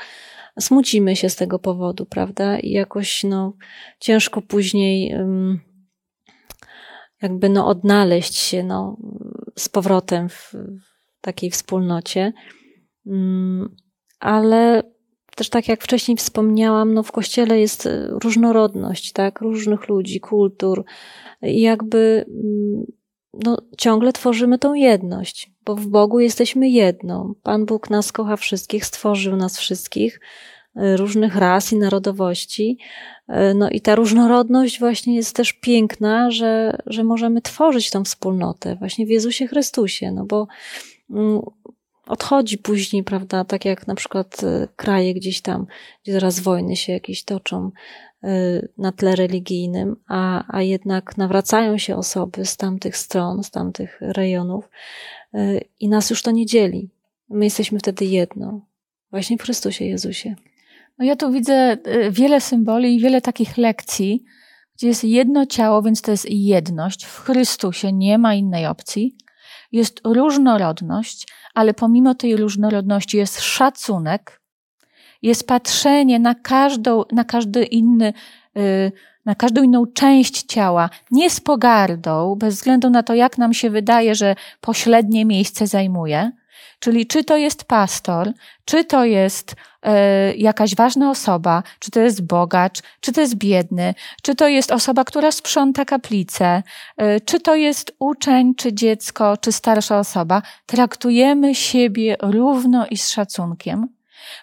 smucimy 0.59 1.15
się 1.15 1.29
z 1.29 1.35
tego 1.35 1.59
powodu, 1.59 2.05
prawda? 2.05 2.59
I 2.59 2.71
jakoś, 2.71 3.23
no, 3.23 3.53
ciężko 3.99 4.41
później, 4.41 5.15
jakby 7.21 7.49
no 7.49 7.67
odnaleźć 7.67 8.35
się 8.35 8.63
no, 8.63 8.97
z 9.55 9.69
powrotem 9.69 10.29
w 10.29 10.53
takiej 11.21 11.51
wspólnocie. 11.51 12.33
Mm, 13.05 13.75
ale 14.19 14.83
też 15.35 15.49
tak 15.49 15.67
jak 15.67 15.83
wcześniej 15.83 16.17
wspomniałam, 16.17 16.93
no 16.93 17.03
w 17.03 17.11
kościele 17.11 17.59
jest 17.59 17.85
e, 17.85 18.07
różnorodność, 18.23 19.11
tak, 19.11 19.41
różnych 19.41 19.89
ludzi, 19.89 20.19
kultur 20.19 20.83
i 21.41 21.61
jakby 21.61 22.25
mm, 22.27 22.85
no, 23.43 23.57
ciągle 23.77 24.13
tworzymy 24.13 24.59
tą 24.59 24.73
jedność, 24.73 25.51
bo 25.65 25.75
w 25.75 25.87
Bogu 25.87 26.19
jesteśmy 26.19 26.69
jedną. 26.69 27.33
Pan 27.43 27.65
Bóg 27.65 27.89
nas 27.89 28.11
kocha 28.11 28.35
wszystkich, 28.35 28.85
stworzył 28.85 29.35
nas 29.35 29.57
wszystkich, 29.57 30.19
e, 30.75 30.97
różnych 30.97 31.35
ras 31.35 31.73
i 31.73 31.77
narodowości, 31.77 32.77
no 33.55 33.69
i 33.69 33.81
ta 33.81 33.95
różnorodność 33.95 34.79
właśnie 34.79 35.15
jest 35.15 35.35
też 35.35 35.53
piękna, 35.53 36.31
że, 36.31 36.77
że 36.85 37.03
możemy 37.03 37.41
tworzyć 37.41 37.89
tą 37.89 38.03
wspólnotę 38.03 38.75
właśnie 38.75 39.05
w 39.05 39.09
Jezusie 39.09 39.47
Chrystusie, 39.47 40.11
no 40.11 40.25
bo 40.25 40.47
mm, 41.09 41.41
odchodzi 42.07 42.57
później, 42.57 43.03
prawda, 43.03 43.45
tak 43.45 43.65
jak 43.65 43.87
na 43.87 43.95
przykład 43.95 44.43
e, 44.43 44.67
kraje 44.75 45.13
gdzieś 45.13 45.41
tam, 45.41 45.67
gdzie 46.03 46.13
teraz 46.13 46.39
wojny 46.39 46.75
się 46.75 46.93
jakieś 46.93 47.23
toczą 47.23 47.71
e, 48.23 48.29
na 48.77 48.91
tle 48.91 49.15
religijnym, 49.15 49.95
a, 50.07 50.43
a 50.57 50.61
jednak 50.61 51.17
nawracają 51.17 51.77
się 51.77 51.95
osoby 51.95 52.45
z 52.45 52.57
tamtych 52.57 52.97
stron, 52.97 53.43
z 53.43 53.51
tamtych 53.51 53.97
rejonów 54.01 54.69
i 55.79 55.89
nas 55.89 56.09
już 56.09 56.21
to 56.21 56.31
nie 56.31 56.45
dzieli. 56.45 56.89
My 57.29 57.45
jesteśmy 57.45 57.79
wtedy 57.79 58.05
jedno. 58.05 58.61
Właśnie 59.11 59.37
w 59.37 59.41
Chrystusie 59.41 59.85
Jezusie. 59.85 60.35
No 60.97 61.05
ja 61.05 61.15
tu 61.15 61.31
widzę 61.31 61.77
y, 61.87 62.11
wiele 62.11 62.41
symboli 62.41 62.95
i 62.95 62.99
wiele 62.99 63.21
takich 63.21 63.57
lekcji, 63.57 64.23
gdzie 64.75 64.87
jest 64.87 65.03
jedno 65.03 65.45
ciało, 65.45 65.81
więc 65.81 66.01
to 66.01 66.11
jest 66.11 66.25
jedność. 66.29 67.05
W 67.05 67.19
Chrystusie 67.19 67.93
nie 67.93 68.17
ma 68.17 68.33
innej 68.33 68.65
opcji. 68.65 69.17
Jest 69.71 70.01
różnorodność, 70.03 71.27
ale 71.53 71.73
pomimo 71.73 72.15
tej 72.15 72.35
różnorodności 72.35 73.17
jest 73.17 73.41
szacunek, 73.41 74.41
jest 75.21 75.47
patrzenie 75.47 76.19
na 76.19 76.35
każdą, 76.35 77.03
na 77.11 77.23
każdy 77.23 77.63
inny, 77.63 78.13
y, 78.57 78.91
na 79.25 79.35
każdą 79.35 79.63
inną 79.63 79.85
część 79.85 80.43
ciała, 80.43 80.89
nie 81.11 81.29
z 81.29 81.39
pogardą, 81.39 82.35
bez 82.35 82.55
względu 82.55 82.89
na 82.89 83.03
to, 83.03 83.13
jak 83.13 83.37
nam 83.37 83.53
się 83.53 83.69
wydaje, 83.69 84.15
że 84.15 84.35
pośrednie 84.61 85.25
miejsce 85.25 85.67
zajmuje. 85.67 86.31
Czyli 86.79 87.07
czy 87.07 87.23
to 87.23 87.37
jest 87.37 87.63
pastor, 87.63 88.31
czy 88.65 88.83
to 88.85 89.05
jest 89.05 89.55
e, 89.83 90.35
jakaś 90.35 90.75
ważna 90.75 91.09
osoba, 91.09 91.63
czy 91.79 91.91
to 91.91 91.99
jest 91.99 92.25
bogacz, 92.25 92.79
czy 92.99 93.11
to 93.11 93.21
jest 93.21 93.35
biedny, 93.35 93.93
czy 94.21 94.35
to 94.35 94.47
jest 94.47 94.71
osoba, 94.71 95.03
która 95.03 95.31
sprząta 95.31 95.85
kaplicę, 95.85 96.63
e, 96.97 97.21
czy 97.21 97.39
to 97.39 97.55
jest 97.55 97.95
uczeń, 97.99 98.55
czy 98.55 98.73
dziecko, 98.73 99.37
czy 99.37 99.51
starsza 99.51 99.99
osoba, 99.99 100.41
traktujemy 100.65 101.55
siebie 101.55 102.15
równo 102.21 102.87
i 102.87 102.97
z 102.97 103.09
szacunkiem. 103.09 103.87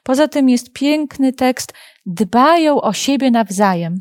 Poza 0.03 0.29
tym 0.29 0.49
jest 0.49 0.73
piękny 0.73 1.33
tekst, 1.33 1.73
dbają 2.07 2.81
o 2.81 2.93
siebie 2.93 3.31
nawzajem. 3.31 4.01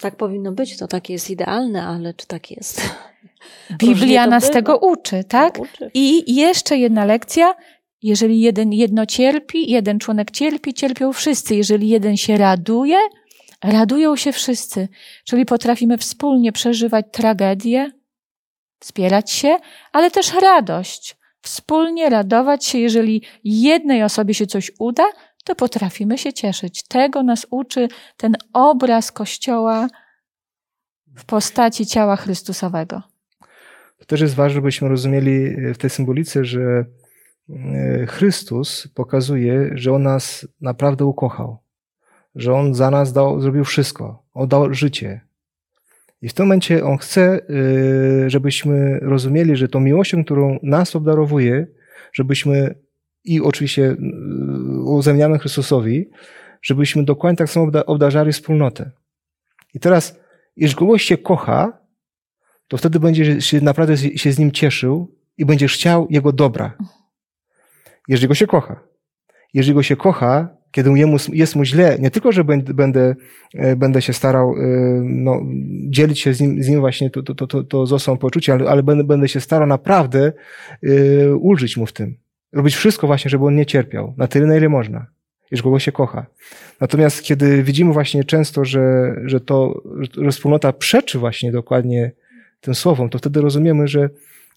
Tak 0.00 0.16
powinno 0.16 0.52
być, 0.52 0.76
to 0.76 0.88
tak 0.88 1.10
jest 1.10 1.30
idealne, 1.30 1.86
ale 1.86 2.14
czy 2.14 2.26
tak 2.26 2.50
jest? 2.50 2.82
Biblia 3.78 4.26
nas 4.26 4.42
bywa. 4.42 4.52
tego 4.52 4.78
uczy, 4.78 5.24
tak? 5.24 5.58
Uczy. 5.58 5.90
I 5.94 6.34
jeszcze 6.34 6.76
jedna 6.76 7.04
lekcja. 7.04 7.54
Jeżeli 8.02 8.40
jeden 8.40 8.72
jedno 8.72 9.06
cierpi, 9.06 9.70
jeden 9.70 9.98
członek 9.98 10.30
cierpi, 10.30 10.74
cierpią 10.74 11.12
wszyscy. 11.12 11.54
Jeżeli 11.54 11.88
jeden 11.88 12.16
się 12.16 12.38
raduje, 12.38 12.98
radują 13.64 14.16
się 14.16 14.32
wszyscy. 14.32 14.88
Czyli 15.24 15.44
potrafimy 15.44 15.98
wspólnie 15.98 16.52
przeżywać 16.52 17.06
tragedię, 17.12 17.90
wspierać 18.80 19.30
się, 19.30 19.56
ale 19.92 20.10
też 20.10 20.34
radość. 20.34 21.16
Wspólnie 21.42 22.10
radować 22.10 22.64
się, 22.64 22.78
jeżeli 22.78 23.22
jednej 23.44 24.02
osobie 24.02 24.34
się 24.34 24.46
coś 24.46 24.72
uda, 24.78 25.04
to 25.44 25.54
potrafimy 25.54 26.18
się 26.18 26.32
cieszyć. 26.32 26.82
Tego 26.82 27.22
nas 27.22 27.46
uczy 27.50 27.88
ten 28.16 28.36
obraz 28.52 29.12
Kościoła 29.12 29.88
w 31.16 31.24
postaci 31.24 31.86
ciała 31.86 32.16
Chrystusowego. 32.16 33.02
To 34.02 34.06
też 34.06 34.20
jest 34.20 34.34
ważne, 34.34 34.54
żebyśmy 34.54 34.88
rozumieli 34.88 35.56
w 35.74 35.78
tej 35.78 35.90
symbolice, 35.90 36.44
że 36.44 36.84
e, 37.50 38.06
Chrystus 38.06 38.88
pokazuje, 38.94 39.70
że 39.74 39.92
On 39.92 40.02
nas 40.02 40.48
naprawdę 40.60 41.04
ukochał, 41.04 41.58
że 42.34 42.54
On 42.54 42.74
za 42.74 42.90
nas 42.90 43.12
dał, 43.12 43.40
zrobił 43.40 43.64
wszystko, 43.64 44.22
oddał 44.34 44.74
życie. 44.74 45.20
I 46.22 46.28
w 46.28 46.34
tym 46.34 46.46
momencie 46.46 46.84
On 46.84 46.98
chce, 46.98 47.22
e, 47.22 48.30
żebyśmy 48.30 48.98
rozumieli, 49.02 49.56
że 49.56 49.68
tą 49.68 49.80
miłością, 49.80 50.24
którą 50.24 50.58
nas 50.62 50.96
obdarowuje, 50.96 51.66
żebyśmy 52.12 52.74
i 53.24 53.40
oczywiście 53.40 53.86
e, 53.90 53.96
uzemniamy 54.80 55.38
Chrystusowi, 55.38 56.10
żebyśmy 56.62 57.04
dokładnie 57.04 57.36
tak 57.36 57.50
samo 57.50 57.70
obdarzali 57.86 58.32
wspólnotę. 58.32 58.90
I 59.74 59.80
teraz, 59.80 60.20
jeżeli 60.56 60.78
kogoś 60.78 61.02
się 61.02 61.18
kocha, 61.18 61.81
to 62.72 62.76
wtedy 62.76 63.00
będziesz 63.00 63.44
się 63.44 63.60
naprawdę 63.60 63.96
się 63.96 64.32
z 64.32 64.38
nim 64.38 64.52
cieszył 64.52 65.14
i 65.38 65.44
będziesz 65.44 65.74
chciał 65.74 66.06
jego 66.10 66.32
dobra. 66.32 66.76
Jeżeli 68.08 68.28
go 68.28 68.34
się 68.34 68.46
kocha. 68.46 68.80
Jeżeli 69.54 69.74
go 69.74 69.82
się 69.82 69.96
kocha, 69.96 70.48
kiedy 70.70 70.90
jemu 70.90 71.16
jest 71.32 71.56
mu 71.56 71.64
źle, 71.64 71.96
nie 72.00 72.10
tylko, 72.10 72.32
że 72.32 72.44
będę, 72.44 73.14
e, 73.54 73.76
będę 73.76 74.02
się 74.02 74.12
starał 74.12 74.54
e, 74.54 74.56
no, 75.04 75.40
dzielić 75.88 76.20
się 76.20 76.34
z 76.34 76.40
nim, 76.40 76.62
z 76.62 76.68
nim 76.68 76.80
właśnie 76.80 77.10
to, 77.10 77.22
to, 77.22 77.46
to, 77.46 77.64
to 77.64 77.98
z 77.98 78.04
poczucia, 78.20 78.54
ale, 78.54 78.70
ale 78.70 78.82
będę, 78.82 79.04
będę 79.04 79.28
się 79.28 79.40
starał 79.40 79.68
naprawdę 79.68 80.32
e, 80.82 81.36
ulżyć 81.36 81.76
mu 81.76 81.86
w 81.86 81.92
tym. 81.92 82.16
Robić 82.52 82.74
wszystko 82.74 83.06
właśnie, 83.06 83.28
żeby 83.28 83.44
on 83.44 83.56
nie 83.56 83.66
cierpiał. 83.66 84.14
Na 84.16 84.26
tyle, 84.26 84.46
na 84.46 84.56
ile 84.56 84.68
można. 84.68 85.06
Jeżeli 85.50 85.64
kogo 85.64 85.78
się 85.78 85.92
kocha. 85.92 86.26
Natomiast 86.80 87.22
kiedy 87.22 87.62
widzimy 87.62 87.92
właśnie 87.92 88.24
często, 88.24 88.64
że, 88.64 89.14
że 89.24 89.40
to, 89.40 89.82
że 90.18 90.30
wspólnota 90.30 90.72
przeczy 90.72 91.18
właśnie 91.18 91.52
dokładnie 91.52 92.12
tym 92.62 92.74
słowom, 92.74 93.08
to 93.08 93.18
wtedy 93.18 93.40
rozumiemy, 93.40 93.88
że, 93.88 94.10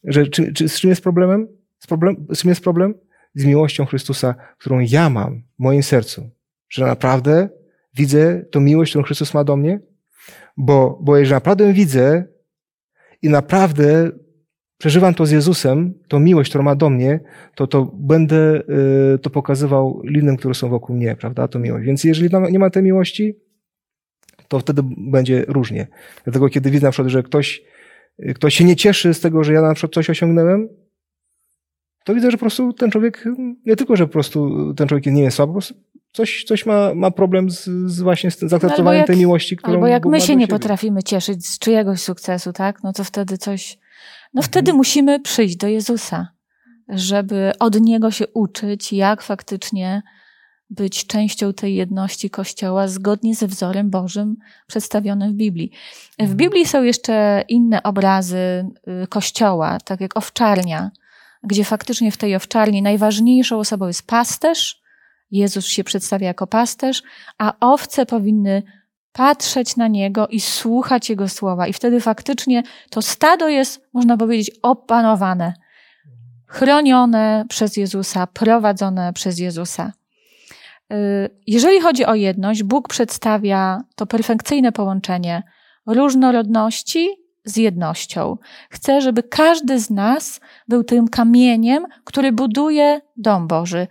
że 0.03 0.27
czy, 0.27 0.53
czy, 0.53 0.69
z 0.69 0.79
czym 0.79 0.89
jest 0.89 1.01
problemem? 1.01 1.47
Z, 1.79 1.87
problem, 1.87 2.27
z 2.29 2.39
czym 2.39 2.49
jest 2.49 2.63
problem? 2.63 2.93
Z 3.35 3.45
miłością 3.45 3.85
Chrystusa, 3.85 4.35
którą 4.57 4.79
ja 4.79 5.09
mam 5.09 5.41
w 5.59 5.63
moim 5.63 5.83
sercu. 5.83 6.29
Że 6.69 6.85
naprawdę 6.85 7.49
widzę 7.95 8.45
tą 8.51 8.59
miłość, 8.59 8.91
którą 8.91 9.03
Chrystus 9.03 9.33
ma 9.33 9.43
do 9.43 9.55
mnie, 9.55 9.79
bo, 10.57 10.99
bo 11.01 11.17
jeżeli 11.17 11.33
naprawdę 11.33 11.73
widzę 11.73 12.25
i 13.21 13.29
naprawdę 13.29 14.11
przeżywam 14.77 15.13
to 15.13 15.25
z 15.25 15.31
Jezusem, 15.31 15.93
tą 16.07 16.19
miłość, 16.19 16.49
którą 16.49 16.63
ma 16.63 16.75
do 16.75 16.89
mnie, 16.89 17.19
to, 17.55 17.67
to 17.67 17.91
będę 17.93 18.61
y, 19.15 19.19
to 19.19 19.29
pokazywał 19.29 20.01
linom, 20.03 20.37
które 20.37 20.53
są 20.53 20.69
wokół 20.69 20.95
mnie, 20.95 21.15
prawda, 21.15 21.47
to 21.47 21.59
miłość. 21.59 21.85
Więc 21.85 22.03
jeżeli 22.03 22.29
nie 22.51 22.59
ma 22.59 22.69
tej 22.69 22.83
miłości, 22.83 23.35
to 24.47 24.59
wtedy 24.59 24.81
będzie 24.97 25.45
różnie. 25.47 25.87
Dlatego 26.23 26.49
kiedy 26.49 26.71
widzę 26.71 26.87
na 26.87 26.91
przykład, 26.91 27.11
że 27.11 27.23
ktoś 27.23 27.63
ktoś 28.35 28.55
się 28.55 28.63
nie 28.63 28.75
cieszy 28.75 29.13
z 29.13 29.19
tego, 29.19 29.43
że 29.43 29.53
ja 29.53 29.61
na 29.61 29.73
przykład 29.73 29.93
coś 29.93 30.09
osiągnąłem, 30.09 30.69
to 32.05 32.15
widzę, 32.15 32.31
że 32.31 32.37
po 32.37 32.41
prostu 32.41 32.73
ten 32.73 32.91
człowiek, 32.91 33.25
nie 33.65 33.75
tylko, 33.75 33.95
że 33.95 34.05
po 34.07 34.13
prostu 34.13 34.73
ten 34.73 34.87
człowiek 34.87 35.05
nie 35.05 35.23
jest 35.23 35.37
słaby, 35.37 35.49
po 35.49 35.53
prostu 35.53 35.73
coś, 36.13 36.43
coś 36.43 36.65
ma, 36.65 36.93
ma 36.95 37.11
problem 37.11 37.49
z, 37.51 37.63
z 37.85 38.01
właśnie 38.01 38.31
z 38.31 38.39
zaakceptowaniem 38.39 39.05
tej 39.05 39.17
miłości, 39.17 39.57
którą 39.57 39.73
Albo 39.73 39.87
jak 39.87 40.05
my 40.05 40.21
się 40.21 40.35
nie 40.35 40.43
siebie. 40.43 40.53
potrafimy 40.53 41.03
cieszyć 41.03 41.47
z 41.47 41.59
czyjegoś 41.59 42.01
sukcesu, 42.01 42.53
tak? 42.53 42.83
No 42.83 42.93
to 42.93 43.03
wtedy 43.03 43.37
coś, 43.37 43.77
no 44.33 44.39
Mhm. 44.39 44.43
wtedy 44.51 44.73
musimy 44.73 45.19
przyjść 45.19 45.55
do 45.57 45.67
Jezusa, 45.67 46.27
żeby 46.89 47.51
od 47.59 47.81
Niego 47.81 48.11
się 48.11 48.27
uczyć, 48.27 48.93
jak 48.93 49.21
faktycznie 49.21 50.01
być 50.69 51.07
częścią 51.07 51.53
tej 51.53 51.75
jedności 51.75 52.29
Kościoła 52.29 52.87
zgodnie 52.87 53.35
ze 53.35 53.47
wzorem 53.47 53.89
Bożym 53.89 54.37
przedstawionym 54.67 55.31
w 55.31 55.35
Biblii. 55.35 55.71
W 56.17 56.19
Mhm. 56.19 56.37
Biblii 56.37 56.65
są 56.65 56.83
jeszcze 56.83 57.43
inne 57.49 57.83
obrazy 57.83 58.65
y, 59.03 59.07
Kościoła, 59.07 59.77
tak 59.85 60.01
jak 60.01 60.17
owczarnia, 60.17 60.91
gdzie 61.43 61.63
faktycznie 61.63 62.11
w 62.11 62.17
tej 62.17 62.35
owczarni 62.35 62.81
najważniejszą 62.81 63.59
osobą 63.59 63.87
jest 63.87 64.07
pasterz, 64.07 64.85
Jezus 65.31 65.65
się 65.65 65.83
przedstawia 65.83 66.27
jako 66.27 66.47
pasterz, 66.47 67.03
a 67.37 67.53
owce 67.59 68.05
powinny 68.05 68.63
patrzeć 69.11 69.75
na 69.75 69.87
Niego 69.87 70.27
i 70.27 70.39
słuchać 70.41 71.09
Jego 71.09 71.29
słowa. 71.29 71.67
I 71.67 71.73
wtedy 71.73 72.01
faktycznie 72.01 72.63
to 72.89 73.01
stado 73.01 73.49
jest, 73.49 73.81
można 73.93 74.17
powiedzieć, 74.17 74.51
opanowane, 74.61 75.53
chronione 76.47 77.45
przez 77.49 77.77
Jezusa, 77.77 78.27
prowadzone 78.27 79.13
przez 79.13 79.39
Jezusa. 79.39 79.93
Y, 80.93 81.29
jeżeli 81.47 81.81
chodzi 81.81 82.05
o 82.05 82.15
jedność, 82.15 82.63
Bóg 82.63 82.87
przedstawia 82.87 83.81
to 83.95 84.05
perfekcyjne 84.05 84.71
połączenie 84.71 85.43
różnorodności 85.87 87.09
z 87.45 87.57
jednością. 87.57 88.37
Chce, 88.69 89.01
żeby 89.01 89.23
każdy 89.23 89.79
z 89.79 89.89
nas 89.89 90.39
był 90.67 90.83
tym 90.83 91.07
kamieniem, 91.07 91.85
który 92.03 92.31
buduje 92.31 93.01
dom 93.17 93.47
Boży. 93.47 93.87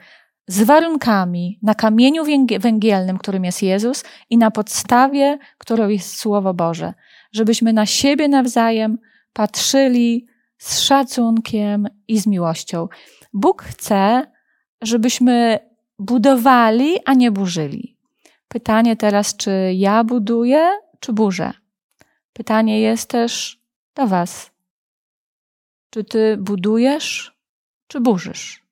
Z 0.46 0.62
warunkami 0.62 1.58
na 1.62 1.74
kamieniu 1.74 2.24
węgielnym, 2.58 3.18
którym 3.18 3.44
jest 3.44 3.62
Jezus, 3.62 4.04
i 4.30 4.38
na 4.38 4.50
podstawie, 4.50 5.38
którą 5.58 5.88
jest 5.88 6.18
Słowo 6.18 6.54
Boże. 6.54 6.94
Żebyśmy 7.32 7.72
na 7.72 7.86
siebie 7.86 8.28
nawzajem 8.28 8.98
patrzyli 9.32 10.26
z 10.58 10.80
szacunkiem 10.80 11.88
i 12.08 12.18
z 12.18 12.26
miłością. 12.26 12.88
Bóg 13.32 13.62
chce, 13.62 14.26
żebyśmy 14.82 15.58
budowali, 15.98 16.96
a 17.04 17.14
nie 17.14 17.30
burzyli. 17.30 17.96
Pytanie 18.48 18.96
teraz, 18.96 19.36
czy 19.36 19.50
ja 19.74 20.04
buduję, 20.04 20.70
czy 21.00 21.12
burzę? 21.12 21.52
Pytanie 22.32 22.80
jest 22.80 23.10
też 23.10 23.60
do 23.94 24.06
Was. 24.06 24.50
Czy 25.90 26.04
Ty 26.04 26.36
budujesz, 26.36 27.38
czy 27.86 28.00
burzysz? 28.00 28.64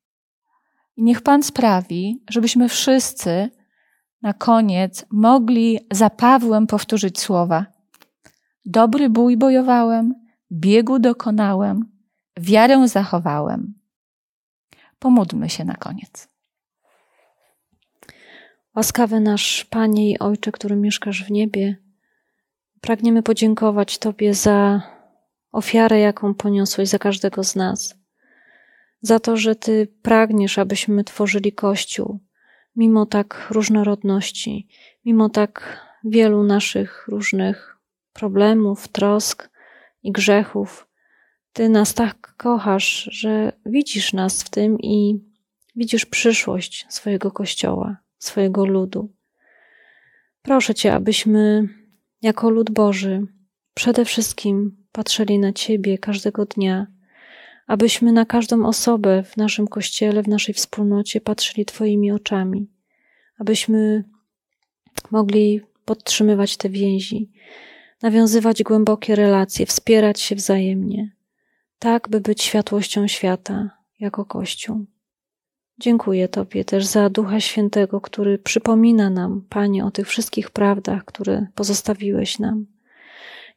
I 0.96 1.02
niech 1.02 1.20
Pan 1.20 1.42
sprawi, 1.42 2.22
żebyśmy 2.30 2.68
wszyscy 2.68 3.50
na 4.22 4.32
koniec 4.32 5.06
mogli 5.10 5.78
za 5.90 6.10
Pawłem 6.10 6.66
powtórzyć 6.66 7.20
słowa. 7.20 7.66
Dobry 8.64 9.10
bój 9.10 9.36
bojowałem, 9.36 10.14
biegu 10.52 10.98
dokonałem, 10.98 11.92
wiarę 12.40 12.88
zachowałem. 12.88 13.74
Pomódlmy 14.98 15.48
się 15.50 15.64
na 15.64 15.74
koniec. 15.74 16.31
Łaskawy 18.76 19.20
nasz 19.20 19.64
Panie 19.64 20.10
i 20.10 20.18
Ojcze, 20.18 20.52
który 20.52 20.76
mieszkasz 20.76 21.24
w 21.24 21.30
niebie, 21.30 21.76
pragniemy 22.80 23.22
podziękować 23.22 23.98
Tobie 23.98 24.34
za 24.34 24.82
ofiarę, 25.52 26.00
jaką 26.00 26.34
poniosłeś 26.34 26.88
za 26.88 26.98
każdego 26.98 27.44
z 27.44 27.56
nas. 27.56 27.94
za 29.00 29.20
to, 29.20 29.36
że 29.36 29.54
Ty 29.56 29.88
pragniesz, 30.02 30.58
abyśmy 30.58 31.04
tworzyli 31.04 31.52
Kościół, 31.52 32.20
mimo 32.76 33.06
tak 33.06 33.46
różnorodności, 33.50 34.68
mimo 35.04 35.28
tak 35.28 35.80
wielu 36.04 36.42
naszych 36.42 37.08
różnych 37.08 37.76
problemów, 38.12 38.88
trosk 38.88 39.50
i 40.02 40.12
grzechów. 40.12 40.88
Ty 41.52 41.68
nas 41.68 41.94
tak 41.94 42.34
kochasz, 42.36 43.08
że 43.12 43.52
widzisz 43.66 44.12
nas 44.12 44.42
w 44.42 44.50
tym 44.50 44.78
i 44.80 45.20
widzisz 45.76 46.06
przyszłość 46.06 46.86
swojego 46.88 47.30
Kościoła, 47.30 47.96
swojego 48.24 48.64
ludu. 48.64 49.12
Proszę 50.42 50.74
Cię, 50.74 50.94
abyśmy 50.94 51.68
jako 52.22 52.50
lud 52.50 52.70
Boży 52.70 53.26
przede 53.74 54.04
wszystkim 54.04 54.76
patrzyli 54.92 55.38
na 55.38 55.52
Ciebie 55.52 55.98
każdego 55.98 56.44
dnia, 56.46 56.86
abyśmy 57.66 58.12
na 58.12 58.24
każdą 58.24 58.66
osobę 58.66 59.22
w 59.22 59.36
naszym 59.36 59.68
kościele, 59.68 60.22
w 60.22 60.28
naszej 60.28 60.54
wspólnocie 60.54 61.20
patrzyli 61.20 61.64
Twoimi 61.64 62.12
oczami, 62.12 62.70
abyśmy 63.38 64.04
mogli 65.10 65.60
podtrzymywać 65.84 66.56
te 66.56 66.68
więzi, 66.68 67.30
nawiązywać 68.02 68.62
głębokie 68.62 69.16
relacje, 69.16 69.66
wspierać 69.66 70.20
się 70.20 70.34
wzajemnie, 70.34 71.16
tak 71.78 72.08
by 72.08 72.20
być 72.20 72.42
światłością 72.42 73.08
świata 73.08 73.70
jako 74.00 74.24
Kościół. 74.24 74.86
Dziękuję 75.78 76.28
Tobie 76.28 76.64
też 76.64 76.86
za 76.86 77.10
Ducha 77.10 77.40
Świętego, 77.40 78.00
który 78.00 78.38
przypomina 78.38 79.10
nam, 79.10 79.44
Panie, 79.48 79.84
o 79.84 79.90
tych 79.90 80.08
wszystkich 80.08 80.50
prawdach, 80.50 81.04
które 81.04 81.46
pozostawiłeś 81.54 82.38
nam. 82.38 82.66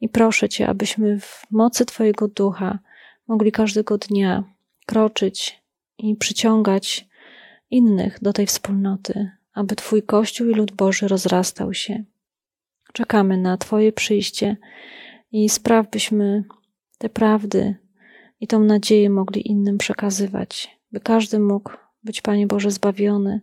I 0.02 0.10
proszę 0.10 0.50
Cię, 0.50 0.68
abyśmy 0.68 1.20
w 1.20 1.44
mocy 1.52 1.86
Twojego 1.86 2.28
Ducha 2.28 2.80
mogli 3.28 3.52
każdego 3.52 3.98
dnia 3.98 4.44
kroczyć 4.86 5.64
i 5.98 6.16
przyciągać 6.16 7.08
innych 7.70 8.22
do 8.22 8.34
tej 8.34 8.46
wspólnoty, 8.46 9.32
aby 9.54 9.76
Twój 9.76 10.04
Kościół 10.04 10.48
i 10.48 10.54
lud 10.54 10.72
Boży 10.72 11.08
rozrastał 11.08 11.74
się. 11.74 12.04
Czekamy 12.94 13.38
na 13.38 13.58
Twoje 13.58 13.92
przyjście 13.92 14.58
i 15.32 15.50
spraw, 15.50 15.90
byśmy 15.90 16.44
te 16.98 17.10
prawdy 17.10 17.76
i 18.40 18.48
tą 18.48 18.60
nadzieję 18.60 19.10
mogli 19.10 19.48
innym 19.48 19.78
przekazywać, 19.78 20.80
by 20.92 21.00
każdy 21.00 21.40
mógł 21.40 21.72
być, 22.06 22.22
Panie 22.22 22.48
Boże, 22.48 22.72
zbawiony 22.72 23.42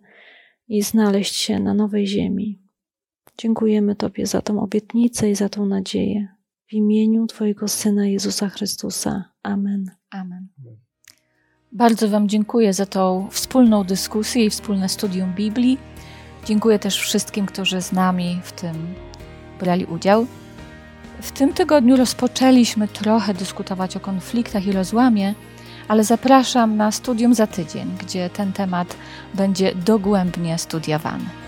i 0.68 0.82
znaleźć 0.82 1.34
się 1.34 1.60
na 1.60 1.74
nowej 1.74 2.06
ziemi. 2.06 2.62
Dziękujemy 3.38 3.96
Tobie 3.96 4.26
za 4.26 4.42
tą 4.42 4.62
obietnicę 4.62 5.30
i 5.30 5.34
za 5.34 5.48
tą 5.48 5.66
nadzieję. 5.66 6.28
W 6.66 6.72
imieniu 6.72 7.26
Twojego 7.26 7.68
Syna 7.68 8.06
Jezusa 8.06 8.48
Chrystusa. 8.48 9.24
Amen. 9.42 9.90
Amen. 10.10 10.48
Bardzo 11.72 12.08
Wam 12.08 12.28
dziękuję 12.28 12.72
za 12.72 12.86
tą 12.86 13.28
wspólną 13.30 13.84
dyskusję 13.84 14.44
i 14.44 14.50
wspólne 14.50 14.88
studium 14.88 15.34
Biblii. 15.34 15.78
Dziękuję 16.44 16.78
też 16.78 16.98
wszystkim, 16.98 17.46
którzy 17.46 17.82
z 17.82 17.92
nami 17.92 18.40
w 18.42 18.52
tym 18.52 18.94
brali 19.60 19.84
udział. 19.84 20.26
W 21.22 21.32
tym 21.32 21.52
tygodniu 21.52 21.96
rozpoczęliśmy 21.96 22.88
trochę 22.88 23.34
dyskutować 23.34 23.96
o 23.96 24.00
konfliktach 24.00 24.66
i 24.66 24.72
rozłamie, 24.72 25.34
ale 25.88 26.04
zapraszam 26.04 26.76
na 26.76 26.92
studium 26.92 27.34
za 27.34 27.46
tydzień, 27.46 27.96
gdzie 28.00 28.30
ten 28.30 28.52
temat 28.52 28.96
będzie 29.34 29.74
dogłębnie 29.74 30.58
studiowany. 30.58 31.41